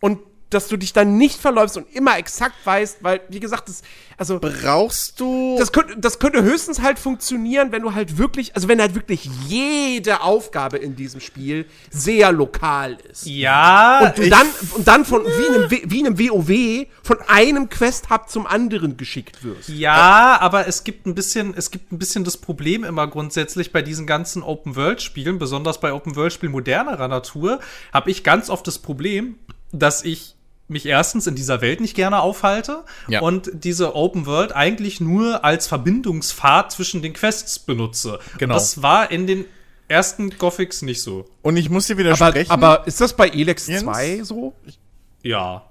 [0.00, 3.82] Und dass du dich dann nicht verläufst und immer exakt weißt, weil, wie gesagt, das,
[4.16, 5.56] also, Brauchst du.
[5.58, 9.28] das könnte, das könnte höchstens halt funktionieren, wenn du halt wirklich, also wenn halt wirklich
[9.46, 13.26] jede Aufgabe in diesem Spiel sehr lokal ist.
[13.26, 17.68] ja, Und du dann, und dann von, wie einem, W- wie einem WoW, von einem
[17.68, 19.68] Quest-Hub zum anderen geschickt wirst.
[19.68, 23.82] Ja, aber es gibt ein bisschen, es gibt ein bisschen das Problem immer grundsätzlich bei
[23.82, 27.60] diesen ganzen Open-World-Spielen, besonders bei Open-World-Spielen modernerer Natur,
[27.92, 29.36] habe ich ganz oft das Problem,
[29.72, 30.34] dass ich
[30.68, 33.20] mich erstens in dieser Welt nicht gerne aufhalte Ja.
[33.20, 38.18] und diese Open World eigentlich nur als Verbindungspfad zwischen den Quests benutze.
[38.38, 38.54] Genau.
[38.54, 39.44] Das war in den
[39.88, 41.24] ersten Gothics nicht so.
[41.42, 42.50] Und ich muss dir Aber, widersprechen.
[42.50, 43.82] aber ist das bei Elex Jens?
[43.84, 44.52] 2 so?
[45.22, 45.64] Ja.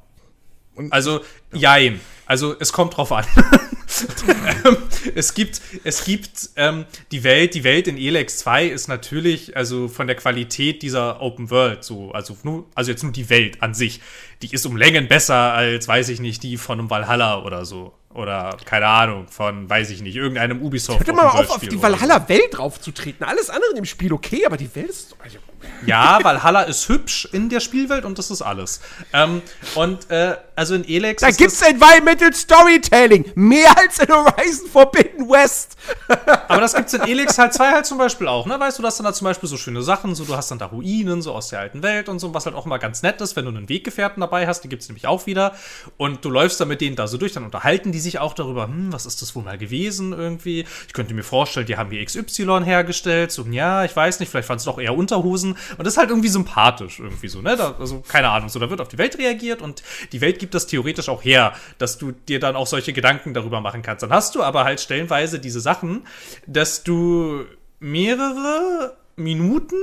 [0.75, 1.21] Und- also,
[1.53, 1.99] jein.
[2.25, 3.25] Also, es kommt drauf an.
[5.15, 9.87] Es gibt, es gibt ähm, die Welt, die Welt in Elex 2 ist natürlich, also
[9.87, 13.73] von der Qualität dieser Open World, so, also nur, also jetzt nur die Welt an
[13.73, 14.01] sich,
[14.41, 17.93] die ist um Längen besser als, weiß ich nicht, die von einem Valhalla oder so.
[18.13, 21.05] Oder, keine Ahnung, von, weiß ich nicht, irgendeinem Ubisoft.
[21.05, 23.23] Hört mal auf, auf die Valhalla-Welt draufzutreten.
[23.27, 25.15] Alles andere dem Spiel okay, aber die Welt ist.
[25.23, 25.37] Also,
[25.85, 28.81] ja, Valhalla ist hübsch in der Spielwelt und das ist alles.
[29.13, 29.43] Ähm,
[29.75, 31.21] und äh, also in Elex.
[31.21, 33.31] Da gibt's Environmental Storytelling.
[33.35, 35.77] Mehr als in Horizon Forbidden West.
[36.47, 38.59] aber das gibt's in Elex halt 2 halt zum Beispiel auch, ne?
[38.59, 40.57] Weißt du, du hast dann da zum Beispiel so schöne Sachen, so du hast dann
[40.57, 43.21] da Ruinen, so aus der alten Welt und so, was halt auch immer ganz nett
[43.21, 45.53] ist, wenn du einen Weggefährten dabei hast, die gibt's nämlich auch wieder.
[45.97, 48.63] Und du läufst dann mit denen da so durch, dann unterhalten die sich auch darüber,
[48.63, 50.65] hm, was ist das wohl mal gewesen irgendwie.
[50.87, 53.31] Ich könnte mir vorstellen, die haben hier XY hergestellt.
[53.31, 55.51] So, ja, ich weiß nicht, vielleicht waren es doch eher Unterhosen.
[55.77, 57.55] Und das ist halt irgendwie sympathisch, irgendwie so, ne?
[57.55, 60.46] Da, also, keine Ahnung, so, da wird auf die Welt reagiert und die Welt gibt
[60.53, 64.03] das theoretisch auch her, dass du dir dann auch solche Gedanken darüber machen kannst.
[64.03, 66.05] Dann hast du aber halt stellenweise diese Sachen,
[66.45, 67.45] dass du
[67.79, 69.75] mehrere Minuten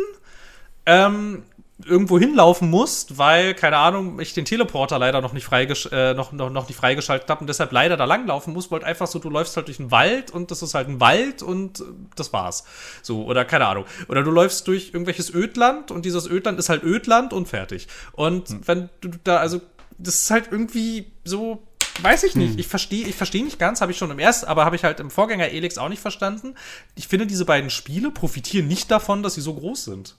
[0.87, 1.45] ähm,
[1.85, 6.33] irgendwo hinlaufen musst, weil, keine Ahnung, ich den Teleporter leider noch nicht, freigesch äh, noch,
[6.33, 9.29] noch, noch nicht freigeschaltet habe und deshalb leider da langlaufen muss, wollte einfach so, du
[9.29, 11.85] läufst halt durch einen Wald und das ist halt ein Wald und äh,
[12.15, 12.65] das war's.
[13.03, 13.87] So, oder keine Ahnung.
[14.09, 17.89] Oder du läufst durch irgendwelches Ödland und dieses Ödland ist halt Ödland und fertig.
[18.13, 18.61] Und hm.
[18.67, 19.61] wenn du da, also,
[19.99, 21.63] das ist halt irgendwie so,
[22.03, 22.53] Weiß ich nicht.
[22.53, 22.59] Hm.
[22.59, 24.99] Ich verstehe ich versteh nicht ganz, habe ich schon im ersten, aber habe ich halt
[24.99, 26.55] im Vorgänger Elix auch nicht verstanden.
[26.97, 30.17] Ich finde, diese beiden Spiele profitieren nicht davon, dass sie so groß sind.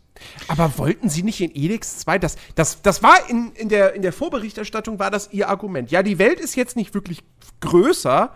[0.47, 2.19] Aber wollten sie nicht in Elix 2?
[2.19, 5.91] Das, das, das war in, in, der, in der Vorberichterstattung war das ihr Argument.
[5.91, 7.23] Ja, die Welt ist jetzt nicht wirklich
[7.59, 8.33] größer,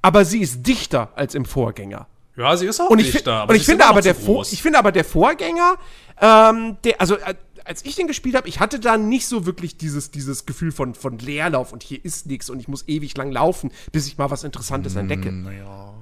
[0.00, 2.06] aber sie ist dichter als im Vorgänger.
[2.36, 3.32] Ja, sie ist auch und ich dichter.
[3.34, 5.76] Aber und ich finde aber, der Vor, ich finde aber der Vorgänger,
[6.20, 7.34] ähm, der, also äh,
[7.66, 10.94] als ich den gespielt habe, ich hatte da nicht so wirklich dieses, dieses Gefühl von,
[10.94, 14.30] von Leerlauf und hier ist nichts und ich muss ewig lang laufen, bis ich mal
[14.30, 15.32] was Interessantes mm, entdecke.
[15.32, 15.94] Naja.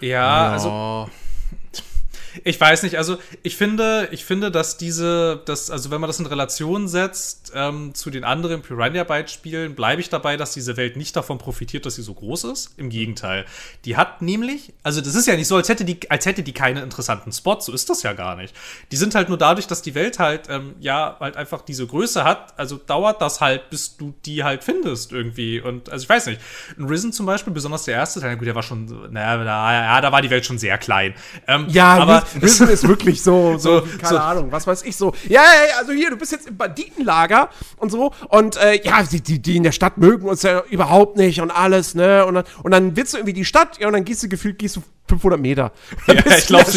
[0.00, 1.10] Ja, ja, also
[2.44, 6.18] ich weiß nicht, also ich finde, ich finde, dass diese, dass, also wenn man das
[6.20, 10.76] in Relation setzt ähm, zu den anderen Piranha Byte Spielen, bleibe ich dabei, dass diese
[10.76, 12.74] Welt nicht davon profitiert, dass sie so groß ist.
[12.76, 13.44] Im Gegenteil.
[13.84, 16.52] Die hat nämlich, also das ist ja nicht so, als hätte die, als hätte die
[16.52, 18.54] keine interessanten Spots, so ist das ja gar nicht.
[18.90, 22.24] Die sind halt nur dadurch, dass die Welt halt, ähm, ja, halt einfach diese Größe
[22.24, 25.60] hat, also dauert das halt, bis du die halt findest irgendwie.
[25.60, 26.40] Und also ich weiß nicht,
[26.76, 30.12] in Risen zum Beispiel, besonders der erste Teil, gut, der war schon, naja, ja, da
[30.12, 31.14] war die Welt schon sehr klein.
[31.46, 34.18] Ähm, ja, aber Wissen ist wirklich so, so, so keine so.
[34.18, 35.12] Ahnung, was weiß ich so.
[35.28, 39.20] Ja, ja, also hier, du bist jetzt im Banditenlager und so und äh, ja, die,
[39.20, 42.24] die, die in der Stadt mögen uns ja überhaupt nicht und alles, ne?
[42.26, 44.58] Und dann, und dann willst du irgendwie die Stadt, ja, und dann gehst du gefühlt,
[44.58, 44.82] gehst du
[45.12, 45.72] 500 Meter.
[46.12, 46.70] Ja, ich laufe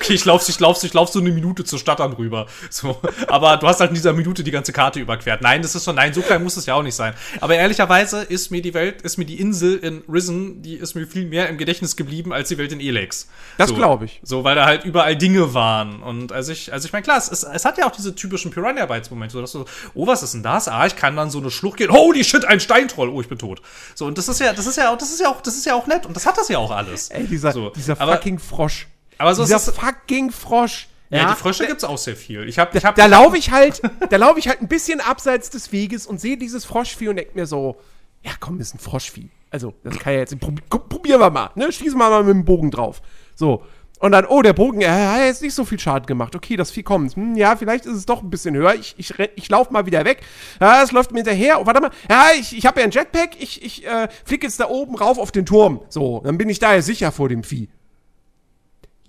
[0.00, 2.46] okay, ich laufe ich lauf, ich lauf so eine Minute zur Stadt an rüber.
[2.70, 3.00] So.
[3.28, 5.42] Aber du hast halt in dieser Minute die ganze Karte überquert.
[5.42, 7.14] Nein, das ist schon, nein, so klein muss es ja auch nicht sein.
[7.40, 11.06] Aber ehrlicherweise ist mir die Welt, ist mir die Insel in Risen, die ist mir
[11.06, 13.28] viel mehr im Gedächtnis geblieben als die Welt in Elex.
[13.58, 14.20] Das so, glaube ich.
[14.22, 16.02] So, weil da halt überall Dinge waren.
[16.02, 18.50] Und also ich, also ich meine, klar, es, es, es, hat ja auch diese typischen
[18.50, 19.64] Piranha-Bytes-Momente, so dass du,
[19.94, 20.68] oh, was ist denn das?
[20.68, 21.90] Ah, ich kann dann so eine Schlucht gehen.
[21.90, 23.08] Holy shit, ein Steintroll.
[23.08, 23.62] Oh, ich bin tot.
[23.94, 25.66] So, und das ist ja, das ist ja auch, das ist ja auch, das ist
[25.66, 26.06] ja auch nett.
[26.06, 27.10] Und das hat das ja auch alles.
[27.10, 27.72] Ey, dieser, so.
[27.80, 28.88] Dieser aber, fucking Frosch.
[29.18, 30.88] Aber so Dieser ist fucking Frosch.
[31.10, 32.48] Ja, ja, die Frösche gibt's auch sehr viel.
[32.48, 35.50] Ich hab, ich hab, da laufe ich halt, da laufe ich halt ein bisschen abseits
[35.50, 37.80] des Weges und sehe dieses Froschvieh und denke mir so,
[38.22, 39.28] ja komm, ist ein Froschvieh.
[39.50, 41.72] Also, das kann ja jetzt, prob probieren wir mal, ne?
[41.72, 43.02] Schießen wir mal mit dem Bogen drauf.
[43.34, 43.64] So.
[44.00, 46.34] Und dann, oh, der Bogen, er hat jetzt nicht so viel Schaden gemacht.
[46.34, 47.14] Okay, das Vieh kommt.
[47.16, 48.74] Hm, ja, vielleicht ist es doch ein bisschen höher.
[48.74, 50.22] Ich, ich, ich laufe mal wieder weg.
[50.58, 51.60] Ja, es läuft mir hinterher.
[51.60, 51.90] Oh, warte mal.
[52.08, 53.38] Ja, ich, ich habe ja ein Jetpack.
[53.38, 55.82] Ich, ich äh, fliege jetzt da oben rauf auf den Turm.
[55.90, 57.68] So, dann bin ich da ja sicher vor dem Vieh.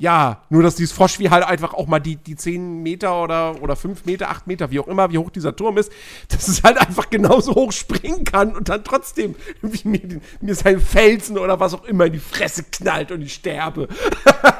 [0.02, 3.76] Ja, nur dass dieses Froschvieh halt einfach auch mal die, die 10 Meter oder, oder
[3.76, 5.91] 5 Meter, 8 Meter, wie auch immer, wie hoch dieser Turm ist,
[6.30, 11.38] dass es halt einfach genauso hoch springen kann und dann trotzdem mir, mir sein Felsen
[11.38, 13.90] oder was auch immer in die Fresse knallt und ich sterbe.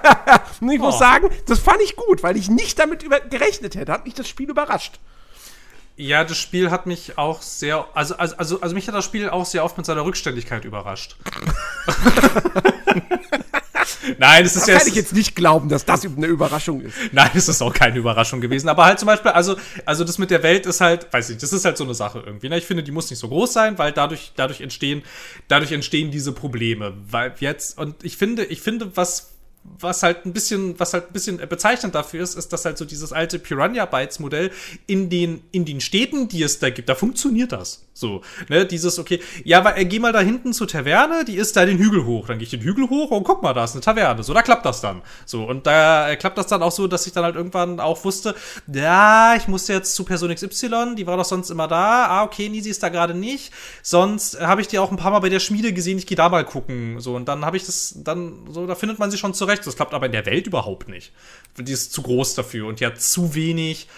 [0.62, 0.84] und ich oh.
[0.84, 3.94] muss sagen, das fand ich gut, weil ich nicht damit über gerechnet hätte.
[3.94, 5.00] Hat mich das Spiel überrascht.
[5.98, 9.28] Ja, das Spiel hat mich auch sehr, also, also, also, also mich hat das Spiel
[9.28, 11.16] auch sehr oft mit seiner Rückständigkeit überrascht.
[14.18, 14.78] Nein, es ist ja.
[14.78, 16.96] kann ich jetzt nicht glauben, dass das eine Überraschung ist.
[17.12, 18.70] Nein, es ist auch keine Überraschung gewesen.
[18.70, 19.56] Aber halt zum Beispiel, also,
[19.86, 22.24] also das mit der Welt ist halt, weiß ich, das ist halt so eine Sache
[22.26, 22.50] irgendwie.
[22.50, 22.58] Ne?
[22.58, 25.04] Ich finde, die muss nicht so groß sein, weil dadurch, dadurch entstehen,
[25.48, 26.94] dadurch entstehen diese Probleme.
[27.10, 29.32] Weil jetzt, und ich finde, ich finde, was,
[29.64, 32.86] was halt ein bisschen, was halt ein bisschen bezeichnend dafür ist, ist, dass halt so
[32.86, 34.52] dieses alte Piranha Bytes Modell
[34.88, 37.86] in den, in den Städten, die es da gibt, da funktioniert das.
[37.94, 41.58] So, ne, dieses, okay, ja, aber äh, geh mal da hinten zur Taverne, die ist
[41.58, 42.28] da den Hügel hoch.
[42.28, 44.24] Dann gehe ich den Hügel hoch und guck mal, da ist eine Taverne.
[44.24, 45.02] So, da klappt das dann.
[45.26, 48.04] So, und da äh, klappt das dann auch so, dass ich dann halt irgendwann auch
[48.06, 48.34] wusste,
[48.72, 52.08] ja, ich muss jetzt zu Person XY, die war doch sonst immer da.
[52.08, 53.52] Ah, okay, Nisi ist da gerade nicht.
[53.82, 56.18] Sonst äh, habe ich die auch ein paar Mal bei der Schmiede gesehen, ich gehe
[56.18, 57.02] da mal gucken.
[57.02, 59.68] So, und dann habe ich das, dann, so, da findet man sie schon zurecht.
[59.68, 61.12] Das klappt aber in der Welt überhaupt nicht.
[61.58, 63.90] Die ist zu groß dafür und hat zu wenig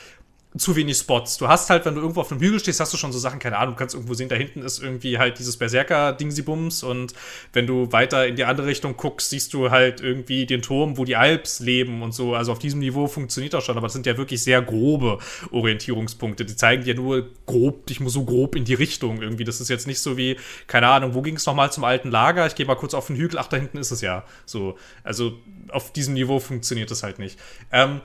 [0.57, 1.37] zu wenig Spots.
[1.37, 3.39] Du hast halt, wenn du irgendwo auf einem Hügel stehst, hast du schon so Sachen,
[3.39, 7.13] keine Ahnung, du kannst irgendwo sehen, da hinten ist irgendwie halt dieses Berserker-Dingsybums und
[7.53, 11.05] wenn du weiter in die andere Richtung guckst, siehst du halt irgendwie den Turm, wo
[11.05, 12.35] die Alps leben und so.
[12.35, 15.17] Also auf diesem Niveau funktioniert das schon, aber das sind ja wirklich sehr grobe
[15.51, 16.45] Orientierungspunkte.
[16.45, 19.43] Die zeigen dir nur grob, ich muss so grob in die Richtung irgendwie.
[19.43, 22.45] Das ist jetzt nicht so wie, keine Ahnung, wo ging es nochmal zum alten Lager?
[22.45, 24.23] Ich gehe mal kurz auf den Hügel, ach, da hinten ist es ja.
[24.45, 25.33] So, also
[25.69, 27.39] auf diesem Niveau funktioniert das halt nicht.
[27.71, 28.01] Ähm,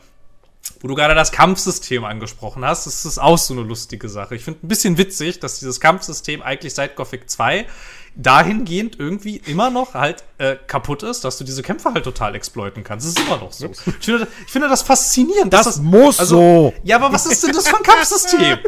[0.80, 4.36] wo du gerade das Kampfsystem angesprochen hast, das ist auch so eine lustige Sache.
[4.36, 7.66] Ich finde ein bisschen witzig, dass dieses Kampfsystem eigentlich seit Gothic 2
[8.18, 12.82] dahingehend irgendwie immer noch halt äh, kaputt ist, dass du diese Kämpfe halt total exploiten
[12.84, 13.06] kannst.
[13.06, 13.66] Das ist immer noch so.
[13.66, 15.52] Ich finde, ich finde das faszinierend.
[15.52, 16.74] Das, das muss also, so.
[16.82, 18.58] Ja, aber was ist denn das für ein Kampfsystem?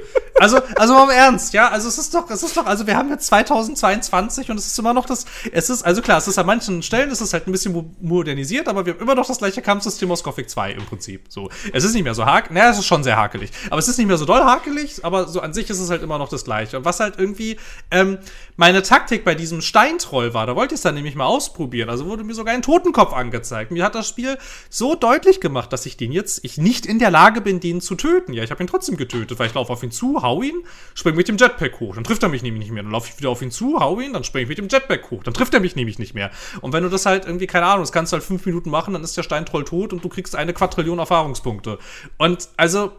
[0.41, 2.97] Also, also mal im Ernst, ja, also es ist doch, es ist doch, also wir
[2.97, 6.39] haben jetzt 2022 und es ist immer noch das, es ist, also klar, es ist
[6.39, 9.37] an manchen Stellen, es ist halt ein bisschen modernisiert, aber wir haben immer noch das
[9.37, 11.27] gleiche Kampfsystem aus Gothic 2 im Prinzip.
[11.29, 13.89] So, es ist nicht mehr so hakelig, naja, es ist schon sehr hakelig, aber es
[13.89, 16.31] ist nicht mehr so doll hakelig, aber so an sich ist es halt immer noch
[16.31, 16.79] das gleiche.
[16.79, 17.59] Und was halt irgendwie,
[17.91, 18.17] ähm,
[18.57, 22.07] meine Taktik bei diesem Steintroll war, da wollte ich es dann nämlich mal ausprobieren, also
[22.07, 23.71] wurde mir sogar ein Totenkopf angezeigt.
[23.71, 24.39] Mir hat das Spiel
[24.69, 27.95] so deutlich gemacht, dass ich den jetzt, ich nicht in der Lage bin, den zu
[27.95, 28.33] töten.
[28.33, 30.63] Ja, ich habe ihn trotzdem getötet, weil ich laufe auf ihn zu, hau ihn,
[30.95, 31.95] spring mit dem Jetpack hoch.
[31.95, 32.83] Dann trifft er mich nämlich nicht mehr.
[32.83, 35.11] Dann laufe ich wieder auf ihn zu, hau ihn, dann spring ich mit dem Jetpack
[35.11, 35.25] hoch.
[35.25, 36.31] Dann trifft er mich nämlich nicht mehr.
[36.61, 38.93] Und wenn du das halt irgendwie, keine Ahnung, das kannst du halt fünf Minuten machen,
[38.93, 41.79] dann ist der Steintroll tot und du kriegst eine Quadrillion Erfahrungspunkte.
[42.19, 42.93] Und also,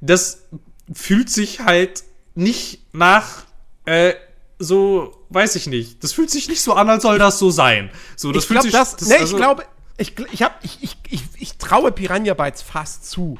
[0.00, 0.48] das
[0.92, 2.04] fühlt sich halt
[2.34, 3.44] nicht nach,
[3.84, 4.14] äh,
[4.62, 6.02] so, weiß ich nicht.
[6.02, 7.90] Das fühlt sich nicht so an, als soll das so sein.
[8.16, 8.72] So, das ich fühlt glaub, sich.
[8.72, 9.64] Das, das, nee, also, ich glaube,
[9.98, 13.38] ich, ich, hab, ich, ich, ich, ich traue Piranha Bytes fast zu,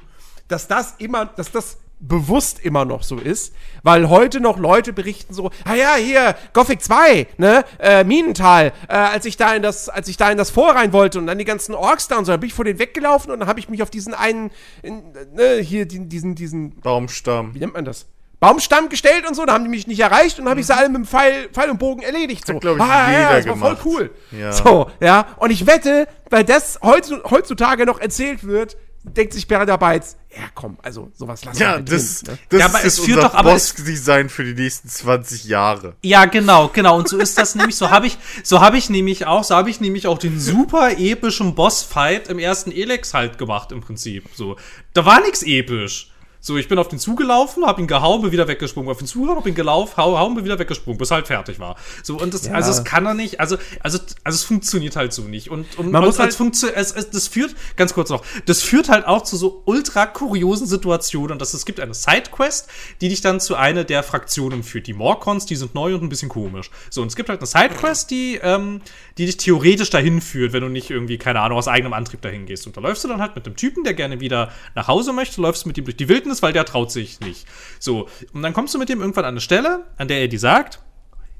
[0.48, 3.54] dass das immer, dass das bewusst immer noch so ist,
[3.84, 8.94] weil heute noch Leute berichten so, ah ja, hier, Gothic 2, ne, äh, Minental, äh,
[8.94, 11.38] als ich da in das, als ich da in das Vor rein wollte und dann
[11.38, 13.60] die ganzen Orks da und so, dann bin ich vor denen weggelaufen und dann habe
[13.60, 14.50] ich mich auf diesen einen,
[14.82, 17.54] in, ne, hier, diesen, diesen Baumstamm.
[17.54, 18.06] Wie nennt man das?
[18.43, 20.89] Baumstamm gestellt und so, da haben die mich nicht erreicht und habe ich sie alle
[20.89, 22.44] mit dem Pfeil, Pfeil und Bogen erledigt.
[22.44, 22.55] So.
[22.55, 24.10] Hat, ich, ah, ja, das war voll cool.
[24.32, 24.51] Ja.
[24.51, 25.28] So, ja.
[25.36, 30.77] Und ich wette, weil das heutzutage noch erzählt wird, denkt sich Berda Bytes, ja komm,
[30.82, 32.39] also sowas lassen ja, wir das, drin, ne?
[32.48, 35.94] das ja, aber ist es führt doch Boss-Design für die nächsten 20 Jahre.
[36.02, 36.98] Ja, genau, genau.
[36.98, 39.70] Und so ist das nämlich, so habe ich, so habe ich nämlich auch, so habe
[39.70, 44.24] ich nämlich auch den super epischen Boss-Fight im ersten Elex halt gemacht, im Prinzip.
[44.35, 44.56] So.
[44.94, 46.11] Da war nichts episch.
[46.44, 49.06] So, ich bin auf den Zug gelaufen, hab ihn gehauen, bin wieder weggesprungen, auf den
[49.06, 51.77] Zug, hab ihn gelaufen, hau, hauen, bin wieder weggesprungen, bis halt fertig war.
[52.02, 52.55] So, und das, ja.
[52.55, 55.51] also es kann er nicht, also, also, also es funktioniert halt so nicht.
[55.51, 58.89] Und, und man muss halt, funktioniert, es, es, das führt, ganz kurz noch, das führt
[58.89, 62.69] halt auch zu so ultra kuriosen Situationen, und das, es gibt eine Sidequest,
[63.01, 64.89] die dich dann zu einer der Fraktionen führt.
[64.89, 66.73] Die Morcons, die sind neu und ein bisschen komisch.
[66.90, 68.81] So, und es gibt halt eine Sidequest, die, ähm,
[69.16, 72.47] die dich theoretisch dahin führt, wenn du nicht irgendwie, keine Ahnung, aus eigenem Antrieb dahin
[72.47, 72.66] gehst.
[72.66, 75.40] Und da läufst du dann halt mit dem Typen, der gerne wieder nach Hause möchte,
[75.40, 77.46] läufst mit ihm durch die Wildnis Wildnis, weil der traut sich nicht.
[77.78, 80.38] So, und dann kommst du mit dem irgendwann an eine Stelle, an der er dir
[80.38, 80.80] sagt,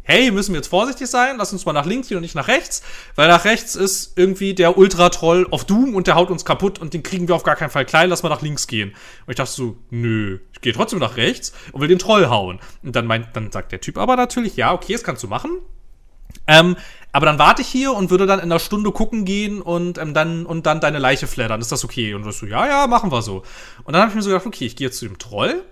[0.05, 2.49] hey, müssen wir jetzt vorsichtig sein, lass uns mal nach links gehen und nicht nach
[2.49, 2.83] rechts,
[3.15, 6.93] weil nach rechts ist irgendwie der Ultra-Troll auf Doom und der haut uns kaputt und
[6.93, 8.91] den kriegen wir auf gar keinen Fall klein, lass mal nach links gehen.
[9.27, 12.59] Und ich dachte so, nö, ich gehe trotzdem nach rechts und will den Troll hauen.
[12.83, 15.61] Und dann meint, dann sagt der Typ aber natürlich, ja, okay, das kannst du machen.
[16.53, 16.77] Ähm,
[17.13, 20.15] aber dann warte ich hier und würde dann in einer Stunde gucken gehen und ähm,
[20.15, 21.61] dann und dann deine Leiche flattern.
[21.61, 22.15] Ist das okay?
[22.15, 23.43] Und du so, ja, ja, machen wir so.
[23.85, 25.63] Und dann habe ich mir so gedacht, okay, ich gehe jetzt zu dem Troll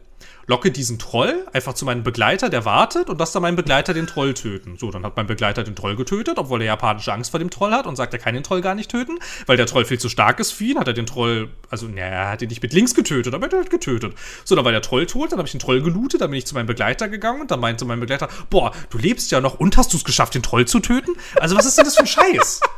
[0.46, 4.06] locke diesen Troll einfach zu meinem Begleiter, der wartet und lasse dann meinen Begleiter den
[4.06, 4.76] Troll töten.
[4.78, 7.72] So, dann hat mein Begleiter den Troll getötet, obwohl er japanische Angst vor dem Troll
[7.72, 10.08] hat und sagt, er kann den Troll gar nicht töten, weil der Troll viel zu
[10.08, 12.72] stark ist für ihn, hat er den Troll, also, naja, er hat ihn nicht mit
[12.72, 14.14] links getötet, aber er hat halt getötet.
[14.44, 16.46] So, dann war der Troll tot, dann habe ich den Troll gelootet, dann bin ich
[16.46, 19.76] zu meinem Begleiter gegangen und dann meinte mein Begleiter, boah, du lebst ja noch und
[19.76, 21.12] hast du es geschafft, den Troll zu töten?
[21.36, 22.60] Also, was ist denn das für ein Scheiß?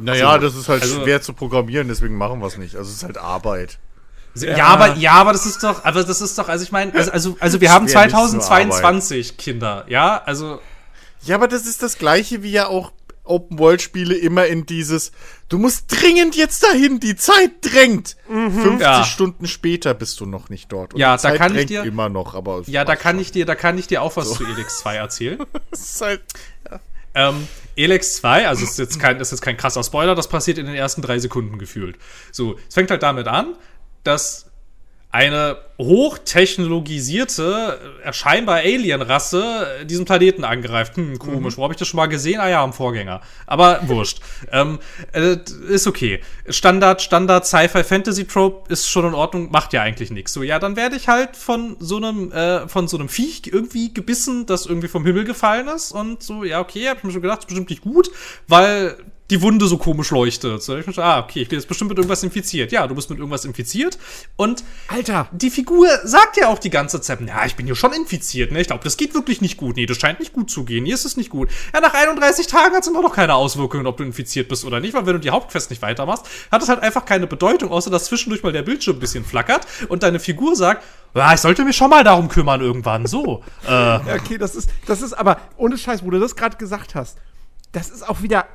[0.00, 2.74] Naja, also, das ist halt also, schwer zu programmieren, deswegen machen wir es nicht.
[2.74, 3.78] Also es ist halt Arbeit.
[4.34, 4.56] Ja.
[4.56, 7.10] ja, aber ja, aber das ist doch, aber das ist doch, also ich meine, also,
[7.12, 10.60] also, also wir haben 2022 Kinder, ja, also.
[11.22, 12.92] Ja, aber das ist das gleiche wie ja auch
[13.24, 15.12] Open-World-Spiele immer in dieses,
[15.48, 18.16] du musst dringend jetzt dahin, die Zeit drängt.
[18.28, 18.52] Mhm.
[18.52, 19.04] 50 ja.
[19.04, 20.94] Stunden später bist du noch nicht dort.
[20.94, 23.22] Und ja, da kann ich dir immer noch, aber ja, da kann schon.
[23.22, 24.34] ich dir, da kann ich dir auch was so.
[24.36, 25.38] zu Elix 2 erzählen.
[25.70, 26.20] das ist halt,
[26.70, 26.80] ja.
[27.16, 30.66] Ähm, Elex 2, also ist jetzt kein, ist jetzt kein krasser Spoiler, das passiert in
[30.66, 31.96] den ersten drei Sekunden gefühlt.
[32.30, 33.54] So, es fängt halt damit an,
[34.04, 34.46] dass
[35.14, 40.96] eine hochtechnologisierte, erscheinbar Alien-Rasse diesen Planeten angreift.
[40.96, 41.54] Hm, komisch.
[41.54, 41.58] Mhm.
[41.58, 42.40] Wo habe ich das schon mal gesehen?
[42.40, 43.20] Ah ja, am Vorgänger.
[43.46, 44.18] Aber wurscht.
[44.50, 44.80] ähm,
[45.12, 45.36] äh,
[45.68, 46.20] ist okay.
[46.48, 50.32] Standard, Standard Sci-Fi-Fantasy-Trope ist schon in Ordnung, macht ja eigentlich nichts.
[50.32, 53.94] So, ja, dann werde ich halt von so einem, äh, von so einem Viech irgendwie
[53.94, 55.92] gebissen, das irgendwie vom Himmel gefallen ist.
[55.92, 58.10] Und so, ja, okay, hab ich mir schon gedacht, ist bestimmt nicht gut,
[58.48, 58.96] weil
[59.30, 60.62] die Wunde so komisch leuchtet.
[60.62, 62.72] So, ich dachte, ah, okay, ich bin jetzt bestimmt mit irgendwas infiziert.
[62.72, 63.98] Ja, du bist mit irgendwas infiziert.
[64.36, 65.28] Und Alter.
[65.32, 68.60] die Figur sagt ja auch die ganze Zeit, ja, ich bin hier schon infiziert, ne?
[68.60, 69.76] Ich glaube, das geht wirklich nicht gut.
[69.76, 70.84] Nee, das scheint nicht gut zu gehen.
[70.84, 71.48] Hier ist es nicht gut.
[71.72, 74.80] Ja, nach 31 Tagen hat es immer noch keine Auswirkungen, ob du infiziert bist oder
[74.80, 77.90] nicht, weil wenn du die Hauptquest nicht weitermachst, hat es halt einfach keine Bedeutung, außer
[77.90, 80.84] dass zwischendurch mal der Bildschirm ein bisschen flackert und deine Figur sagt,
[81.14, 83.06] ja, ich sollte mich schon mal darum kümmern irgendwann.
[83.06, 83.42] So.
[83.66, 87.16] äh, okay, das ist, das ist aber, ohne Scheiß, wo du das gerade gesagt hast,
[87.74, 88.46] das ist auch wieder,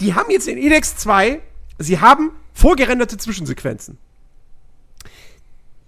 [0.00, 1.40] die haben jetzt in Elex 2,
[1.78, 3.98] sie haben vorgerenderte Zwischensequenzen.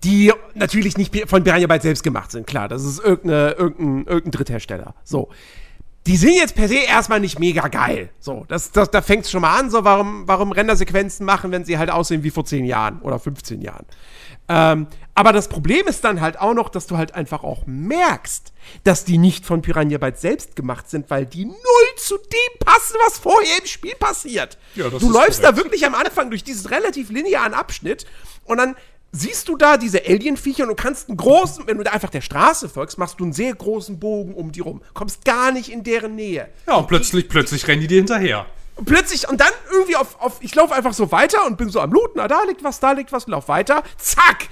[0.04, 4.30] Die natürlich nicht von Piranha Bytes selbst gemacht sind, klar, das ist irgendeine, irgendein, irgendein
[4.30, 4.94] Dritthersteller.
[5.04, 5.30] So.
[6.06, 8.10] Die sind jetzt per se erstmal nicht mega geil.
[8.20, 11.64] So, das, das, da fängt es schon mal an, so, warum, warum Rendersequenzen machen, wenn
[11.64, 13.86] sie halt aussehen wie vor 10 Jahren oder 15 Jahren.
[14.48, 18.52] Ähm, aber das Problem ist dann halt auch noch, dass du halt einfach auch merkst,
[18.84, 21.54] dass die nicht von Piranha Bytes selbst gemacht sind, weil die null
[21.96, 24.58] zu dem passen, was vorher im Spiel passiert.
[24.74, 25.44] Ja, du läufst korrekt.
[25.44, 28.06] da wirklich am Anfang durch diesen relativ linearen Abschnitt
[28.44, 28.76] und dann
[29.12, 32.20] siehst du da diese Alien-Viecher und du kannst einen großen, wenn du da einfach der
[32.20, 34.82] Straße folgst, machst du einen sehr großen Bogen um die rum.
[34.94, 36.48] Kommst gar nicht in deren Nähe.
[36.66, 38.46] ja, und plötzlich, plötzlich rennen die dir hinterher.
[38.76, 41.80] Und plötzlich, und dann irgendwie auf, auf ich laufe einfach so weiter und bin so
[41.80, 44.48] am Looten, ah, da liegt was, da liegt was, lauf weiter, zack!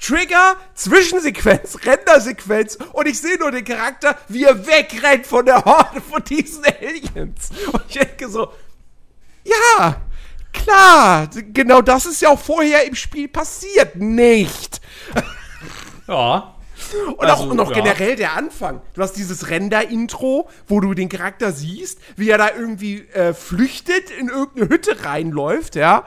[0.00, 6.00] Trigger, Zwischensequenz, Rendersequenz und ich sehe nur den Charakter, wie er wegrennt von der Horde
[6.00, 7.50] von diesen Aliens.
[7.72, 8.52] Und ich denke so,
[9.44, 9.96] ja,
[10.52, 14.80] klar, genau das ist ja auch vorher im Spiel passiert, nicht.
[16.06, 16.50] Ja.
[17.06, 17.76] Und auch Also, noch ja.
[17.76, 18.82] generell der Anfang.
[18.92, 24.10] Du hast dieses Render-Intro, wo du den Charakter siehst, wie er da irgendwie äh, flüchtet,
[24.10, 26.04] in irgendeine Hütte reinläuft, ja.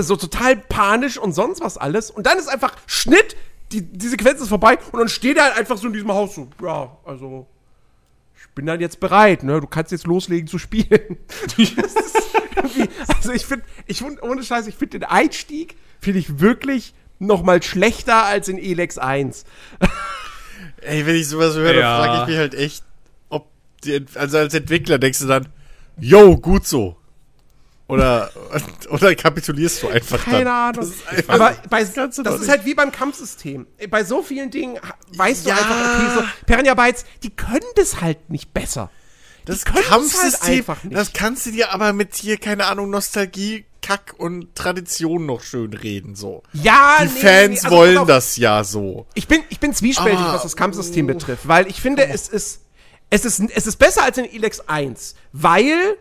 [0.00, 2.10] So total panisch und sonst was alles.
[2.10, 3.36] Und dann ist einfach Schnitt,
[3.72, 6.34] die, die Sequenz ist vorbei und dann steht er halt einfach so in diesem Haus
[6.34, 7.46] so, ja, also
[8.38, 9.60] ich bin dann jetzt bereit, ne?
[9.60, 11.18] Du kannst jetzt loslegen zu spielen.
[13.08, 17.62] Also ich finde, ich ohne Scheiß, ich finde den Einstieg, finde ich wirklich noch mal
[17.62, 19.44] schlechter als in Elex 1.
[20.82, 21.98] Ey, wenn ich sowas höre, Ja.
[21.98, 22.84] dann frage ich mich halt echt,
[23.28, 23.48] ob
[23.84, 25.48] die, also als Entwickler denkst du dann,
[25.98, 26.96] yo, gut so.
[27.88, 28.30] Oder,
[28.90, 30.48] oder kapitulierst du einfach Keine dann?
[30.48, 30.80] Ahnung.
[30.80, 33.66] Das ist einfach- Aber bei, das das ist halt wie beim Kampfsystem.
[33.90, 34.78] Bei so vielen Dingen
[35.14, 35.54] weißt Ja.
[35.54, 38.90] du einfach, okay, so Piranha Bytes, die können das halt nicht besser.
[39.44, 40.96] Das können es Kampfsystem, halt einfach nicht.
[40.96, 45.72] das kannst du dir aber mit hier, keine Ahnung, Nostalgie, Kack und Tradition noch schön
[45.72, 46.42] reden, so.
[46.52, 49.06] Ja, Die nee, Fans nee, also wollen auf, das ja so.
[49.14, 52.62] Ich bin, ich bin zwiespältig, Aber- was das Kampfsystem betrifft, weil ich finde, es ist,
[53.10, 55.96] es ist, es ist besser als in Elex 1, weil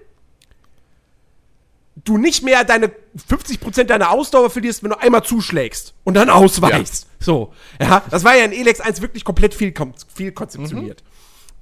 [1.96, 2.92] du nicht mehr deine
[3.30, 7.08] 50% deiner Ausdauer verlierst, wenn du einmal zuschlägst und dann ausweichst.
[7.20, 7.54] So.
[7.82, 9.74] Ja, das war ja in Elex 1 wirklich komplett viel,
[10.14, 11.04] viel konzeptioniert.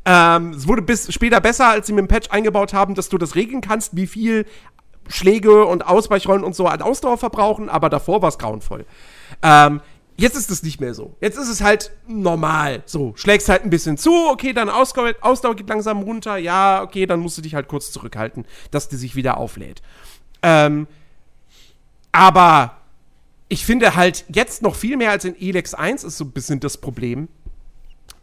[0.05, 3.17] Ähm, es wurde bis später besser, als sie mit dem Patch eingebaut haben, dass du
[3.17, 4.45] das regeln kannst, wie viel
[5.07, 8.85] Schläge und Ausweichrollen und so an Ausdauer verbrauchen, aber davor war es grauenvoll.
[9.41, 9.81] Ähm,
[10.17, 11.15] jetzt ist es nicht mehr so.
[11.21, 12.83] Jetzt ist es halt normal.
[12.85, 17.05] So, schlägst halt ein bisschen zu, okay, dann Ausdauer, Ausdauer geht langsam runter, ja, okay,
[17.05, 19.81] dann musst du dich halt kurz zurückhalten, dass die sich wieder auflädt.
[20.43, 20.87] Ähm,
[22.11, 22.77] aber
[23.49, 26.59] ich finde halt jetzt noch viel mehr als in Elex 1 ist so ein bisschen
[26.59, 27.27] das Problem,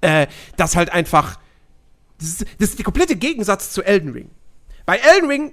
[0.01, 0.27] äh,
[0.57, 1.39] dass halt einfach,
[2.19, 4.31] das ist, das ist der komplette Gegensatz zu Elden Ring.
[4.87, 5.53] Bei Elden Ring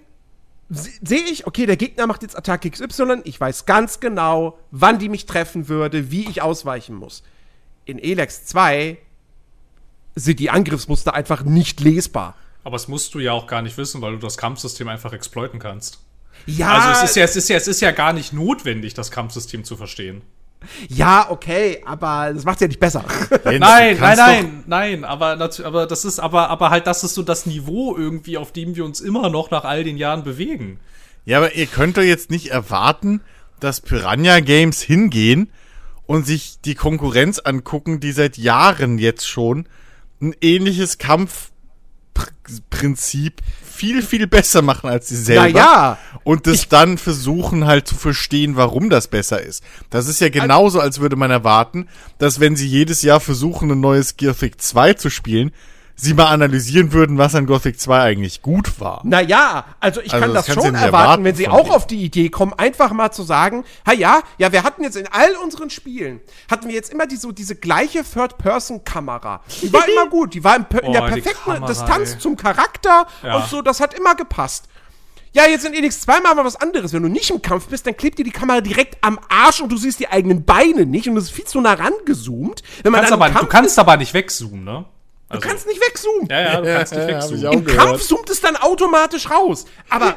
[0.70, 5.00] se- sehe ich, okay, der Gegner macht jetzt Attacke XY, ich weiß ganz genau, wann
[5.00, 7.24] die mich treffen würde, wie ich ausweichen muss.
[7.86, 8.98] In Elex 2
[10.16, 12.36] sind die Angriffsmuster einfach nicht lesbar.
[12.64, 15.60] Aber das musst du ja auch gar nicht wissen, weil du das Kampfsystem einfach exploiten
[15.60, 16.00] kannst.
[16.46, 19.10] Ja, Also es ist ja, es ist ja, es ist ja gar nicht notwendig, das
[19.12, 20.22] Kampfsystem zu verstehen.
[20.90, 23.04] ja, okay, aber das macht ja nicht besser.
[23.44, 27.46] Nein, nein, nein, nein, aber, aber das ist, aber, aber halt, das ist so das
[27.46, 30.80] Niveau irgendwie, auf dem wir uns immer noch nach all den Jahren bewegen.
[31.26, 33.22] Ja, aber ihr könnt doch jetzt nicht erwarten,
[33.60, 35.52] dass Piranha Games hingehen
[36.06, 39.68] und sich die Konkurrenz angucken, die seit Jahren jetzt schon
[40.22, 43.42] ein ähnliches Kampfprinzip
[43.78, 45.48] viel, viel besser machen als sie selber.
[45.48, 45.98] ja.
[46.24, 49.64] Und das dann versuchen halt zu verstehen, warum das besser ist.
[49.90, 51.88] Das ist ja genauso, als würde man erwarten,
[52.18, 55.52] dass wenn sie jedes Jahr versuchen, ein neues Gothic 2 zu spielen,
[56.00, 59.02] sie mal analysieren würden, was an Gothic 2 eigentlich gut war.
[59.04, 62.04] Naja, also ich Also kann das das, schon erwarten, erwarten wenn sie auch auf die
[62.04, 65.70] Idee kommen, einfach mal zu sagen, ha ja, ja, wir hatten jetzt in all unseren
[65.72, 66.22] Spielen,
[66.52, 69.42] hatten wir jetzt immer die, so diese gleiche Third-Person-Kamera.
[69.62, 72.20] Die war immer gut, die war im, in der Oh, perfekten Kamera, Distanz ey.
[72.20, 73.38] zum Charakter Ja.
[73.38, 74.66] und so, das hat immer gepasst.
[75.34, 76.94] Ja, jetzt in Elix 2 mal was anderes.
[76.94, 79.72] Wenn du nicht im Kampf bist, dann klebt dir die Kamera direkt am Arsch und
[79.72, 82.64] du siehst die eigenen Beine nicht und das ist viel zu nah rangezoomt.
[82.82, 84.86] Wenn man Kannst aber, du kannst aber nicht wegzoomen, ne?
[85.30, 86.28] Also, Du kannst nicht wegzoomen.
[86.30, 87.52] ja, ja, du kannst nicht wegzoomen.
[87.54, 87.86] Im gehört.
[87.88, 89.66] Kampf zoomt es dann automatisch raus.
[89.90, 90.16] Aber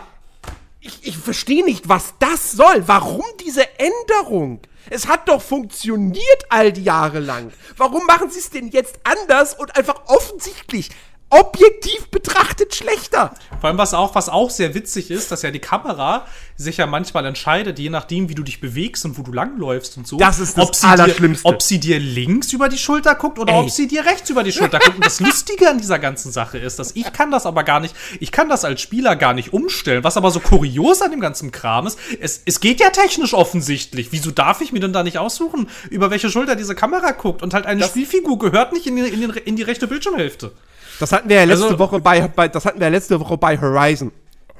[0.81, 2.85] ich, ich verstehe nicht, was das soll.
[2.87, 4.61] Warum diese Änderung?
[4.89, 7.53] Es hat doch funktioniert all die Jahre lang.
[7.77, 10.91] Warum machen sie es denn jetzt anders und einfach offensichtlich
[11.31, 13.32] objektiv betrachtet schlechter.
[13.61, 16.27] Vor allem, was auch, was auch sehr witzig ist, dass ja die Kamera
[16.62, 20.07] sich ja manchmal entscheidet, je nachdem, wie du dich bewegst und wo du langläufst und
[20.07, 20.16] so.
[20.19, 21.43] Das ist das ob sie Allerschlimmste.
[21.49, 23.61] Dir, ob sie dir links über die Schulter guckt oder Ey.
[23.61, 24.97] ob sie dir rechts über die Schulter guckt.
[24.97, 27.95] Und das Lustige an dieser ganzen Sache ist, dass ich kann das aber gar nicht,
[28.20, 30.05] ich kann das als Spieler gar nicht umstellen.
[30.05, 34.09] Was aber so kurios an dem ganzen Kram ist, es, es geht ja technisch offensichtlich.
[34.12, 37.43] Wieso darf ich mir denn da nicht aussuchen, über welche Schulter diese Kamera guckt?
[37.43, 40.53] Und halt eine Spielfigur gehört nicht in die, in, den, in die rechte Bildschirmhälfte.
[40.99, 43.37] Das hatten wir ja letzte Also- Woche bei, bei das hatten wir ja letzte Woche
[43.39, 44.12] bei Horizon.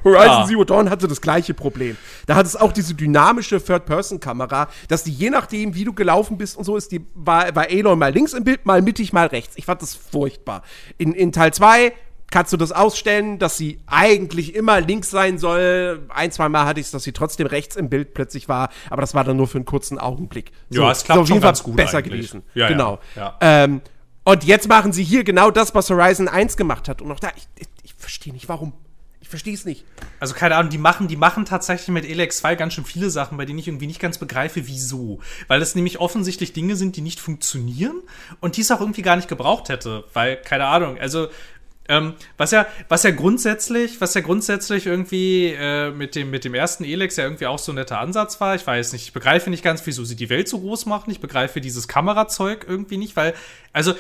[0.05, 0.47] Horizon Ah.
[0.47, 1.97] Zero Dawn hatte das gleiche Problem.
[2.27, 6.56] Da hat es auch diese dynamische Third-Person-Kamera, dass die je nachdem, wie du gelaufen bist
[6.56, 9.55] und so, ist die, war, war Aloy mal links im Bild, mal mittig, mal rechts.
[9.56, 10.62] Ich fand das furchtbar.
[10.98, 11.93] In, in Teil 2
[12.31, 16.06] kannst du das ausstellen, dass sie eigentlich immer links sein soll.
[16.09, 19.01] Ein, zwei Mal hatte ich es, dass sie trotzdem rechts im Bild plötzlich war, aber
[19.01, 20.52] das war dann nur für einen kurzen Augenblick.
[20.70, 22.12] Ja, es klappt auf schon ganz gut besser eigentlich.
[22.12, 22.43] gewesen.
[22.55, 22.98] Ja, ja, genau.
[23.16, 23.36] ja.
[23.40, 23.81] Ähm,
[24.24, 27.02] und jetzt machen sie hier genau das, was Horizon 1 gemacht hat.
[27.02, 28.72] Und auch da, ich, ich, ich verstehe nicht, warum.
[29.31, 29.85] Verstehe es nicht.
[30.19, 33.39] Also keine Ahnung, die machen, die machen tatsächlich mit Elex 2 ganz schön viele Sachen,
[33.39, 35.20] bei denen ich irgendwie nicht ganz begreife, wieso.
[35.47, 38.02] Weil es nämlich offensichtlich Dinge sind, die nicht funktionieren
[38.40, 40.02] und die es auch irgendwie gar nicht gebraucht hätte.
[40.15, 41.28] Weil, keine Ahnung, also
[41.89, 46.55] ähm, was ja, was ja grundsätzlich, was ja grundsätzlich irgendwie äh, mit dem mit dem
[46.55, 48.57] ersten Elex ja irgendwie auch so ein netter Ansatz war.
[48.57, 51.11] Ich weiß nicht, ich begreife nicht ganz, wieso sie die Welt so groß machen.
[51.12, 53.35] Ich begreife dieses Kamerazeug irgendwie nicht, weil
[53.73, 53.94] also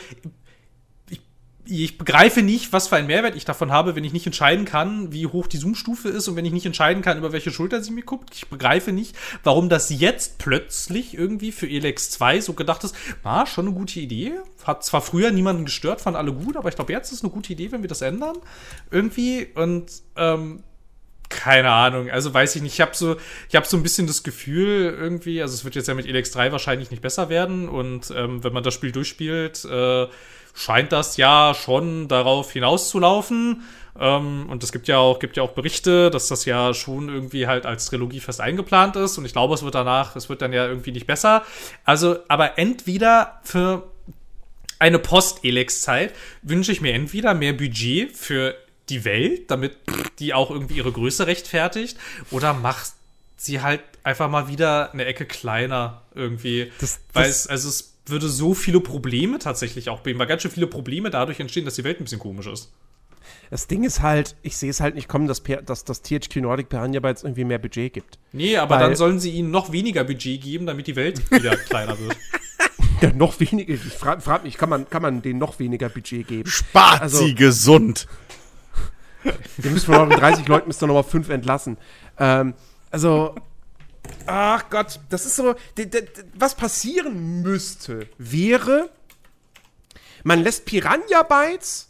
[1.70, 5.12] ich begreife nicht, was für einen Mehrwert ich davon habe, wenn ich nicht entscheiden kann,
[5.12, 7.92] wie hoch die Zoom-Stufe ist und wenn ich nicht entscheiden kann, über welche Schulter sie
[7.92, 8.34] mir guckt.
[8.34, 13.46] Ich begreife nicht, warum das jetzt plötzlich irgendwie für Elex 2 so gedacht ist, ah,
[13.46, 14.32] schon eine gute Idee.
[14.64, 17.52] Hat zwar früher niemanden gestört, fand alle gut, aber ich glaube, jetzt ist eine gute
[17.52, 18.36] Idee, wenn wir das ändern.
[18.90, 20.62] Irgendwie und ähm,
[21.30, 22.74] keine Ahnung, also weiß ich nicht.
[22.74, 23.16] Ich habe so,
[23.48, 26.32] ich habe so ein bisschen das Gefühl irgendwie, also es wird jetzt ja mit Elex
[26.32, 30.08] 3 wahrscheinlich nicht besser werden und ähm, wenn man das Spiel durchspielt, äh,
[30.60, 33.62] scheint das ja schon darauf hinauszulaufen.
[33.98, 37.46] Ähm, und es gibt ja auch, gibt ja auch Berichte, dass das ja schon irgendwie
[37.46, 39.18] halt als Trilogie fest eingeplant ist.
[39.18, 41.42] Und ich glaube, es wird danach, es wird dann ja irgendwie nicht besser.
[41.84, 43.88] Also, aber entweder für
[44.78, 48.54] eine Post-Elex-Zeit wünsche ich mir entweder mehr Budget für
[48.88, 49.76] die Welt, damit
[50.18, 51.96] die auch irgendwie ihre Größe rechtfertigt,
[52.30, 52.92] oder macht
[53.36, 56.72] sie halt einfach mal wieder eine Ecke kleiner irgendwie.
[56.80, 60.42] Das- weil das- es, also es würde so viele Probleme tatsächlich auch bringen, weil ganz
[60.42, 62.72] schön viele Probleme dadurch entstehen, dass die Welt ein bisschen komisch ist.
[63.50, 66.68] Das Ding ist halt, ich sehe es halt nicht kommen, dass, dass das THQ Nordic
[66.68, 68.18] Piranha Bytes irgendwie mehr Budget gibt.
[68.32, 71.56] Nee, aber Weil- dann sollen sie ihnen noch weniger Budget geben, damit die Welt wieder
[71.68, 72.16] kleiner wird.
[73.00, 73.72] Ja, noch weniger.
[73.74, 76.48] Ich frage frag mich, kann man, kann man denen noch weniger Budget geben?
[76.48, 78.06] Spart Also- sie gesund.
[79.58, 81.76] Wir müssen von euren 30 Leuten müsst ihr noch mal fünf entlassen.
[82.18, 82.54] Ähm,
[82.90, 83.34] also,
[84.26, 85.54] ach Gott, das ist so,
[86.34, 88.90] was passieren müsste, wäre,
[90.24, 91.88] man lässt Piranha Bytes,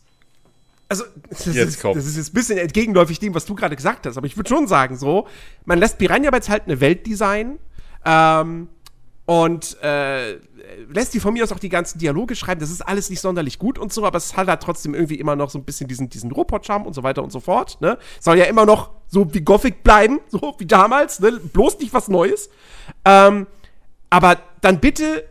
[0.89, 4.07] also, das, Jetzt ist, das ist jetzt ein bisschen entgegenläufig dem, was du gerade gesagt
[4.07, 5.29] hast, aber ich würde schon sagen, so,
[5.65, 7.59] man lässt Piranha Bytes halt eine Welt designen,
[8.05, 8.69] ähm,
[9.31, 10.41] und äh,
[10.89, 12.61] lässt die von mir aus auch die ganzen Dialoge schreiben.
[12.61, 15.37] Das ist alles nicht sonderlich gut und so, aber es hat halt trotzdem irgendwie immer
[15.37, 17.79] noch so ein bisschen diesen, diesen Robot-Charme und so weiter und so fort.
[17.81, 17.99] Ne?
[18.21, 21.33] Soll ja immer noch so wie Gothic bleiben, so wie damals, ne?
[21.33, 22.51] bloß nicht was Neues.
[23.05, 23.47] Ähm,
[24.11, 25.25] aber dann bitte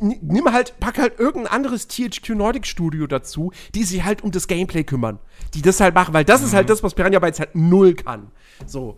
[0.00, 4.46] nimm halt, pack halt irgendein anderes THQ Nordic Studio dazu, die sich halt um das
[4.48, 5.18] Gameplay kümmern.
[5.52, 8.30] Die das halt machen, weil das ist halt das, was Piranha Bytes halt null kann.
[8.66, 8.96] So.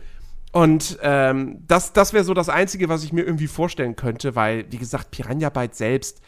[0.57, 4.65] Und ähm, das, das wäre so das Einzige, was ich mir irgendwie vorstellen könnte, weil,
[4.73, 6.23] wie gesagt, Piranha Bytes selbst.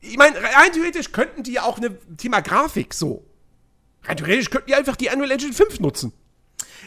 [0.00, 3.26] Ich meine, rein theoretisch könnten die auch eine Thema Grafik so.
[4.04, 6.14] Rein theoretisch könnten die einfach die Unreal Engine 5 nutzen.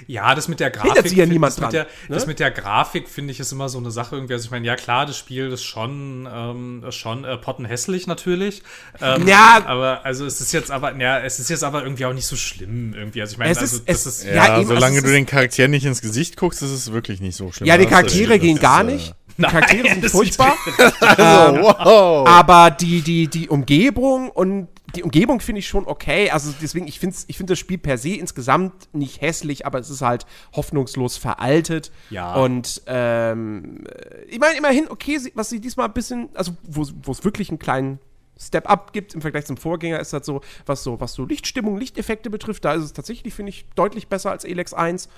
[0.07, 1.07] Ja, das mit der Hindert Grafik.
[1.09, 1.89] sich ja niemand das, mit dran, der, ne?
[2.09, 4.33] das mit der Grafik finde ich ist immer so eine Sache irgendwie.
[4.33, 8.63] Also ich meine, ja klar, das Spiel ist schon, ähm, schon äh, pottenhässlich natürlich.
[9.01, 9.61] Ähm, Ja.
[9.65, 12.35] Aber also es ist jetzt aber, ja, es ist jetzt aber irgendwie auch nicht so
[12.35, 13.21] schlimm irgendwie.
[13.21, 14.25] Also ich meine, Es also ist- das es- ist.
[14.25, 16.91] Ja, Ja, eben, also solange es du den Charakteren nicht ins Gesicht guckst, ist es
[16.91, 17.67] wirklich nicht so schlimm.
[17.67, 19.13] Ja, die Charaktere gehen gar äh, nicht.
[19.37, 20.55] Die Charaktere sind das furchtbar.
[20.99, 22.27] Also, wow.
[22.27, 26.29] Aber die, die, die Umgebung und die Umgebung finde ich schon okay.
[26.29, 29.89] Also deswegen, ich finde ich find das Spiel per se insgesamt nicht hässlich, aber es
[29.89, 31.91] ist halt hoffnungslos veraltet.
[32.09, 32.35] Ja.
[32.35, 33.85] Und ähm,
[34.27, 37.99] ich meine, immerhin, okay, was sie diesmal ein bisschen, also wo es wirklich einen kleinen
[38.39, 42.29] Step-up gibt im Vergleich zum Vorgänger, ist das so, was so, was so Lichtstimmung, Lichteffekte
[42.29, 45.09] betrifft, da ist es tatsächlich, finde ich, deutlich besser als Elex 1.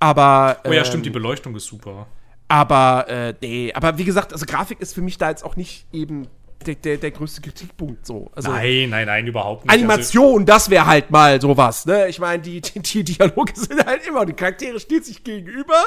[0.00, 0.58] Aber.
[0.64, 2.06] Oh ja, ähm, stimmt, die Beleuchtung ist super.
[2.48, 5.86] aber, äh, nee, aber wie gesagt, also Grafik ist für mich da jetzt auch nicht
[5.92, 6.28] eben
[6.64, 8.30] der, der, der größte Kritikpunkt so.
[8.34, 9.74] Also, nein, nein, nein, überhaupt nicht.
[9.74, 12.08] Animation, das wäre halt mal sowas, ne?
[12.08, 15.82] Ich meine, die, die, die Dialoge sind halt immer, die Charaktere stehen sich gegenüber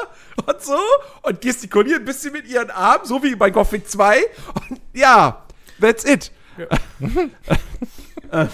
[0.46, 0.80] und so
[1.24, 4.18] und gestikulieren ein bisschen mit ihren Armen, so wie bei Gothic 2.
[4.70, 5.44] Und ja,
[5.80, 6.32] that's it.
[6.58, 8.44] Ja.
[8.44, 8.48] äh,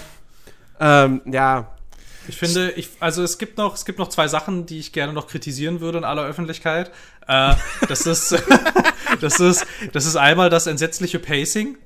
[0.80, 1.72] ähm, ja.
[2.28, 5.12] Ich finde, ich, also es gibt noch, es gibt noch zwei Sachen, die ich gerne
[5.12, 6.90] noch kritisieren würde in aller Öffentlichkeit.
[7.28, 7.54] Äh,
[7.88, 8.36] das ist,
[9.20, 11.78] das ist, das ist einmal das entsetzliche Pacing.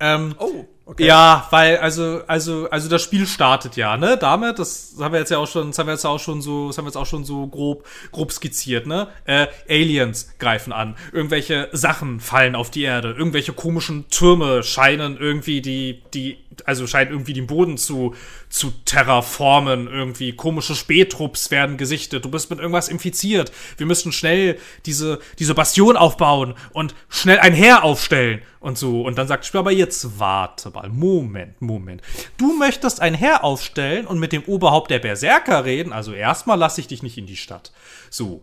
[0.00, 1.06] Ähm, oh, okay.
[1.06, 4.16] Ja, weil, also, also, also das Spiel startet ja, ne?
[4.16, 6.68] Damit, das haben wir jetzt ja auch schon, das haben wir jetzt auch schon so,
[6.68, 9.08] das haben wir jetzt auch schon so grob, grob skizziert, ne?
[9.24, 15.60] Äh, Aliens greifen an, irgendwelche Sachen fallen auf die Erde, irgendwelche komischen Türme scheinen irgendwie
[15.60, 18.14] die, die, also scheinen irgendwie den Boden zu,
[18.48, 24.58] zu terraformen, irgendwie komische Spätrupps werden gesichtet, du bist mit irgendwas infiziert, wir müssen schnell
[24.86, 29.02] diese, diese Bastion aufbauen und schnell ein Heer aufstellen und so.
[29.02, 32.02] Und dann sagt Spiel, aber jetzt warte mal, Moment, Moment.
[32.36, 36.80] Du möchtest ein Heer aufstellen und mit dem Oberhaupt der Berserker reden, also erstmal lasse
[36.80, 37.72] ich dich nicht in die Stadt.
[38.10, 38.42] So.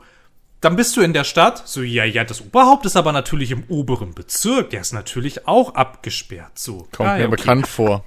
[0.62, 3.66] Dann bist du in der Stadt, so, ja, ja, das Oberhaupt ist aber natürlich im
[3.68, 6.88] oberen Bezirk, der ist natürlich auch abgesperrt, so.
[6.92, 7.36] Kommt ja, mir okay.
[7.36, 8.04] bekannt vor.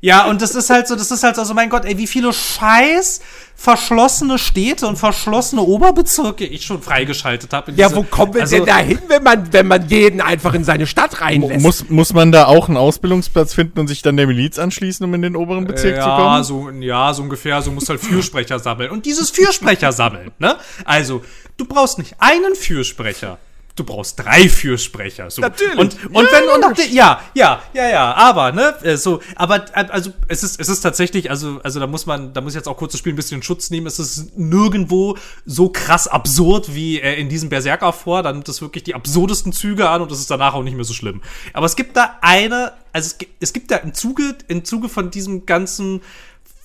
[0.00, 2.06] Ja, und das ist halt so, das ist halt so, also mein Gott, ey, wie
[2.06, 3.20] viele scheiß
[3.54, 7.72] verschlossene Städte und verschlossene Oberbezirke ich schon freigeschaltet habe.
[7.72, 10.62] Ja, wo kommen wir also, denn da hin, wenn man, wenn man jeden einfach in
[10.62, 11.62] seine Stadt reinlässt?
[11.62, 15.14] Muss, muss man da auch einen Ausbildungsplatz finden und sich dann der Miliz anschließen, um
[15.14, 16.44] in den oberen Bezirk äh, ja, zu kommen?
[16.44, 17.62] So, ja, so ungefähr.
[17.62, 18.90] So musst halt Fürsprecher sammeln.
[18.90, 20.56] Und dieses Fürsprecher sammeln, ne?
[20.84, 21.24] Also,
[21.56, 23.38] du brauchst nicht einen Fürsprecher
[23.76, 25.30] du brauchst drei Fürsprecher.
[25.30, 25.42] So.
[25.42, 25.78] Natürlich.
[25.78, 29.86] Und, und ja, wenn, und ja, ja, ja, ja, aber, ne, äh, so, aber, äh,
[29.90, 32.68] also, es ist, es ist tatsächlich, also, also, da muss man, da muss ich jetzt
[32.68, 33.86] auch kurz das Spiel ein bisschen Schutz nehmen.
[33.86, 38.22] Es ist nirgendwo so krass absurd wie äh, in diesem Berserker vor.
[38.22, 40.84] Da nimmt es wirklich die absurdesten Züge an und es ist danach auch nicht mehr
[40.84, 41.20] so schlimm.
[41.52, 45.10] Aber es gibt da eine, also es, es gibt da im Zuge, im Zuge von
[45.10, 46.00] diesem ganzen,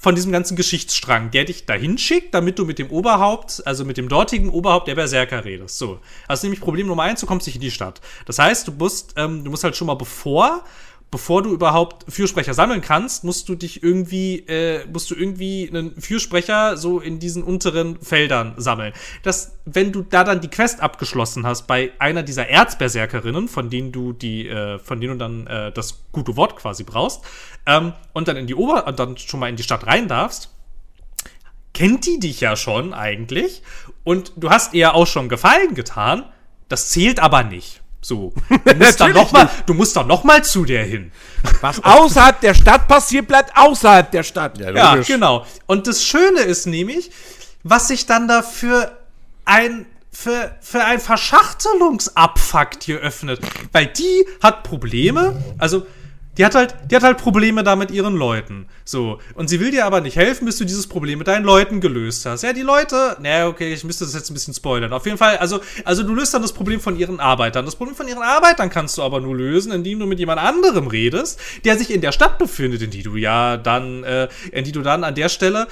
[0.02, 3.98] von diesem ganzen Geschichtsstrang, der dich dahin schickt, damit du mit dem Oberhaupt, also mit
[3.98, 5.78] dem dortigen Oberhaupt der Berserker redest.
[5.78, 6.00] So.
[6.28, 8.02] Also nämlich Problem Nummer eins, du kommst nicht in die Stadt.
[8.26, 10.64] Das heißt, du musst, ähm, du musst halt schon mal bevor
[11.12, 16.00] bevor du überhaupt Fürsprecher sammeln kannst, musst du dich irgendwie, äh, musst du irgendwie einen
[16.00, 18.94] Fürsprecher so in diesen unteren Feldern sammeln.
[19.22, 23.92] Das, wenn du da dann die Quest abgeschlossen hast bei einer dieser Erzberserkerinnen, von denen
[23.92, 27.22] du die, äh, von denen du dann äh, das gute Wort quasi brauchst,
[27.66, 30.50] ähm, und dann in die Ober, und dann schon mal in die Stadt rein darfst,
[31.74, 33.64] kennt die dich ja schon eigentlich
[34.06, 36.26] und du hast ihr auch schon Gefallen getan.
[36.70, 37.81] Das zählt aber nicht.
[38.02, 38.34] So.
[38.66, 41.12] Du musst dann noch mal, du musst dann noch mal zu der hin.
[41.62, 44.58] Was außerhalb der Stadt passiert, bleibt außerhalb der Stadt.
[44.58, 45.46] Ja, ja genau.
[45.68, 47.12] Und das Schöne ist nämlich,
[47.64, 48.98] was sich dann dafür
[49.46, 53.40] ein für, für ein Verschachtelungsabfuck hier öffnet.
[53.72, 55.86] Weil die hat Probleme, also
[56.42, 58.66] die hat halt, die hat halt Probleme da mit ihren Leuten.
[58.84, 59.20] So.
[59.36, 62.26] Und sie will dir aber nicht helfen, bis du dieses Problem mit deinen Leuten gelöst
[62.26, 62.42] hast.
[62.42, 64.92] Ja, die Leute, naja, okay, ich müsste das jetzt ein bisschen spoilern.
[64.92, 67.66] Auf jeden Fall, also, also du löst dann das Problem von ihren Arbeitern.
[67.66, 70.88] Das Problem von ihren Arbeitern kannst du aber nur lösen, indem du mit jemand anderem
[70.88, 74.72] redest, der sich in der Stadt befindet, in die du ja dann, äh, in die
[74.72, 75.68] du dann an der Stelle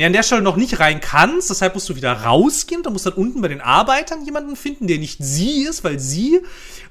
[0.00, 3.04] nee, an der Stelle noch nicht rein kannst, deshalb musst du wieder rausgehen, da musst
[3.04, 6.40] du dann unten bei den Arbeitern jemanden finden, der nicht sie ist, weil sie,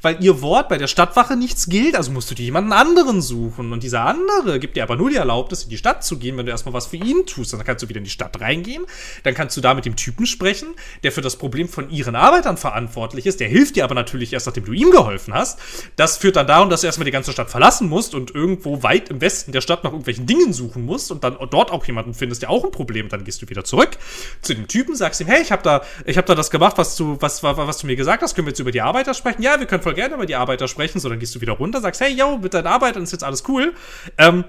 [0.04, 3.74] weil ihr Wort bei der Stadtwache nichts gilt, also musst du dir jemanden anderen suchen.
[3.74, 6.46] Und dieser andere gibt dir aber nur die Erlaubnis, in die Stadt zu gehen, wenn
[6.46, 8.86] du erstmal was für ihn tust, dann kannst du wieder in die Stadt reingehen,
[9.24, 10.68] dann kannst du da mit dem Typen sprechen,
[11.02, 14.46] der für das Problem von ihren Arbeitern verantwortlich ist, der hilft dir aber natürlich erst,
[14.46, 15.60] nachdem du ihm geholfen hast,
[15.96, 19.10] das führt dann darum, dass du erstmal die ganze Stadt verlassen musst und irgendwo weit
[19.10, 22.44] im Westen der Stadt nach irgendwelchen Dingen suchen musst und dann dort auch jemanden findest,
[22.44, 23.10] der auch ein Problem Problem.
[23.10, 23.92] Dann gehst du wieder zurück
[24.42, 26.96] zu dem Typen, sagst ihm, hey, ich habe da, ich habe da das gemacht, was
[26.96, 28.36] du, was, was, was du mir gesagt hast.
[28.36, 29.42] Können wir jetzt über die Arbeiter sprechen?
[29.42, 31.00] Ja, wir können voll gerne über die Arbeiter sprechen.
[31.00, 33.44] So, dann gehst du wieder runter, sagst, hey, yo, mit deinen Arbeitern ist jetzt alles
[33.48, 33.74] cool.
[34.18, 34.44] Ähm,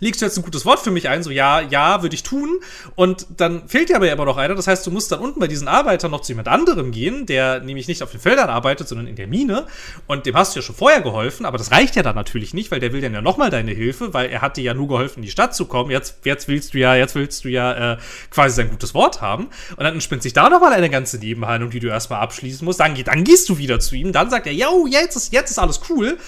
[0.00, 1.22] legst du jetzt ein gutes Wort für mich ein?
[1.22, 2.60] So, ja, ja, würde ich tun.
[2.94, 4.54] Und dann fehlt dir aber immer noch einer.
[4.54, 7.60] Das heißt, du musst dann unten bei diesen Arbeitern noch zu jemand anderem gehen, der
[7.60, 9.66] nämlich nicht auf den Feldern arbeitet, sondern in der Mine.
[10.06, 12.70] Und dem hast du ja schon vorher geholfen, aber das reicht ja dann natürlich nicht,
[12.70, 15.20] weil der will dann ja nochmal deine Hilfe, weil er hat dir ja nur geholfen,
[15.20, 15.90] in die Stadt zu kommen.
[15.90, 17.98] Jetzt, jetzt willst du ja, jetzt willst du ja äh,
[18.30, 19.48] quasi sein gutes Wort haben.
[19.70, 22.80] Und dann entspinnt sich da nochmal eine ganze Nebenhandlung, die du erstmal abschließen musst.
[22.80, 24.12] Dann, dann gehst du wieder zu ihm.
[24.12, 26.18] Dann sagt er, yo, jetzt ist, jetzt ist alles cool.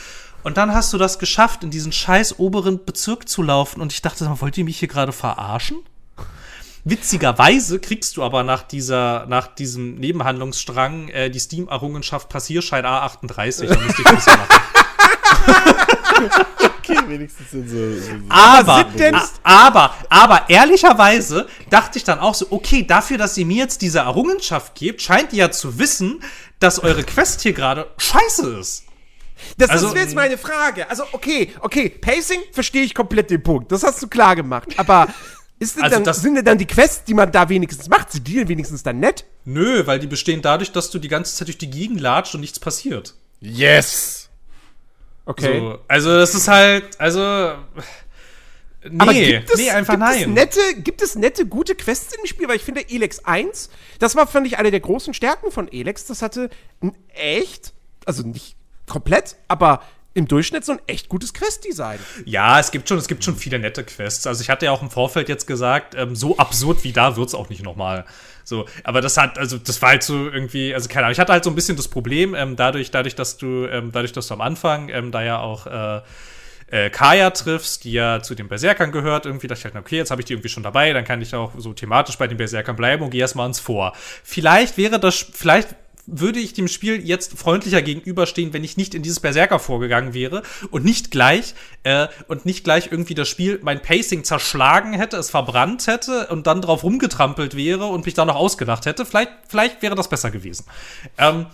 [0.49, 3.83] Und dann hast du das geschafft, in diesen scheiß oberen Bezirk zu laufen.
[3.83, 5.77] Und ich dachte, wollt ihr mich hier gerade verarschen?
[6.85, 13.67] Witzigerweise kriegst du aber nach dieser, nach diesem Nebenhandlungsstrang äh, die Steam-Errungenschaft Passierschein A38.
[13.67, 14.33] Da musste ich ein bisschen
[16.79, 18.01] okay, wenigstens sind so.
[18.01, 18.87] so aber,
[19.43, 23.99] aber, aber ehrlicherweise dachte ich dann auch so, okay, dafür, dass ihr mir jetzt diese
[23.99, 26.23] Errungenschaft gebt, scheint ihr ja zu wissen,
[26.59, 28.88] dass eure Quest hier gerade scheiße ist.
[29.57, 30.89] Das, Also, wäre jetzt meine Frage.
[30.91, 33.71] Also, okay, okay, Pacing verstehe ich komplett den Punkt.
[33.73, 34.69] Das hast du klar gemacht.
[34.79, 35.09] Aber
[35.59, 38.13] ist denn Also dann, das- sind denn dann die Quests, die man da wenigstens macht,
[38.13, 39.25] sind die denn wenigstens dann nett?
[39.45, 42.41] Nö, weil die bestehen dadurch, dass du die ganze Zeit durch die Gegend latscht und
[42.41, 43.15] nichts passiert.
[43.41, 44.29] Yes!
[45.25, 45.59] Okay.
[45.61, 47.53] So, also das ist halt, also
[48.83, 50.33] nee, Aber gibt es, nee, einfach gibt Es nein.
[50.33, 52.49] nette, gibt es nette, gute Quests im Spiel?
[52.49, 56.07] Weil ich finde, Elex 1, das war, fand ich, eine der großen Stärken von Elex.
[56.07, 56.49] Das hatte
[56.83, 57.75] ein echt,
[58.07, 58.57] also nicht
[58.89, 59.83] komplett, aber
[60.15, 61.99] im Durchschnitt so ein echt gutes Quest-Design.
[62.25, 64.27] Ja, es gibt schon, es gibt schon viele nette Quests.
[64.27, 67.35] Also ich hatte ja auch im Vorfeld jetzt gesagt, ähm, so absurd wie da wird's
[67.35, 68.05] auch nicht nochmal.
[68.43, 71.33] So, aber das hat, also das war halt so irgendwie, also keine Ahnung, ich hatte
[71.33, 74.35] halt so ein bisschen das Problem, ähm, dadurch, dadurch, dass du, ähm, dadurch, dass du
[74.35, 76.01] am Anfang ähm, da ja auch äh,
[76.71, 80.11] äh, Kaya triffst, die ja zu den Berserkern gehört, irgendwie dachte ich halt, okay, jetzt
[80.11, 82.77] habe ich die irgendwie schon dabei, dann kann ich auch so thematisch bei den Berserkern
[82.77, 83.93] bleiben und gehe erstmal ins Vor.
[84.25, 85.77] Vielleicht wäre das, vielleicht
[86.11, 90.43] würde ich dem Spiel jetzt freundlicher gegenüberstehen, wenn ich nicht in dieses Berserker vorgegangen wäre
[90.71, 95.31] und nicht gleich äh, und nicht gleich irgendwie das Spiel mein Pacing zerschlagen hätte, es
[95.31, 99.05] verbrannt hätte und dann drauf rumgetrampelt wäre und mich dann noch ausgedacht hätte.
[99.05, 100.65] Vielleicht, vielleicht wäre das besser gewesen.
[101.19, 101.47] Ähm,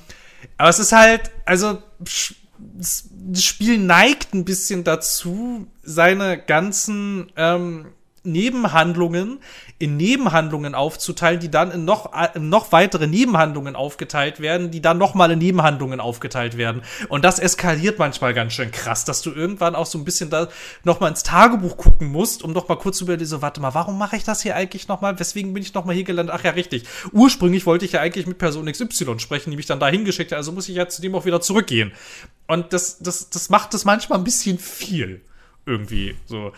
[0.57, 1.83] aber es ist halt, also
[2.59, 7.87] das Spiel neigt ein bisschen dazu, seine ganzen ähm,
[8.25, 9.39] Nebenhandlungen
[9.79, 14.81] in Nebenhandlungen aufzuteilen, die dann in noch, äh, in noch weitere Nebenhandlungen aufgeteilt werden, die
[14.81, 16.83] dann nochmal in Nebenhandlungen aufgeteilt werden.
[17.09, 20.49] Und das eskaliert manchmal ganz schön krass, dass du irgendwann auch so ein bisschen da
[20.85, 24.25] nochmal ins Tagebuch gucken musst, um nochmal kurz über diese, warte mal, warum mache ich
[24.25, 25.19] das hier eigentlich nochmal?
[25.19, 26.35] Weswegen bin ich nochmal hier gelandet?
[26.39, 26.85] Ach ja, richtig.
[27.13, 30.39] Ursprünglich wollte ich ja eigentlich mit Person XY sprechen, die mich dann dahin geschickt hat,
[30.39, 31.93] also muss ich ja zu dem auch wieder zurückgehen.
[32.47, 35.21] Und das, das, das macht das manchmal ein bisschen viel.
[35.67, 36.53] Irgendwie so.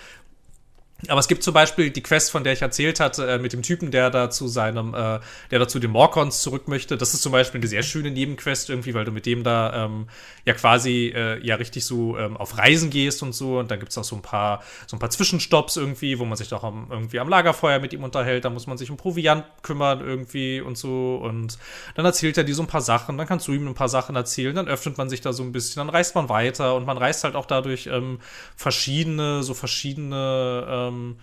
[1.08, 3.62] Aber es gibt zum Beispiel die Quest, von der ich erzählt hatte, äh, mit dem
[3.62, 5.20] Typen, der da zu seinem, äh,
[5.50, 6.96] der da zu den Morcons zurück möchte.
[6.96, 10.08] Das ist zum Beispiel eine sehr schöne Nebenquest irgendwie, weil du mit dem da ähm,
[10.46, 13.58] ja quasi äh, ja richtig so ähm, auf Reisen gehst und so.
[13.58, 16.48] Und dann gibt's auch so ein paar, so ein paar Zwischenstopps irgendwie, wo man sich
[16.48, 18.46] doch am, irgendwie am Lagerfeuer mit ihm unterhält.
[18.46, 21.16] Da muss man sich um Proviant kümmern irgendwie und so.
[21.16, 21.58] Und
[21.94, 24.16] dann erzählt er dir so ein paar Sachen, dann kannst du ihm ein paar Sachen
[24.16, 26.96] erzählen, dann öffnet man sich da so ein bisschen, dann reist man weiter und man
[26.96, 28.18] reist halt auch dadurch ähm,
[28.56, 31.16] verschiedene, so verschiedene ähm,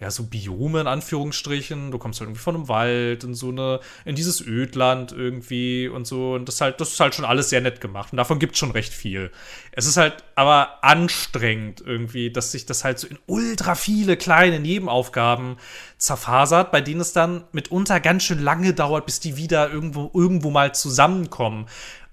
[0.00, 1.90] ja, so Biome in Anführungsstrichen.
[1.90, 6.06] Du kommst halt irgendwie von einem Wald in so eine, in dieses Ödland irgendwie und
[6.06, 6.32] so.
[6.32, 8.10] Und das ist halt, das ist halt schon alles sehr nett gemacht.
[8.12, 9.30] Und davon gibt es schon recht viel.
[9.72, 14.58] Es ist halt aber anstrengend irgendwie, dass sich das halt so in ultra viele kleine
[14.58, 15.58] Nebenaufgaben
[15.98, 20.50] zerfasert, bei denen es dann mitunter ganz schön lange dauert, bis die wieder irgendwo, irgendwo
[20.50, 21.66] mal zusammenkommen.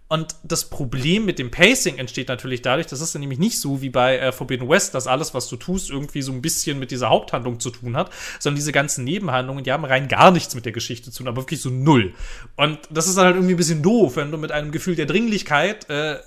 [0.09, 3.81] Und das Problem mit dem Pacing entsteht natürlich dadurch, das ist dann nämlich nicht so
[3.81, 6.91] wie bei äh, Forbidden West, dass alles, was du tust, irgendwie so ein bisschen mit
[6.91, 8.09] dieser Haupthandlung zu tun hat,
[8.39, 11.41] sondern diese ganzen Nebenhandlungen, die haben rein gar nichts mit der Geschichte zu tun, aber
[11.41, 12.13] wirklich so null.
[12.55, 15.07] Und das ist dann halt irgendwie ein bisschen doof, wenn du mit einem Gefühl der
[15.07, 16.19] Dringlichkeit äh,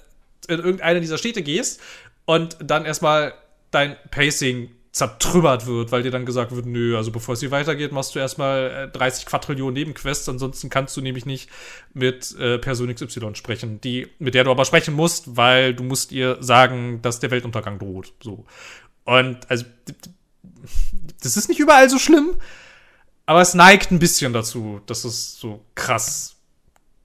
[0.48, 1.81] in irgendeine dieser Städte gehst
[2.27, 3.32] und dann erstmal
[3.70, 7.93] dein Pacing zertrümmert wird, weil dir dann gesagt wird, nö, also bevor es hier weitergeht,
[7.93, 11.49] machst du erstmal äh, 30 Quadrillionen Nebenquests, ansonsten kannst du nämlich nicht
[11.95, 16.11] mit äh, Person XY sprechen, die, mit der du aber sprechen musst, weil du musst
[16.11, 18.15] ihr sagen, dass der Weltuntergang droht.
[18.21, 18.47] So.
[19.05, 19.65] Und also
[21.23, 22.37] das ist nicht überall so schlimm,
[23.27, 26.37] aber es neigt ein bisschen dazu, dass es so krass,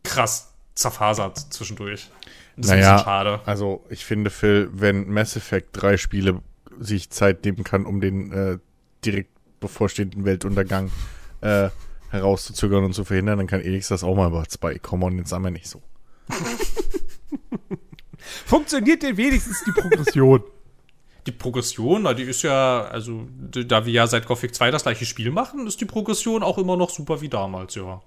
[0.03, 2.09] krass zerfasert zwischendurch.
[2.57, 3.39] Das ist ein Naja, bisschen schade.
[3.45, 6.41] also ich finde, Phil, wenn Mass Effect drei Spiele
[6.79, 8.57] sich Zeit nehmen kann, um den äh,
[9.03, 10.91] direkt bevorstehenden Weltuntergang
[11.41, 11.69] äh,
[12.09, 14.77] herauszuzögern und zu verhindern, dann kann Elix das auch mal bei zwei.
[14.79, 15.81] Come on, jetzt sagen wir nicht so.
[18.45, 20.43] Funktioniert denn wenigstens die Progression?
[21.25, 25.05] Die Progression, na, die ist ja, also, da wir ja seit Gothic 2 das gleiche
[25.05, 28.01] Spiel machen, ist die Progression auch immer noch super wie damals, ja.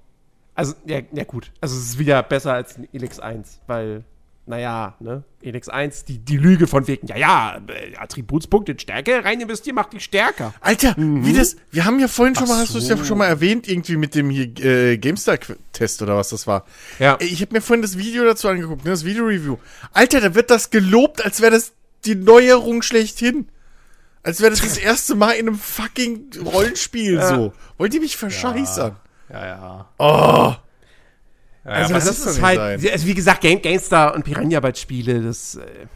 [0.55, 1.51] Also, ja, ja gut.
[1.61, 4.05] Also es ist wieder besser als ein Elix 1, weil,
[4.49, 5.23] naja, ne?
[5.43, 9.77] Elix 1, die, die Lüge von wegen, ja, ja, äh, Attributspunkt in Stärke rein investieren
[9.77, 10.55] macht dich stärker.
[10.61, 13.05] Alter, wie das, wir haben ja vorhin schon Ach mal, hast du es ja so.
[13.05, 16.65] schon mal erwähnt, irgendwie mit dem hier äh, GameStar-Test oder was das war.
[16.99, 17.19] Ja.
[17.21, 19.59] Ich habe mir vorhin das Video dazu angeguckt, ne, das Video-Review.
[19.93, 21.73] Alter, da wird das gelobt, als wäre das
[22.05, 23.49] die Neuerung schlechthin.
[24.23, 27.53] Als wäre das das erste Mal in einem fucking Rollenspiel so.
[27.77, 28.97] Wollt ihr mich verscheißern?
[29.31, 29.89] Ja, ja.
[29.99, 30.55] Oh.
[31.65, 34.81] Ja Also das ist ist nicht halt, also wie gesagt, Game, Gamestar und Piranha Bytes
[34.81, 35.87] Spiele, das äh,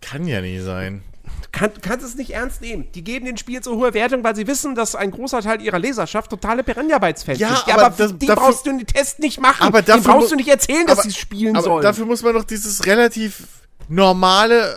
[0.00, 1.02] Kann ja nicht sein.
[1.24, 2.86] du, kann, kannst es nicht ernst nehmen.
[2.94, 5.78] Die geben den Spielen so hohe Wertung, weil sie wissen, dass ein großer Teil ihrer
[5.78, 8.86] Leserschaft totale Piranha Bytes Fans Ja, aber aber das- die dafür- brauchst du in den
[8.86, 9.62] Test nicht machen.
[9.66, 11.82] Aber dafür brauchst mu- du nicht erzählen, dass sie es spielen Aber sollen.
[11.82, 13.42] dafür muss man doch dieses relativ
[13.88, 14.76] normale äh,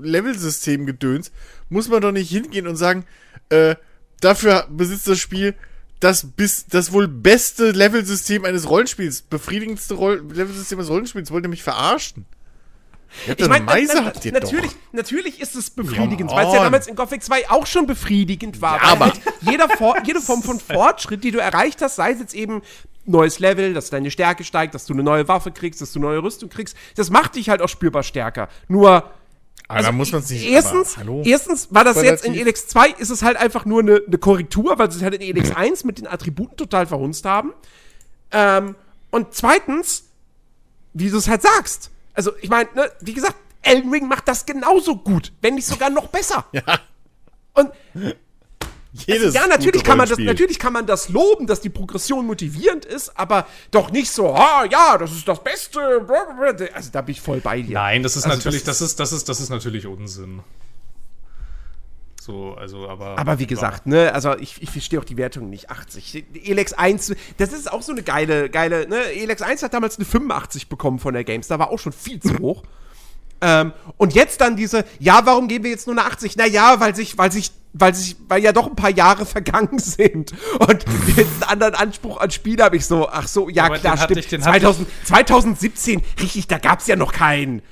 [0.00, 1.30] Level-System-Gedöns,
[1.68, 3.04] muss man doch nicht hingehen und sagen,
[3.50, 3.74] äh,
[4.20, 5.54] dafür besitzt das Spiel
[6.02, 11.48] das bis das wohl beste Level-System eines Rollenspiels, befriedigendste Roll Level-System eines Rollenspiels, wollt ihr
[11.48, 12.26] mich verarschen?
[13.26, 17.22] Ich meine, na, na, natürlich, natürlich ist es befriedigend, weil es ja damals in Gothic
[17.22, 18.76] 2 auch schon befriedigend war.
[18.76, 22.20] Ja, aber halt jeder For jede Form von Fortschritt, die du erreicht hast, sei es
[22.20, 22.62] jetzt eben
[23.04, 26.22] neues Level, dass deine Stärke steigt, dass du eine neue Waffe kriegst, dass du neue
[26.22, 28.48] Rüstung kriegst, das macht dich halt auch spürbar stärker.
[28.66, 29.10] Nur
[29.72, 30.50] also, da muss man sich.
[30.50, 34.02] Erstens, aber, erstens war das jetzt in Elix 2, ist es halt einfach nur eine,
[34.06, 37.52] eine Korrektur, weil sie es halt in Elix 1 mit den Attributen total verhunzt haben.
[38.30, 38.76] Ähm,
[39.10, 40.04] und zweitens,
[40.92, 41.90] wie du es halt sagst.
[42.14, 45.90] Also, ich meine, ne, wie gesagt, Elden Ring macht das genauso gut, wenn nicht sogar
[45.90, 46.44] noch besser.
[46.52, 46.80] Ja.
[47.54, 47.70] Und
[48.92, 52.84] jedes ja, natürlich kann man das, natürlich kann man das loben, dass die Progression motivierend
[52.84, 56.06] ist, aber doch nicht so, ah, ja, das ist das Beste.
[56.74, 57.74] Also da bin ich voll bei dir.
[57.74, 60.42] Nein, das ist also, natürlich, das, ist, das ist, das ist natürlich Unsinn.
[62.20, 63.18] So, also, aber.
[63.18, 65.70] Aber wie gesagt, ne, also ich, ich verstehe auch die Wertung nicht.
[65.70, 66.24] 80.
[66.44, 69.12] Elex 1, das ist auch so eine geile, geile, ne?
[69.12, 72.20] Elex 1 hat damals eine 85 bekommen von der Games, da war auch schon viel
[72.20, 72.62] zu hoch.
[73.42, 76.36] Ähm, und jetzt dann diese, ja, warum geben wir jetzt nur eine 80?
[76.36, 80.32] Naja, weil sich, weil sich, weil sich, weil ja doch ein paar Jahre vergangen sind.
[80.60, 80.84] Und
[81.16, 84.20] jetzt einen anderen Anspruch an Spiel habe ich so, ach so, ja Aber klar, stimmt.
[84.20, 87.62] Ich, 2000, 2017, richtig, da gab es ja noch keinen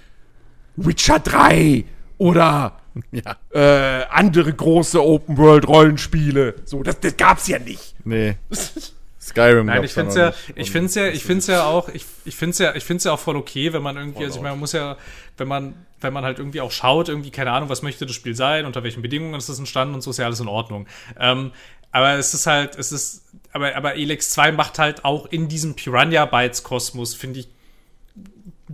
[0.76, 1.84] Witcher 3
[2.18, 2.80] oder
[3.12, 3.36] ja.
[3.52, 6.56] äh, andere große Open-World-Rollenspiele.
[6.64, 7.94] So, das, das gab's ja nicht.
[8.04, 8.36] Nee.
[9.30, 9.66] Skyrim.
[9.66, 12.04] Nein, ich finde es ja, ich finde es ja, ich finde es ja auch, ich,
[12.24, 14.36] ich finde es ja, ich finde es ja auch voll okay, wenn man irgendwie, also
[14.36, 14.96] ich meine, man muss ja,
[15.36, 18.34] wenn man, wenn man halt irgendwie auch schaut, irgendwie keine Ahnung, was möchte das Spiel
[18.34, 20.86] sein, unter welchen Bedingungen ist das entstanden und so ist ja alles in Ordnung.
[21.18, 21.52] Ähm,
[21.92, 25.74] aber es ist halt, es ist, aber, aber Elex 2 macht halt auch in diesem
[25.74, 27.48] Piranha Bytes Kosmos, finde ich,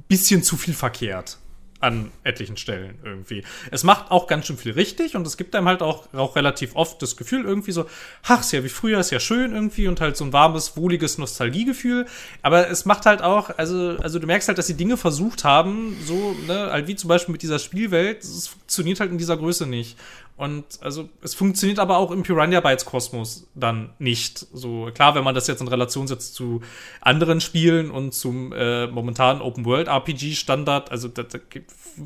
[0.09, 1.39] bisschen zu viel verkehrt
[1.81, 3.45] an etlichen Stellen irgendwie.
[3.71, 6.75] Es macht auch ganz schön viel richtig und es gibt einem halt auch, auch relativ
[6.75, 7.87] oft das Gefühl irgendwie so,
[8.23, 11.19] ach, ist ja wie früher, ist ja schön irgendwie und halt so ein warmes, wohliges
[11.19, 12.07] Nostalgiegefühl.
[12.43, 15.97] Aber es macht halt auch, also, also du merkst halt, dass sie Dinge versucht haben,
[16.05, 19.67] so, ne, halt wie zum Beispiel mit dieser Spielwelt, es funktioniert halt in dieser Größe
[19.67, 19.99] nicht.
[20.37, 24.39] Und also es funktioniert aber auch im Piranha Bytes Kosmos dann nicht.
[24.53, 26.61] So klar, wenn man das jetzt in Relation setzt zu
[27.01, 31.39] anderen Spielen und zum äh, momentanen Open World RPG Standard, also da, da,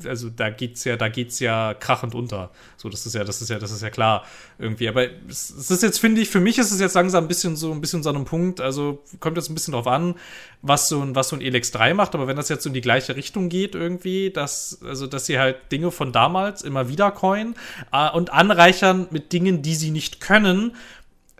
[0.04, 2.50] also da geht's ja, da geht's ja krachend unter.
[2.76, 4.24] So, das ist ja, das ist ja, das ist ja klar
[4.58, 4.88] irgendwie.
[4.88, 7.56] Aber es, es ist jetzt finde ich, für mich ist es jetzt langsam ein bisschen
[7.56, 8.60] so ein bisschen so einem Punkt.
[8.60, 10.14] Also kommt jetzt ein bisschen drauf an,
[10.62, 12.14] was so ein was so ein Elex 3 macht.
[12.14, 15.72] Aber wenn das jetzt in die gleiche Richtung geht irgendwie, dass also dass sie halt
[15.72, 17.54] Dinge von damals immer wieder coin
[17.92, 20.76] äh, und anreichern mit Dingen, die sie nicht können,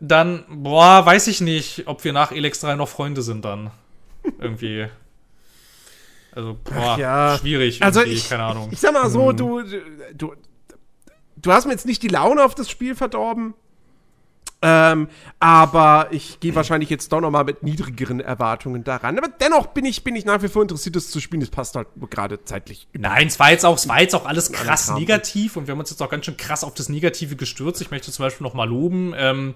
[0.01, 3.71] dann, boah, weiß ich nicht, ob wir nach Elex 3 noch Freunde sind dann.
[4.39, 4.89] Irgendwie.
[6.33, 7.39] Also, boah, ja.
[7.39, 7.83] schwierig.
[7.83, 8.69] Also, ich, keine Ahnung.
[8.69, 9.37] Ich, ich sag mal so, hm.
[9.37, 9.63] du,
[10.15, 10.35] du,
[11.37, 13.55] du hast mir jetzt nicht die Laune auf das Spiel verdorben.
[14.63, 15.09] Ähm,
[15.39, 19.17] aber ich gehe wahrscheinlich jetzt doch noch mal mit niedrigeren Erwartungen daran.
[19.19, 21.41] Aber dennoch bin ich, bin ich nach wie vor interessiert, das zu spielen.
[21.41, 22.87] Das passt halt gerade zeitlich.
[22.93, 25.81] Nein, es war jetzt auch, es war jetzt auch alles krass negativ und wir haben
[25.81, 27.81] uns jetzt auch ganz schön krass auf das Negative gestürzt.
[27.81, 29.15] Ich möchte zum Beispiel noch mal loben.
[29.17, 29.55] Ähm,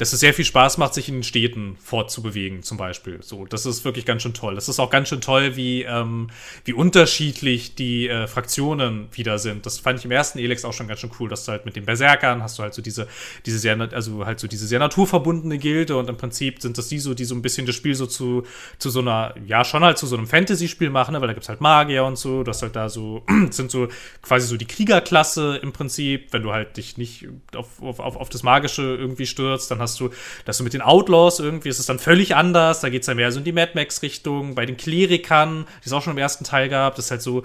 [0.00, 3.18] dass es sehr viel Spaß macht, sich in den Städten fortzubewegen, zum Beispiel.
[3.22, 4.54] So, das ist wirklich ganz schön toll.
[4.54, 6.30] Das ist auch ganz schön toll, wie, ähm,
[6.64, 9.66] wie unterschiedlich die äh, Fraktionen wieder sind.
[9.66, 11.76] Das fand ich im ersten Elex auch schon ganz schön cool, dass du halt mit
[11.76, 13.08] den Berserkern hast du halt so diese,
[13.44, 16.98] diese sehr, also halt so diese sehr naturverbundene Gilde und im Prinzip sind das die
[16.98, 18.44] so, die so ein bisschen das Spiel so zu,
[18.78, 21.20] zu so einer, ja, schon halt zu so einem Fantasy-Spiel machen, ne?
[21.20, 23.88] weil da gibt's halt Magier und so, du hast halt da so, sind so
[24.22, 28.42] quasi so die Kriegerklasse im Prinzip, wenn du halt dich nicht auf, auf, auf das
[28.42, 30.10] Magische irgendwie stürzt, dann hast hast du,
[30.44, 32.80] dass du mit den Outlaws irgendwie ist es dann völlig anders.
[32.80, 34.54] Da geht es dann mehr so in die Mad Max-Richtung.
[34.54, 37.42] Bei den Klerikern, die es auch schon im ersten Teil gab, das ist halt so,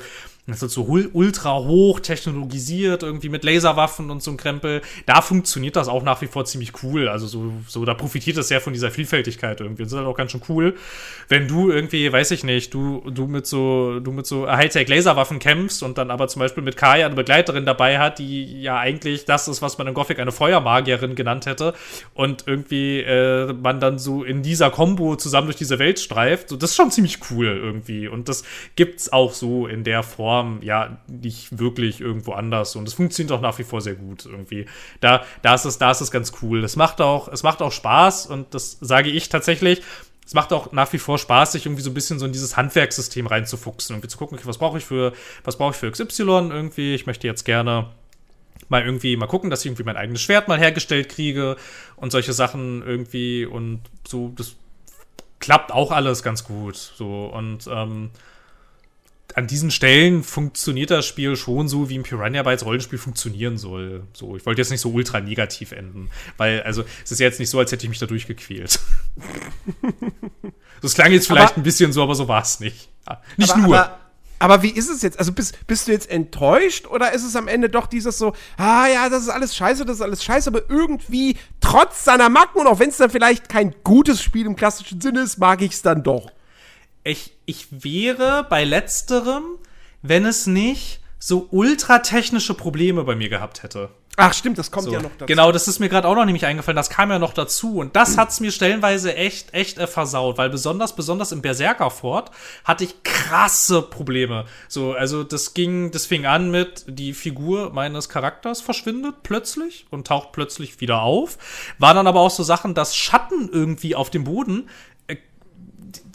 [0.47, 4.81] das ist so ultra hoch technologisiert, irgendwie mit Laserwaffen und so ein Krempel.
[5.07, 7.07] Da funktioniert das auch nach wie vor ziemlich cool.
[7.07, 9.81] Also so, so da profitiert das sehr von dieser Vielfältigkeit irgendwie.
[9.83, 10.75] Das ist halt auch ganz schön cool,
[11.29, 15.39] wenn du irgendwie, weiß ich nicht, du, du mit so, du mit so Hightech Laserwaffen
[15.39, 19.25] kämpfst und dann aber zum Beispiel mit Kaya eine Begleiterin dabei hat, die ja eigentlich
[19.25, 21.73] das ist, was man in Gothic eine Feuermagierin genannt hätte.
[22.13, 26.49] Und irgendwie äh, man dann so in dieser Combo zusammen durch diese Welt streift.
[26.49, 28.07] So, das ist schon ziemlich cool irgendwie.
[28.07, 28.43] Und das
[28.75, 33.31] gibt's auch so in der Form Form ja nicht wirklich irgendwo anders und es funktioniert
[33.31, 34.65] auch nach wie vor sehr gut irgendwie.
[34.99, 36.63] Da, da ist es, da ist es ganz cool.
[36.63, 39.81] Es macht auch, es macht auch Spaß und das sage ich tatsächlich.
[40.25, 42.57] Es macht auch nach wie vor Spaß, sich irgendwie so ein bisschen so in dieses
[42.57, 45.13] Handwerkssystem reinzufuchsen, irgendwie zu gucken, okay, was brauche ich für,
[45.43, 46.95] was brauche ich für XY irgendwie.
[46.95, 47.89] Ich möchte jetzt gerne
[48.67, 51.55] mal irgendwie mal gucken, dass ich irgendwie mein eigenes Schwert mal hergestellt kriege
[51.95, 54.55] und solche Sachen irgendwie und so, das
[55.39, 56.75] klappt auch alles ganz gut.
[56.75, 58.09] So und ähm,
[59.35, 64.03] an diesen Stellen funktioniert das Spiel schon so, wie ein Piranha Bytes Rollenspiel funktionieren soll.
[64.13, 67.49] So, ich wollte jetzt nicht so ultra negativ enden, weil, also, es ist jetzt nicht
[67.49, 68.79] so, als hätte ich mich da durchgequält.
[70.81, 72.89] das klang jetzt vielleicht aber, ein bisschen so, aber so war es nicht.
[73.07, 73.77] Ja, nicht aber, nur.
[73.77, 73.99] Aber,
[74.39, 75.19] Aber wie ist es jetzt?
[75.19, 78.87] Also bist, bist du jetzt enttäuscht oder ist es am Ende doch dieses so, ah
[78.87, 82.67] ja, das ist alles scheiße, das ist alles scheiße, aber irgendwie trotz seiner Macken und
[82.67, 85.81] auch wenn es dann vielleicht kein gutes Spiel im klassischen Sinne ist, mag ich es
[85.81, 86.31] dann doch.
[87.05, 89.43] Ich, ich wäre bei letzterem,
[90.01, 93.89] wenn es nicht so ultratechnische Probleme bei mir gehabt hätte.
[94.17, 94.93] Ach stimmt, das kommt So.
[94.93, 95.25] ja noch dazu.
[95.25, 96.75] Genau, das ist mir gerade auch noch nämlich eingefallen.
[96.77, 97.77] Das kam ja noch dazu.
[97.77, 100.37] Und das hat's mir stellenweise echt, echt äh, versaut.
[100.37, 102.31] Weil besonders, besonders im Berserker-Fort
[102.63, 104.45] hatte ich krasse Probleme.
[104.67, 110.07] So, also das ging, das fing an mit, die Figur meines Charakters verschwindet plötzlich und
[110.07, 111.37] taucht plötzlich wieder auf.
[111.77, 114.69] War dann aber auch so Sachen, dass Schatten irgendwie auf dem Boden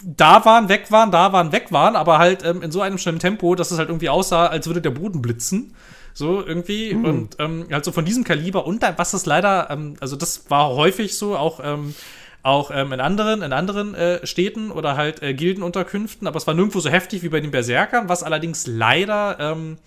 [0.03, 3.19] da waren, weg waren, da waren, weg waren, aber halt ähm, in so einem schnellen
[3.19, 5.75] Tempo, dass es halt irgendwie aussah, als würde der Boden blitzen.
[6.13, 6.93] So irgendwie.
[6.95, 8.67] Und ähm, halt so von diesem Kaliber.
[8.67, 11.95] Und dann, was ist leider, ähm, also das war häufig so, auch, ähm,
[12.43, 16.55] auch ähm, in anderen, in anderen äh, Städten oder halt äh, Gildenunterkünften, aber es war
[16.55, 19.79] nirgendwo so heftig wie bei den Berserkern, was allerdings leider ähm,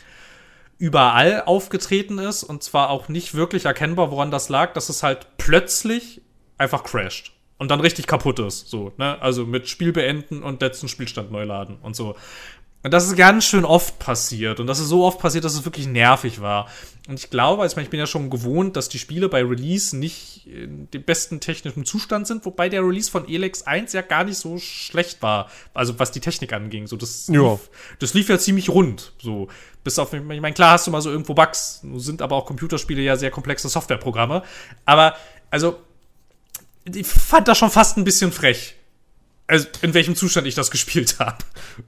[0.78, 5.26] überall aufgetreten ist und zwar auch nicht wirklich erkennbar, woran das lag, dass es halt
[5.38, 6.22] plötzlich
[6.58, 9.22] einfach crasht und dann richtig kaputt ist, so, ne?
[9.22, 12.16] Also mit Spiel beenden und letzten Spielstand neu laden und so.
[12.86, 14.60] Und das ist ganz schön oft passiert.
[14.60, 16.68] Und das ist so oft passiert, dass es wirklich nervig war.
[17.08, 19.42] Und ich glaube, also ich, meine, ich bin ja schon gewohnt, dass die Spiele bei
[19.42, 24.02] Release nicht in dem besten technischen Zustand sind, wobei der Release von Elex 1 ja
[24.02, 25.50] gar nicht so schlecht war.
[25.74, 26.88] Also was die Technik anging.
[26.88, 27.52] So, das, Ja.
[27.54, 27.70] lief,
[28.00, 29.14] das lief ja ziemlich rund.
[29.18, 29.48] So.
[29.86, 33.02] Bis auf, ich meine, klar hast du mal so irgendwo Bugs, sind aber auch Computerspiele
[33.02, 34.44] ja sehr komplexe Softwareprogramme.
[34.86, 35.16] Aber,
[35.50, 35.78] also,
[36.86, 38.76] ich fand das schon fast ein bisschen frech.
[39.48, 41.38] Also, in welchem Zustand ich das gespielt habe.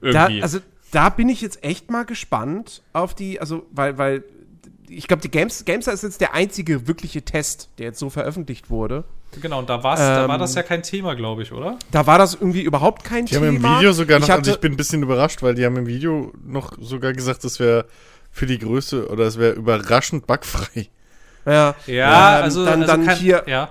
[0.00, 0.42] Da, Irgendwie.
[0.42, 0.58] also
[0.92, 4.24] da bin ich jetzt echt mal gespannt auf die, also weil, weil
[4.88, 8.70] ich glaube, die Games, Gamestar ist jetzt der einzige wirkliche Test, der jetzt so veröffentlicht
[8.70, 9.04] wurde.
[9.42, 11.78] Genau, und da, war's, da war Ähm, das ja kein Thema, glaube ich, oder?
[11.90, 13.46] Da war das irgendwie überhaupt kein Die Thema.
[13.48, 15.64] haben im Video sogar noch, ich also hatte, ich bin ein bisschen überrascht, weil die
[15.64, 17.86] haben im Video noch sogar gesagt, das wäre
[18.30, 20.88] für die Größe oder es wäre überraschend bugfrei.
[21.44, 23.70] ja, Ja, ähm, also, dann, also dann kein- hier, Ja.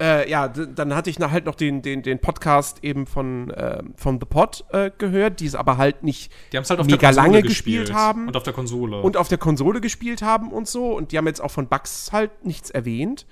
[0.00, 4.18] Äh, ja, dann hatte ich halt noch den, den, den Podcast eben von, ähm, von
[4.18, 7.80] The Pod äh, gehört, die es aber halt nicht Die halt auf mega lange gespielt
[7.88, 8.26] gespielt haben.
[8.28, 9.00] Und auf der Konsole.
[9.02, 10.96] und auf der Konsole gespielt haben und so.
[10.96, 13.26] Und die haben jetzt auch von Bugs halt nichts erwähnt.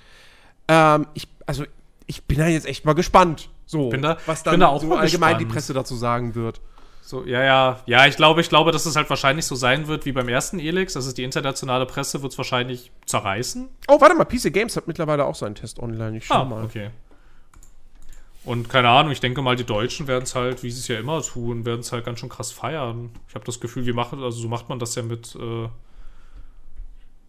[0.68, 1.64] Ähm, ich, also,
[2.06, 3.48] ich bin da jetzt echt mal gespannt.
[3.64, 5.52] So, da- was dann da auch so allgemein die gespannt.
[5.54, 6.60] Presse dazu sagen wird.
[7.08, 7.80] So, ja, ja.
[7.86, 10.58] Ja, ich glaube, ich glaube, dass es halt wahrscheinlich so sein wird wie beim ersten
[10.58, 10.92] Elix.
[10.92, 13.66] Das ist die internationale Presse, wird es wahrscheinlich zerreißen.
[13.88, 16.18] Oh, warte mal, PC Games hat mittlerweile auch seinen Test online.
[16.18, 16.64] Ich schau Ah, mal.
[16.64, 16.90] okay.
[18.44, 20.98] Und keine Ahnung, ich denke mal, die Deutschen werden es halt, wie sie es ja
[20.98, 23.08] immer tun, werden es halt ganz schön krass feiern.
[23.28, 25.68] Ich habe das Gefühl, wir machen, also so macht man das ja mit, äh,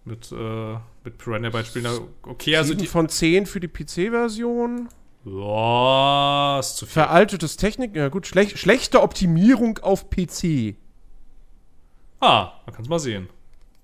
[0.05, 0.73] mit, äh,
[1.05, 1.87] mit Piranha Bytes Spielen.
[2.23, 2.85] Okay, also die.
[2.85, 4.89] von 10 für die PC-Version.
[5.29, 6.93] Boah, ist zu viel.
[6.93, 10.75] Veraltetes Technik, ja gut, schlech schlechte Optimierung auf PC.
[12.19, 13.29] Ah, man kann es mal sehen.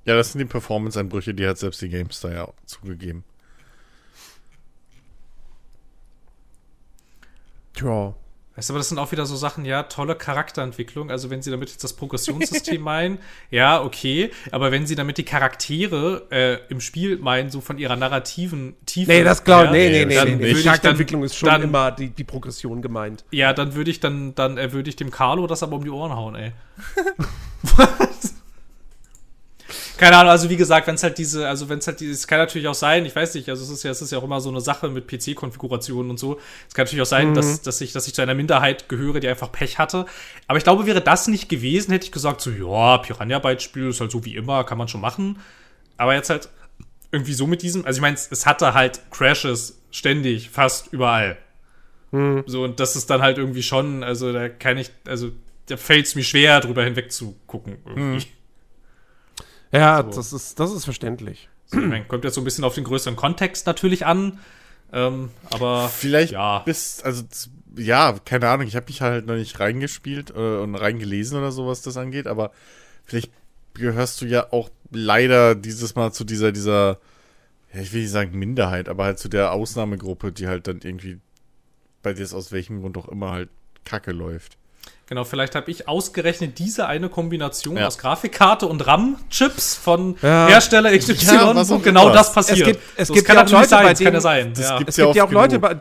[0.05, 3.23] Ja, das sind die Performance-Einbrüche, die hat selbst die GameStar ja zugegeben.
[7.73, 8.15] Tja.
[8.55, 11.11] Weißt du, aber das sind auch wieder so Sachen, ja, tolle Charakterentwicklung.
[11.11, 13.19] Also, wenn sie damit jetzt das Progressionssystem meinen,
[13.51, 14.31] ja, okay.
[14.51, 19.11] Aber wenn sie damit die Charaktere äh, im Spiel meinen, so von ihrer narrativen Tiefe.
[19.11, 20.47] Nee, das glaube nee, nee, nee, nee, nee.
[20.51, 23.25] ich Charakterentwicklung dann- ist schon dann- immer die, die Progression gemeint.
[23.31, 25.89] Ja, dann würde ich dann, dann äh, würde ich dem Carlo das aber um die
[25.89, 26.51] Ohren hauen, ey.
[29.97, 32.39] Keine Ahnung, also wie gesagt, wenn es halt diese, also wenn es halt dieses, kann
[32.39, 34.41] natürlich auch sein, ich weiß nicht, also es ist ja, es ist ja auch immer
[34.41, 36.39] so eine Sache mit PC-Konfigurationen und so.
[36.67, 39.29] Es kann natürlich auch sein, dass, dass ich, dass ich zu einer Minderheit gehöre, die
[39.29, 40.05] einfach Pech hatte.
[40.47, 43.89] Aber ich glaube, wäre das nicht gewesen, hätte ich gesagt, so, ja, Piranha Bytes Spiel
[43.89, 45.39] ist halt so wie immer, kann man schon machen.
[45.97, 46.49] Aber jetzt halt
[47.11, 51.37] irgendwie so mit diesem, also ich meine, es, hatte halt Crashes ständig, fast überall.
[52.45, 55.31] So, und das ist dann halt irgendwie schon, also da kann ich, also
[55.67, 57.77] da fällt es mir schwer, drüber hinweg zu gucken.
[57.85, 58.25] Irgendwie.
[59.71, 60.09] Ja, So.
[60.15, 61.49] das, ist, das ist verständlich.
[61.67, 64.39] So, kommt jetzt so ein bisschen auf den größeren Kontext natürlich an.
[64.93, 66.59] Ähm, aber Vielleicht ja.
[66.59, 67.23] bis, also
[67.75, 71.67] ja, keine Ahnung, ich habe mich halt noch nicht reingespielt äh, und reingelesen oder so,
[71.67, 72.51] was das angeht, aber
[73.03, 73.31] vielleicht
[73.73, 76.99] gehörst du ja auch leider dieses Mal zu dieser, dieser,
[77.73, 81.19] ja, ich will nicht sagen Minderheit, aber halt zu der Ausnahmegruppe, die halt dann irgendwie
[82.01, 83.49] bei dir aus welchem Grund auch immer halt
[83.83, 84.57] Kacke läuft.
[85.07, 87.85] Genau, vielleicht habe ich ausgerechnet diese eine Kombination Ja.
[87.85, 90.47] aus Grafikkarte und RAM-Chips von Ja.
[90.47, 92.59] Hersteller XY, Ja, was wo genau das passiert.
[92.59, 94.11] Es gibt- es So, gibt kann ja auch natürlich Leute, sein, bei es kann ja
[94.11, 94.53] denen- sein.
[94.79, 94.79] ja.
[94.87, 95.71] Es gibt ja auch Leute, bei,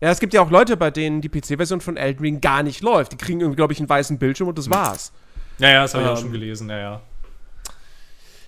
[0.00, 2.80] ja, es gibt ja auch Leute, bei denen die PC-Version von Elden Ring gar nicht
[2.82, 3.12] läuft.
[3.12, 5.12] Die kriegen irgendwie, glaube ich, einen weißen Bildschirm und das war's.
[5.58, 6.22] ja, ja, das habe ich auch Ähm.
[6.22, 7.00] schon gelesen, ja, ja.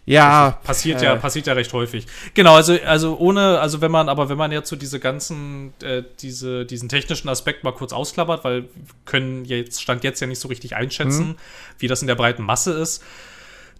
[0.06, 0.58] Ja.
[0.62, 2.06] Passiert äh, ja, passiert ja recht häufig.
[2.34, 6.02] Genau, also, also ohne, also wenn man, aber wenn man jetzt so diese ganzen, äh,
[6.20, 8.68] diese, diesen technischen Aspekt mal kurz ausklappert, weil wir
[9.04, 11.36] können jetzt, stand jetzt ja nicht so richtig einschätzen, mhm.
[11.78, 13.02] wie das in der breiten Masse ist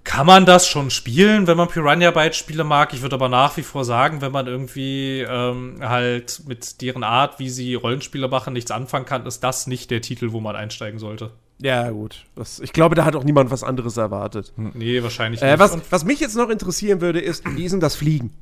[0.04, 2.92] kann man das schon spielen, wenn man Piranha Bytes Spiele mag.
[2.92, 7.38] Ich würde aber nach wie vor sagen, wenn man irgendwie ähm, halt mit deren Art,
[7.38, 10.98] wie sie Rollenspiele machen, nichts anfangen kann, ist das nicht der Titel, wo man einsteigen
[10.98, 11.30] sollte.
[11.58, 12.26] Ja, gut.
[12.34, 14.52] Das, ich glaube, da hat auch niemand was anderes erwartet.
[14.56, 14.72] Hm.
[14.74, 15.54] Nee, wahrscheinlich äh, nicht.
[15.54, 18.32] Äh, was, was mich jetzt noch interessieren würde, ist, wie ist denn das Fliegen?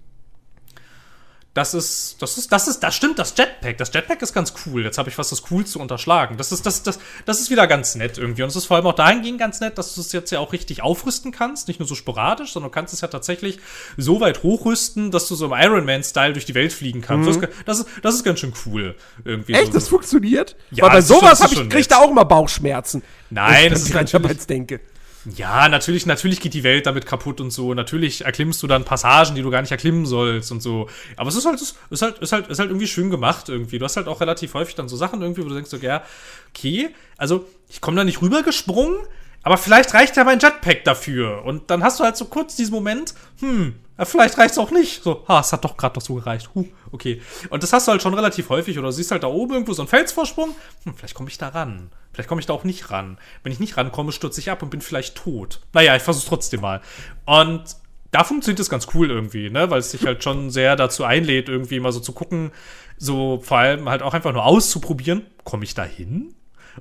[1.54, 3.76] Das ist, das ist, das ist, das stimmt, das Jetpack.
[3.76, 4.84] Das Jetpack ist ganz cool.
[4.84, 6.38] Jetzt habe ich was das cool zu unterschlagen.
[6.38, 8.42] Das ist, das, das, das ist wieder ganz nett irgendwie.
[8.42, 10.54] Und es ist vor allem auch dahingehend ganz nett, dass du es jetzt ja auch
[10.54, 11.68] richtig aufrüsten kannst.
[11.68, 13.58] Nicht nur so sporadisch, sondern du kannst es ja tatsächlich
[13.98, 17.38] so weit hochrüsten, dass du so im Iron Man-Style durch die Welt fliegen kannst.
[17.38, 17.42] Mhm.
[17.42, 18.94] Das, das, ist, das ist ganz schön cool.
[19.22, 19.66] Irgendwie Echt?
[19.66, 20.56] So, das funktioniert?
[20.70, 23.02] Ja, Weil bei sowas habe ich, krieg da auch immer Bauchschmerzen.
[23.28, 24.80] Nein, das ist natürlich, denke.
[25.24, 27.74] Ja, natürlich, natürlich geht die Welt damit kaputt und so.
[27.74, 30.88] Natürlich erklimmst du dann Passagen, die du gar nicht erklimmen sollst und so.
[31.16, 33.78] Aber es ist halt, es ist halt, ist halt, ist halt irgendwie schön gemacht irgendwie.
[33.78, 36.02] Du hast halt auch relativ häufig dann so Sachen irgendwie, wo du denkst so, ja,
[36.48, 38.96] okay, also ich komme da nicht rübergesprungen,
[39.42, 41.44] aber vielleicht reicht ja mein Jetpack dafür.
[41.44, 43.74] Und dann hast du halt so kurz diesen Moment, hm,
[44.04, 45.02] vielleicht reicht es auch nicht.
[45.02, 46.50] So, ha, es hat doch gerade noch so gereicht.
[46.54, 47.20] Huh, okay.
[47.50, 48.78] Und das hast du halt schon relativ häufig.
[48.78, 50.54] Oder siehst halt da oben irgendwo so einen Felsvorsprung.
[50.84, 51.90] Hm, vielleicht komme ich da ran.
[52.12, 53.18] Vielleicht komme ich da auch nicht ran.
[53.42, 55.60] Wenn ich nicht rankomme, stürze ich ab und bin vielleicht tot.
[55.72, 56.80] Naja, ich versuche trotzdem mal.
[57.24, 57.64] Und
[58.12, 59.70] da funktioniert das ganz cool irgendwie, ne?
[59.70, 62.52] Weil es sich halt schon sehr dazu einlädt, irgendwie mal so zu gucken,
[62.98, 66.34] so vor allem halt auch einfach nur auszuprobieren, komme ich da hin?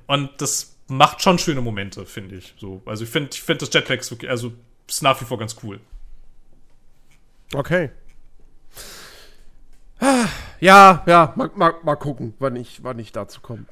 [0.07, 2.53] Und das macht schon schöne Momente, finde ich.
[2.57, 4.51] So, also ich finde, ich finde das Jetlag wirklich, also
[4.87, 5.79] ist nach wie vor ganz cool.
[7.53, 7.91] Okay.
[10.59, 13.65] Ja, ja, mal, mal, mal gucken, wann ich, wann ich dazu komme.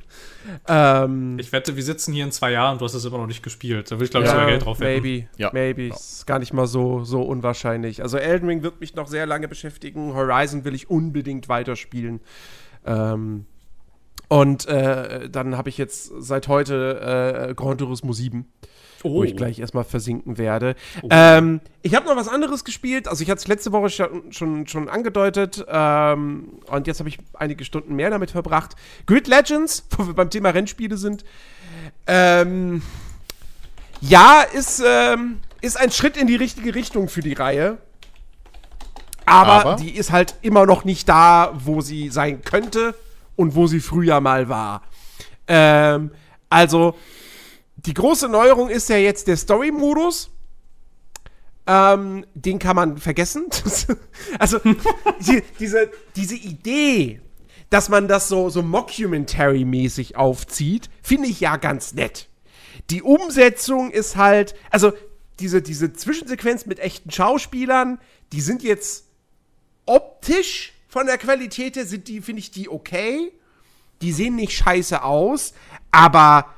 [0.68, 3.26] ähm, ich wette, wir sitzen hier in zwei Jahren und du hast es immer noch
[3.26, 3.90] nicht gespielt.
[3.90, 5.02] Da will ich, glaube ich, ja, sogar Geld drauf wetten.
[5.02, 5.50] Maybe, ja.
[5.52, 5.88] maybe.
[5.88, 5.94] Ja.
[5.94, 8.02] Ist gar nicht mal so, so unwahrscheinlich.
[8.02, 10.14] Also Elden Ring wird mich noch sehr lange beschäftigen.
[10.14, 12.20] Horizon will ich unbedingt weiterspielen.
[12.86, 13.46] Ähm,
[14.32, 18.50] und äh, dann habe ich jetzt seit heute äh, Grand Turismo 7.
[19.02, 19.16] Oh.
[19.16, 20.74] Wo ich gleich erstmal versinken werde.
[21.02, 21.08] Oh.
[21.10, 23.08] Ähm, ich habe noch was anderes gespielt.
[23.08, 25.62] Also, ich hatte es letzte Woche schon, schon, schon angedeutet.
[25.68, 28.74] Ähm, und jetzt habe ich einige Stunden mehr damit verbracht.
[29.04, 31.24] Grid Legends, wo wir beim Thema Rennspiele sind.
[32.06, 32.80] Ähm,
[34.00, 37.76] ja, ist, ähm, ist ein Schritt in die richtige Richtung für die Reihe.
[39.26, 42.94] Aber, Aber, die ist halt immer noch nicht da, wo sie sein könnte
[43.36, 44.82] und wo sie früher mal war.
[45.46, 46.10] Ähm,
[46.48, 46.94] also,
[47.76, 50.30] die große Neuerung ist ja jetzt der Story-Modus.
[51.66, 53.46] Ähm, den kann man vergessen.
[54.38, 54.58] also,
[55.20, 57.20] die, diese, diese Idee,
[57.70, 62.28] dass man das so, so Mockumentary-mäßig aufzieht, finde ich ja ganz nett.
[62.90, 64.92] Die Umsetzung ist halt, also
[65.40, 67.98] diese, diese Zwischensequenz mit echten Schauspielern,
[68.32, 69.06] die sind jetzt
[69.86, 73.32] optisch von der Qualität her sind die, finde ich, die okay.
[74.02, 75.54] Die sehen nicht scheiße aus,
[75.90, 76.54] aber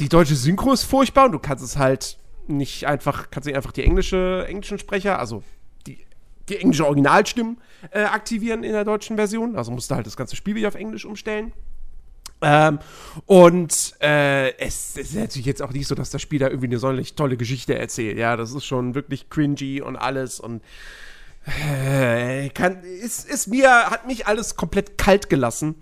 [0.00, 2.18] die deutsche Synchro ist furchtbar und du kannst es halt
[2.48, 5.44] nicht einfach, kannst nicht einfach die englische, englischen Sprecher, also
[5.86, 6.04] die,
[6.48, 7.60] die englische Originalstimmen
[7.92, 9.54] äh, aktivieren in der deutschen Version.
[9.54, 11.52] Also musst du halt das ganze Spiel wieder auf Englisch umstellen.
[12.40, 12.80] Ähm,
[13.26, 16.66] und äh, es, es, ist natürlich jetzt auch nicht so, dass das Spiel da irgendwie
[16.66, 18.18] eine sonderlich tolle Geschichte erzählt.
[18.18, 20.62] Ja, das ist schon wirklich cringy und alles und
[22.54, 25.76] kann, ist, ist mir, hat mich alles komplett kalt gelassen.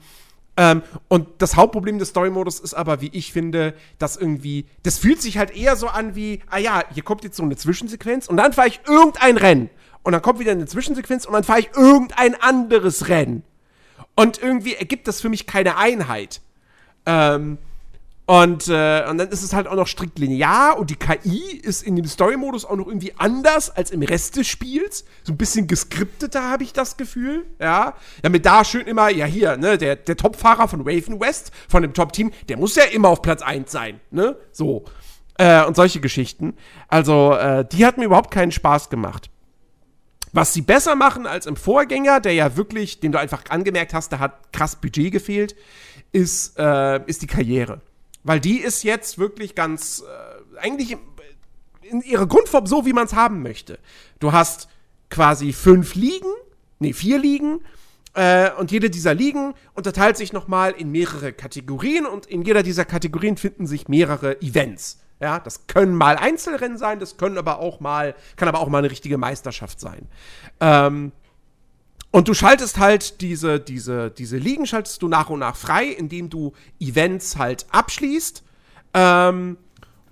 [0.57, 5.21] Ähm, und das Hauptproblem des Story-Modus ist aber, wie ich finde, dass irgendwie, das fühlt
[5.21, 8.39] sich halt eher so an wie, ah ja, hier kommt jetzt so eine Zwischensequenz und
[8.39, 9.71] dann fahre ich irgendein Rennen.
[10.03, 13.43] Und dann kommt wieder eine Zwischensequenz und dann fahre ich irgendein anderes Rennen.
[14.15, 16.41] Und irgendwie ergibt das für mich keine Einheit.
[17.05, 17.59] Ähm,
[18.27, 21.85] und, äh, und dann ist es halt auch noch strikt linear und die KI ist
[21.85, 25.05] in dem Story-Modus auch noch irgendwie anders als im Rest des Spiels.
[25.23, 27.95] So ein bisschen geskripteter habe ich das Gefühl, ja.
[28.23, 31.95] Damit da schön immer, ja hier, ne, der, der Top-Fahrer von Raven West, von dem
[31.95, 34.85] Top-Team, der muss ja immer auf Platz 1 sein, ne, so.
[35.39, 36.55] Äh, und solche Geschichten.
[36.89, 39.31] Also, äh, die hat mir überhaupt keinen Spaß gemacht.
[40.33, 44.13] Was sie besser machen als im Vorgänger, der ja wirklich, den du einfach angemerkt hast,
[44.13, 45.55] da hat krass Budget gefehlt,
[46.11, 47.83] ist, äh, ist die Karriere.
[48.27, 50.97] Weil die ist jetzt wirklich ganz, äh, eigentlich
[51.83, 53.79] in ihrer Grundform so, wie man es haben möchte.
[54.19, 54.69] Du hast
[55.11, 56.33] quasi fünf Ligen,
[56.81, 57.61] nee, vier Ligen,
[58.15, 62.85] äh, und jede dieser Ligen unterteilt sich nochmal in mehrere Kategorien und in jeder dieser
[62.85, 64.99] Kategorien finden sich mehrere Events.
[65.21, 68.79] Ja, das können mal Einzelrennen sein, das können aber auch mal, kann aber auch mal
[68.79, 70.09] eine richtige Meisterschaft sein.
[70.61, 71.13] Ähm,
[72.17, 76.31] und du schaltest halt diese, diese, diese Ligen schaltest du nach und nach frei, indem
[76.31, 78.43] du Events halt abschließt.
[78.95, 79.59] Ähm,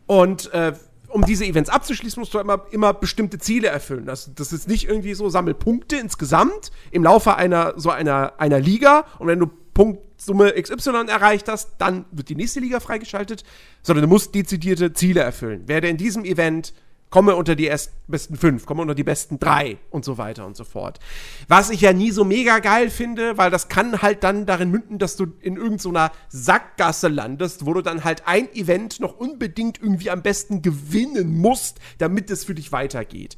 [0.05, 0.75] und, äh,
[1.09, 4.05] um diese Events abzuschließen, musst du immer, immer bestimmte Ziele erfüllen.
[4.05, 8.61] Das, das ist nicht irgendwie so, sammel Punkte insgesamt im Laufe einer, so einer, einer
[8.61, 9.07] Liga.
[9.19, 13.45] Und wenn du Punktsumme XY erreicht hast, dann wird die nächste Liga freigeschaltet,
[13.81, 15.69] sondern du musst dezidierte Ziele erfüllen.
[15.69, 16.75] Werde in diesem Event
[17.15, 20.57] komme unter die erst besten fünf, komme unter die besten drei und so weiter und
[20.57, 20.99] so fort.
[21.47, 24.99] Was ich ja nie so mega geil finde, weil das kann halt dann darin münden,
[24.99, 29.81] dass du in irgendeiner so Sackgasse landest, wo du dann halt ein Event noch unbedingt
[29.81, 33.37] irgendwie am besten gewinnen musst, damit es für dich weitergeht.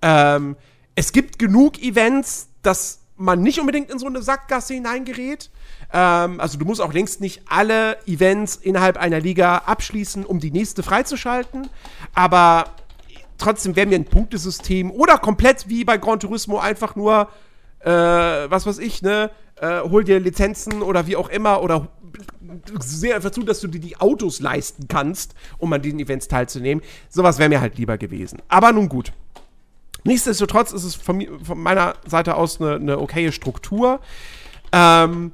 [0.00, 0.56] Ähm,
[0.94, 5.50] es gibt genug Events, dass man nicht unbedingt in so eine Sackgasse hineingerät.
[5.92, 10.50] Ähm, also du musst auch längst nicht alle Events innerhalb einer Liga abschließen, um die
[10.50, 11.68] nächste freizuschalten.
[12.14, 12.64] Aber
[13.38, 17.28] trotzdem wäre mir ein Punktesystem oder komplett wie bei Gran Turismo einfach nur,
[17.80, 19.30] äh, was weiß ich, ne,
[19.60, 21.88] äh, hol dir Lizenzen oder wie auch immer oder
[22.80, 26.82] sehr einfach zu, dass du dir die Autos leisten kannst, um an diesen Events teilzunehmen.
[27.08, 28.40] Sowas wäre mir halt lieber gewesen.
[28.48, 29.12] Aber nun gut.
[30.04, 34.00] Nichtsdestotrotz ist es von, von meiner Seite aus eine, eine okaye Struktur.
[34.72, 35.32] Ähm,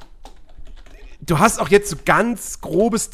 [1.20, 3.10] du hast auch jetzt so ganz grobes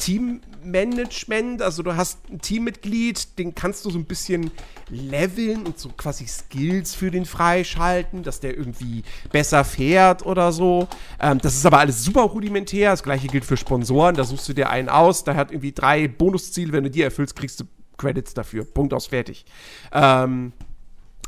[0.65, 1.61] Teammanagement.
[1.61, 4.51] Also du hast ein Teammitglied, den kannst du so ein bisschen
[4.89, 10.87] leveln und so quasi Skills für den freischalten, dass der irgendwie besser fährt oder so.
[11.19, 12.91] Ähm, das ist aber alles super rudimentär.
[12.91, 14.15] Das gleiche gilt für Sponsoren.
[14.15, 16.73] Da suchst du dir einen aus, der hat irgendwie drei Bonusziele.
[16.73, 17.65] Wenn du die erfüllst, kriegst du
[17.97, 18.65] Credits dafür.
[18.65, 19.45] Punkt aus, fertig.
[19.91, 20.53] Ähm,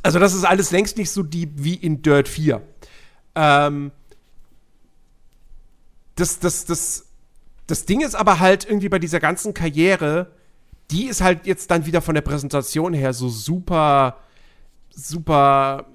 [0.04, 2.62] also das ist alles längst nicht so deep wie in Dirt 4.
[3.36, 3.92] Ähm,
[6.16, 7.07] das, das, das,
[7.68, 10.32] das Ding ist aber halt irgendwie bei dieser ganzen Karriere,
[10.90, 14.18] die ist halt jetzt dann wieder von der Präsentation her so super,
[14.90, 15.86] super,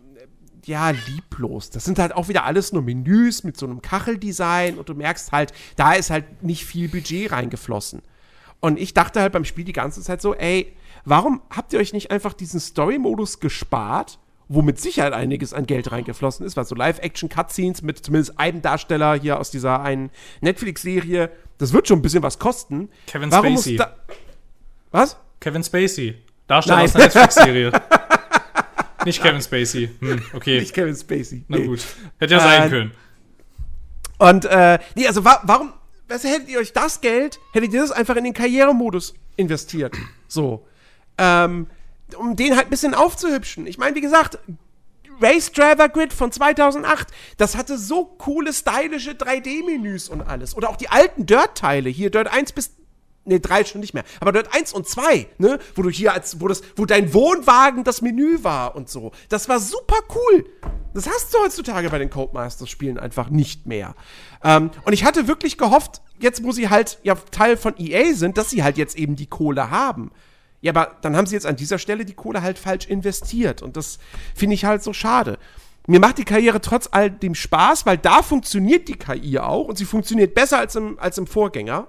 [0.65, 1.70] ja, lieblos.
[1.70, 5.32] Das sind halt auch wieder alles nur Menüs mit so einem Kacheldesign und du merkst
[5.32, 8.03] halt, da ist halt nicht viel Budget reingeflossen.
[8.61, 10.73] Und ich dachte halt beim Spiel die ganze Zeit so, ey,
[11.05, 15.90] warum habt ihr euch nicht einfach diesen Story-Modus gespart wo mit Sicherheit einiges an Geld
[15.93, 20.10] reingeflossen ist, weil so Live-Action-Cutscenes mit zumindest einem Darsteller hier aus dieser einen
[20.40, 22.89] Netflix-Serie, das wird schon ein bisschen was kosten.
[23.06, 23.78] Kevin Warum Spacey.
[24.90, 25.16] was?
[25.40, 26.16] Kevin Spacey.
[26.47, 26.85] Darsteller Nein.
[26.86, 27.73] aus einer Netflix-Serie.
[29.05, 29.90] Nicht Kevin Spacey.
[30.01, 30.60] Hm, okay.
[30.60, 31.44] Nicht Kevin Spacey.
[31.48, 31.66] Na nee.
[31.66, 31.81] gut.
[32.19, 32.93] Hätte ja sein äh, können.
[34.19, 35.73] Und, äh, nee, also wa warum,
[36.09, 39.97] was hättet ihr euch das Geld, hättet ihr das einfach in den Karrieremodus investiert?
[40.28, 40.66] So.
[41.19, 41.66] Ähm,
[42.14, 43.66] um den halt ein bisschen aufzuhübschen.
[43.66, 44.39] Ich meine, wie gesagt,
[45.20, 50.56] Race Driver Grid von 2008, das hatte so coole, stylische 3D-Menüs und alles.
[50.56, 52.72] Oder auch die alten Dirt-Teile, hier Dirt 1 bis
[53.24, 54.02] Ne, drei schon nicht mehr.
[54.18, 57.84] Aber Dirt 1 und 2, ne, wo du hier als, wo das, wo dein Wohnwagen
[57.84, 59.12] das Menü war und so.
[59.28, 60.44] Das war super cool.
[60.93, 63.94] Das hast du heutzutage bei den Codemasters-Spielen einfach nicht mehr.
[64.43, 68.39] Ähm, und ich hatte wirklich gehofft, jetzt wo sie halt ja Teil von EA sind,
[68.39, 70.10] dass sie halt jetzt eben die Kohle haben.
[70.62, 73.62] Ja, aber dann haben sie jetzt an dieser Stelle die Kohle halt falsch investiert.
[73.62, 73.98] Und das
[74.34, 75.39] finde ich halt so schade.
[75.89, 79.76] Mir macht die Karriere trotz all dem Spaß, weil da funktioniert die KI auch und
[79.76, 81.89] sie funktioniert besser als im, als im Vorgänger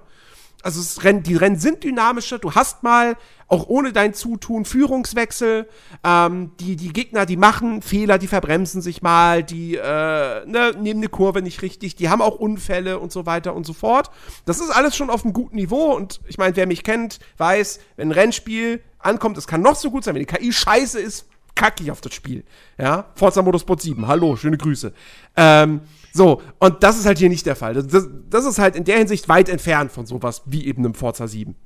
[0.64, 2.38] also es Rennen, die Rennen sind dynamischer.
[2.38, 3.16] Du hast mal,
[3.48, 5.68] auch ohne dein Zutun, Führungswechsel.
[6.02, 11.00] Ähm, die, die Gegner, die machen Fehler, die verbremsen sich mal, die äh, ne, nehmen
[11.00, 14.10] eine Kurve nicht richtig, die haben auch Unfälle und so weiter und so fort.
[14.46, 17.80] Das ist alles schon auf einem guten Niveau und ich meine, wer mich kennt, weiß,
[17.96, 21.26] wenn ein Rennspiel ankommt, es kann noch so gut sein, wenn die KI scheiße ist,
[21.54, 22.42] kacke ich auf das Spiel.
[22.78, 24.94] Ja, Forza Motorsport 7, hallo, schöne Grüße.
[25.36, 25.82] Ähm,
[26.16, 27.74] so, und das ist halt hier nicht der Fall.
[27.74, 31.26] Das, das, ist halt in der Hinsicht weit entfernt von sowas wie eben einem Forza
[31.26, 31.56] 7.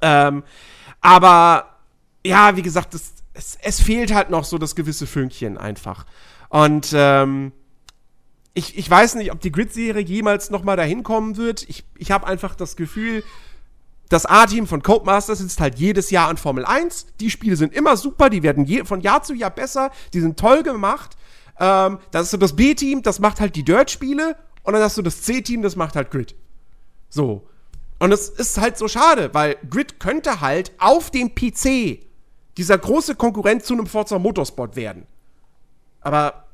[0.00, 0.42] Ähm,
[1.02, 1.76] aber
[2.24, 6.06] ja, wie gesagt, das, es, es, fehlt halt noch so das gewisse Fünkchen einfach.
[6.48, 7.52] Und ähm,
[8.54, 11.68] ich, ich weiß nicht, ob die Grid-Serie jemals noch mal dahin kommen wird.
[11.68, 13.22] Ich, ich habe einfach das Gefühl,
[14.08, 17.08] das A-Team von Codemasters sitzt halt jedes Jahr an Formel 1.
[17.20, 20.40] Die Spiele sind immer super, die werden je, von Jahr zu Jahr besser, die sind
[20.40, 21.17] toll gemacht.
[21.60, 24.36] Ähm, das ist so das B-Team, das macht halt die Dirt-Spiele.
[24.62, 26.34] Und dann hast du das C-Team, das macht halt Grid.
[27.08, 27.46] So.
[27.98, 32.00] Und es ist halt so schade, weil Grid könnte halt auf dem PC
[32.56, 35.06] dieser große Konkurrent zu einem Forza Motorsport werden.
[36.00, 36.44] Aber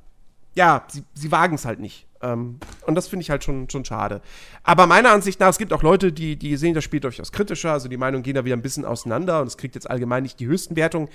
[0.54, 2.06] ja, sie, sie wagen es halt nicht.
[2.22, 4.22] Ähm, und das finde ich halt schon, schon schade.
[4.62, 7.72] Aber meiner Ansicht nach, es gibt auch Leute, die, die sehen das Spiel durchaus kritischer.
[7.72, 10.40] Also die Meinungen gehen da wieder ein bisschen auseinander und es kriegt jetzt allgemein nicht
[10.40, 11.08] die höchsten Wertungen.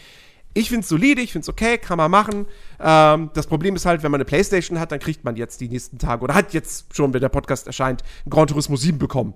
[0.54, 2.46] Ich finde es solide, ich finde es okay, kann man machen.
[2.80, 5.70] Ähm, das Problem ist halt, wenn man eine Playstation hat, dann kriegt man jetzt die
[5.70, 9.34] nächsten Tage oder hat jetzt schon, wenn der Podcast erscheint, ein Gran Turismo 7 bekommen.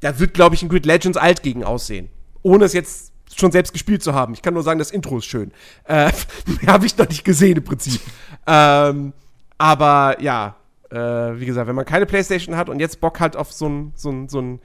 [0.00, 2.08] Da wird, glaube ich, ein Grid Legends alt gegen aussehen.
[2.42, 4.34] Ohne es jetzt schon selbst gespielt zu haben.
[4.34, 5.52] Ich kann nur sagen, das Intro ist schön.
[5.84, 6.10] Äh,
[6.66, 8.00] Habe ich noch nicht gesehen im Prinzip.
[8.46, 9.12] ähm,
[9.56, 10.56] aber ja,
[10.90, 13.92] äh, wie gesagt, wenn man keine Playstation hat und jetzt Bock hat auf so ein,
[13.94, 14.60] so ein, so ein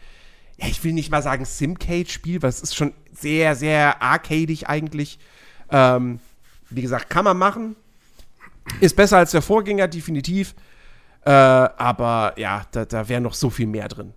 [0.58, 5.20] ja, ich will nicht mal sagen Simcade-Spiel, weil es ist schon sehr, sehr arcadig eigentlich.
[5.72, 6.20] Ähm,
[6.70, 7.76] wie gesagt, kann man machen.
[8.82, 10.56] Ist besser als der Vorgänger, definitiv.
[11.26, 14.14] Äh, aber ja, da, da wäre noch so viel mehr drin.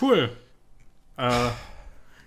[0.00, 0.30] Cool.
[1.16, 1.30] Äh,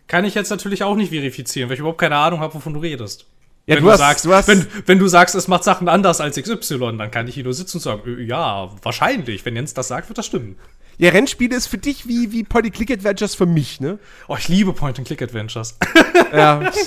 [0.08, 2.80] kann ich jetzt natürlich auch nicht verifizieren, weil ich überhaupt keine Ahnung habe, wovon du
[2.82, 3.26] redest.
[3.66, 5.88] Ja, wenn du du, hast- sagst, du hast- wenn, wenn du sagst, es macht Sachen
[5.88, 9.46] anders als XY, dann kann ich hier nur sitzen und sagen, äh, ja, wahrscheinlich.
[9.46, 10.58] Wenn Jens das sagt, wird das stimmen.
[10.98, 13.98] Ja, Rennspiele ist für dich wie, wie Point-and-Click-Adventures für mich, ne?
[14.28, 15.78] Oh, ich liebe Point-and-Click-Adventures.
[16.34, 16.72] Ja.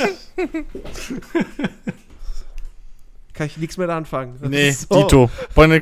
[3.35, 4.39] Kann ich nichts mehr da anfangen.
[4.41, 5.31] Das Nee, so- Dito.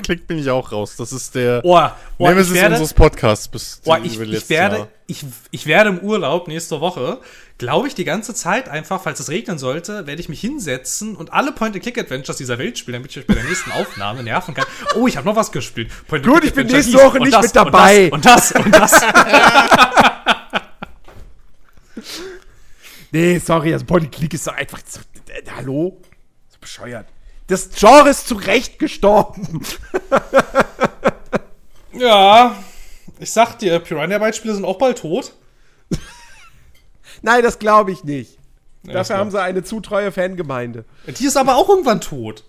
[0.02, 0.96] Klick bin ich auch raus.
[0.96, 4.76] Das ist der Oh, oh ich Nemesis werde, unseres Podcasts bis oh, ich, ich, werde,
[4.76, 4.88] Jahr.
[5.06, 7.20] ich, ich werde im Urlaub nächste Woche,
[7.62, 11.32] glaube ich, die ganze Zeit einfach, falls es regnen sollte, werde ich mich hinsetzen und
[11.32, 14.64] alle Point-and-Click-Adventures dieser Welt spielen, damit ich euch bei der nächsten Aufnahme nerven kann.
[14.96, 15.88] Oh, ich habe noch was gespielt.
[16.08, 18.10] Point Gut, ich bin nächste Woche nicht das mit dabei.
[18.10, 18.92] Und das und das.
[18.94, 19.62] Und das.
[23.14, 24.80] Nee, sorry, also Point-and-Click ist doch einfach.
[24.88, 26.00] So, äh, hallo?
[26.48, 27.06] So bescheuert.
[27.46, 29.60] Das Genre ist zu Recht gestorben.
[31.92, 32.56] ja,
[33.20, 35.34] ich sag dir, Piranha-Byte-Spiele sind auch bald tot.
[37.20, 38.38] Nein, das glaube ich nicht.
[38.84, 40.84] Ja, Dafür haben sie eine zu treue Fangemeinde.
[41.06, 42.44] Die ist aber auch irgendwann tot.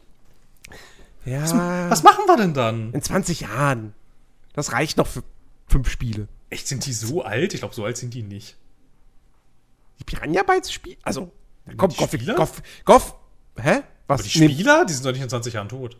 [1.26, 1.42] Ja.
[1.90, 2.92] Was machen wir denn dann?
[2.94, 3.94] In 20 Jahren.
[4.54, 5.24] Das reicht noch für
[5.68, 6.28] fünf Spiele.
[6.50, 7.54] Echt, sind die so alt?
[7.54, 8.56] Ich glaube, so alt sind die nicht.
[10.00, 10.98] Die Piranha Bytes Spiel?
[11.04, 11.32] Also,
[11.78, 12.12] komm, Goff?
[12.36, 13.16] Goff, Goff,
[13.58, 13.82] hä?
[14.08, 14.22] Was?
[14.22, 15.98] Aber die Nee, Spieler, die sind doch nicht in 20 Jahren tot.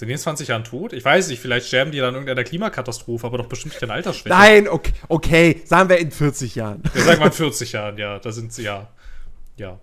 [0.00, 0.94] Sind die in 20 Jahren tot?
[0.94, 3.90] Ich weiß nicht, vielleicht sterben die dann in irgendeiner Klimakatastrophe, aber doch bestimmt nicht an
[3.90, 4.34] Altersschwäche.
[4.34, 6.82] Nein, okay, okay, sagen wir in 40 Jahren.
[6.94, 8.88] Ja, sagen wir in 40 Jahren, ja, da sind sie ja.
[9.58, 9.78] Ja.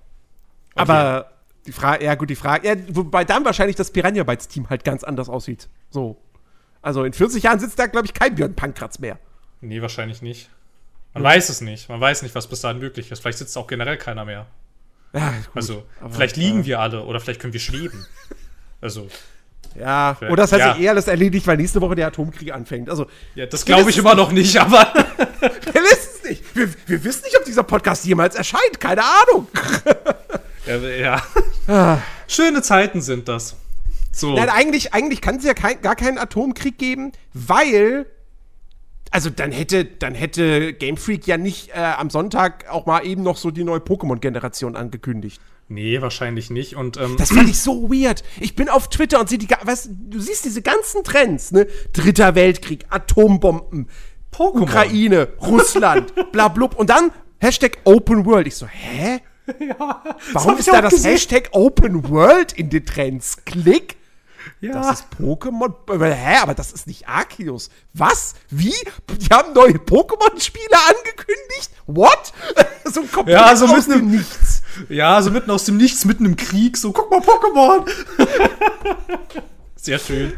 [0.73, 1.33] Aber
[1.67, 4.83] die Frage, ja gut, die Frage, ja, wobei dann wahrscheinlich das Piranha Bytes Team halt
[4.83, 5.69] ganz anders aussieht.
[5.91, 6.17] So.
[6.81, 9.19] Also in 40 Jahren sitzt da, glaube ich, kein Björn Pankratz mehr.
[9.61, 10.49] Nee, wahrscheinlich nicht.
[11.13, 11.89] Man weiß es nicht.
[11.89, 13.19] Man weiß nicht, was bis dahin möglich ist.
[13.19, 14.47] Vielleicht sitzt auch generell keiner mehr.
[15.13, 18.07] Ja, gut, Also, aber, vielleicht liegen äh, wir alle oder vielleicht können wir schweben.
[18.81, 19.09] Also,
[19.79, 20.73] Ja, oder das hat ja.
[20.73, 22.89] sich eh alles erledigt, weil nächste Woche der Atomkrieg anfängt.
[22.89, 23.05] Also,
[23.35, 24.91] ja, das glaube ich immer noch nicht, aber.
[25.39, 26.55] wir wissen es nicht.
[26.55, 28.79] Wir, wir wissen nicht, ob dieser Podcast jemals erscheint.
[28.79, 29.47] Keine Ahnung.
[30.65, 31.21] ja.
[31.67, 32.01] ja.
[32.27, 33.55] Schöne Zeiten sind das.
[34.11, 34.33] So.
[34.33, 38.07] Nein, eigentlich, eigentlich kann es ja kein, gar keinen Atomkrieg geben, weil.
[39.09, 43.23] Also dann hätte, dann hätte Game Freak ja nicht äh, am Sonntag auch mal eben
[43.23, 45.39] noch so die neue Pokémon-Generation angekündigt.
[45.69, 46.75] Nee, wahrscheinlich nicht.
[46.75, 48.23] Und ähm, Das fand ich so weird.
[48.39, 51.67] Ich bin auf Twitter und sehe die, was, du siehst diese ganzen Trends, ne?
[51.91, 53.89] Dritter Weltkrieg, Atombomben,
[54.33, 54.61] Pokémon.
[54.61, 56.75] Ukraine, Russland, bla blub.
[56.79, 58.47] Und dann Hashtag Open World.
[58.47, 59.19] Ich so, hä?
[60.33, 61.11] Warum hab ist da das gesehen.
[61.11, 63.37] Hashtag Open World in den Trends?
[63.45, 63.97] Klick.
[64.61, 64.73] Ja.
[64.73, 65.73] Das ist Pokémon.
[65.87, 67.69] Aber, Hä, aber das ist nicht Arceus.
[67.93, 68.35] Was?
[68.49, 68.73] Wie?
[69.17, 71.71] Die haben neue Pokémon-Spiele angekündigt?
[71.85, 72.33] What?
[72.85, 74.61] so ein komplett Ja, so aus dem Nichts.
[74.89, 77.87] ja, so mitten aus dem Nichts, mitten im Krieg, so, guck mal, Pokémon!
[79.75, 80.33] Sehr schön.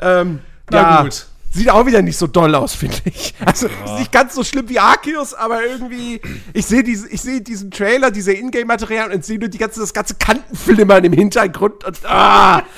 [0.00, 0.40] Ähm,
[0.70, 1.26] Na ja, gut.
[1.50, 3.34] Sieht auch wieder nicht so doll aus, finde ich.
[3.44, 6.20] Also ist nicht ganz so schlimm wie Arceus, aber irgendwie,
[6.52, 9.94] ich sehe diese, ich sehe diesen Trailer, diese Ingame-Material und sehe nur die ganze, das
[9.94, 12.62] ganze Kantenflimmern im Hintergrund und ah!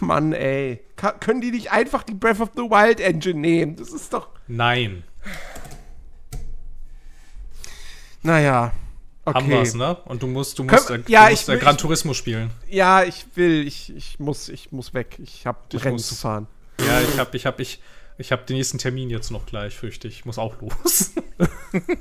[0.00, 0.82] Mann, ey.
[0.96, 3.76] Ka können die nicht einfach die Breath of the Wild Engine nehmen?
[3.76, 4.28] Das ist doch.
[4.48, 5.04] Nein.
[8.22, 8.72] Naja.
[9.24, 9.38] Okay.
[9.38, 9.96] Haben wir's, ne?
[10.06, 12.50] Und du musst, du musst, ja, du musst ich Gran Turismo spielen.
[12.68, 15.16] Ja, ich will, ich, ich muss, ich muss weg.
[15.22, 16.48] Ich habe Ich Rennen muss- zu fahren.
[16.84, 17.80] Ja, ich hab, ich hab, ich,
[18.18, 20.14] ich hab den nächsten Termin jetzt noch gleich, fürchte ich.
[20.20, 21.12] Ich muss auch los.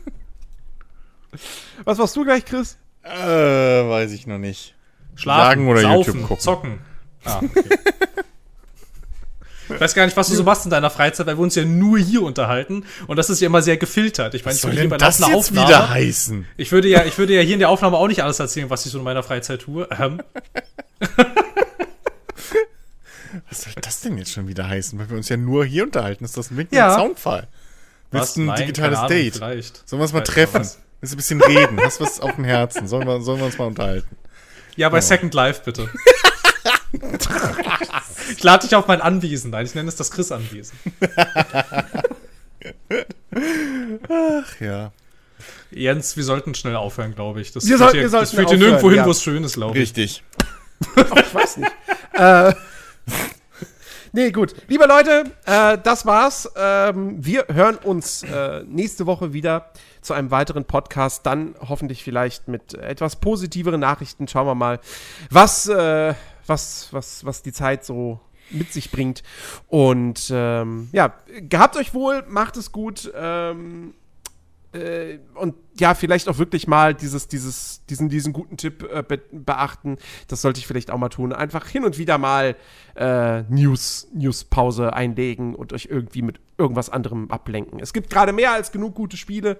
[1.85, 2.77] Was machst du gleich, Chris?
[3.03, 4.75] Äh, weiß ich noch nicht.
[5.15, 6.39] Schlafen, Sagen oder saufen, YouTube gucken.
[6.41, 6.79] zocken.
[7.25, 7.63] Ah, okay.
[9.73, 11.65] Ich weiß gar nicht, was du so machst in deiner Freizeit, weil wir uns ja
[11.65, 14.33] nur hier unterhalten und das ist ja immer sehr gefiltert.
[14.33, 16.45] Ich meine, ich würde hier bei das jetzt Aufnahme, wieder heißen?
[16.57, 18.85] ich würde ja, ich würde ja hier in der Aufnahme auch nicht alles erzählen, was
[18.85, 19.87] ich so in meiner Freizeit tue.
[19.99, 20.21] Ähm,
[23.49, 24.99] Was soll das denn jetzt schon wieder heißen?
[24.99, 26.25] Weil wir uns ja nur hier unterhalten.
[26.25, 26.95] Ist das ein Wink Ja.
[26.95, 27.47] Soundfall?
[28.11, 29.35] Willst du ein Nein, digitales Ahnung, Date?
[29.35, 29.87] Vielleicht.
[29.89, 30.67] Sollen wir uns mal ich treffen?
[30.99, 31.79] Willst du ein bisschen reden?
[31.81, 32.87] Hast du was auf dem Herzen?
[32.87, 34.17] Sollen wir, sollen wir uns mal unterhalten?
[34.75, 35.89] Ja, bei Second Life bitte.
[38.37, 39.65] ich lade dich auf mein Anwesen ein.
[39.65, 40.77] Ich nenne es das Chris-Anwesen.
[44.09, 44.91] Ach ja.
[45.71, 47.51] Jens, wir sollten schnell aufhören, glaube ich.
[47.51, 49.05] Das Wir führt sollten- hier, wir sollten das führt hier nirgendwo hin, ja.
[49.05, 49.81] wo es schön ist, glaube ich.
[49.83, 50.23] Richtig.
[50.97, 51.71] Ich weiß nicht.
[52.13, 52.53] äh,
[54.11, 54.55] nee, gut.
[54.67, 56.49] Liebe Leute, äh, das war's.
[56.57, 61.25] Ähm, wir hören uns äh, nächste Woche wieder zu einem weiteren Podcast.
[61.27, 64.27] Dann hoffentlich vielleicht mit etwas positiveren Nachrichten.
[64.27, 64.79] Schauen wir mal,
[65.29, 66.15] was, äh,
[66.47, 68.19] was, was, was die Zeit so
[68.49, 69.23] mit sich bringt.
[69.67, 73.11] Und ähm, ja, gehabt euch wohl, macht es gut.
[73.15, 73.93] Ähm,
[74.73, 79.19] äh, und ja, vielleicht auch wirklich mal dieses, dieses, diesen, diesen guten Tipp äh, be
[79.31, 79.97] beachten.
[80.27, 81.33] Das sollte ich vielleicht auch mal tun.
[81.33, 82.55] Einfach hin und wieder mal
[82.95, 87.79] äh, News, News-Pause einlegen und euch irgendwie mit irgendwas anderem ablenken.
[87.79, 89.57] Es gibt gerade mehr als genug gute Spiele,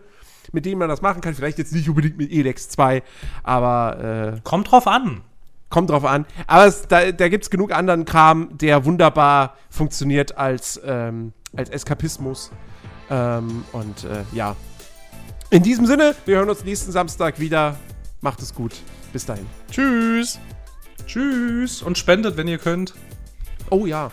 [0.52, 1.34] mit denen man das machen kann.
[1.34, 3.04] Vielleicht jetzt nicht unbedingt mit Elex 2,
[3.44, 5.22] aber äh, kommt drauf an.
[5.72, 6.28] Kommt drauf an.
[6.46, 11.72] Aber es, da, da gibt es genug anderen Kram, der wunderbar funktioniert als, ähm, als
[11.72, 12.52] Eskapismus.
[13.10, 14.56] Ähm, und äh, ja,
[15.50, 17.78] in diesem Sinne, wir hören uns nächsten Samstag wieder.
[18.22, 18.74] Macht es gut.
[19.12, 19.46] Bis dahin.
[19.70, 20.40] Tschüss.
[21.06, 21.82] Tschüss.
[21.82, 22.94] Und spendet, wenn ihr könnt.
[23.70, 24.12] Oh ja.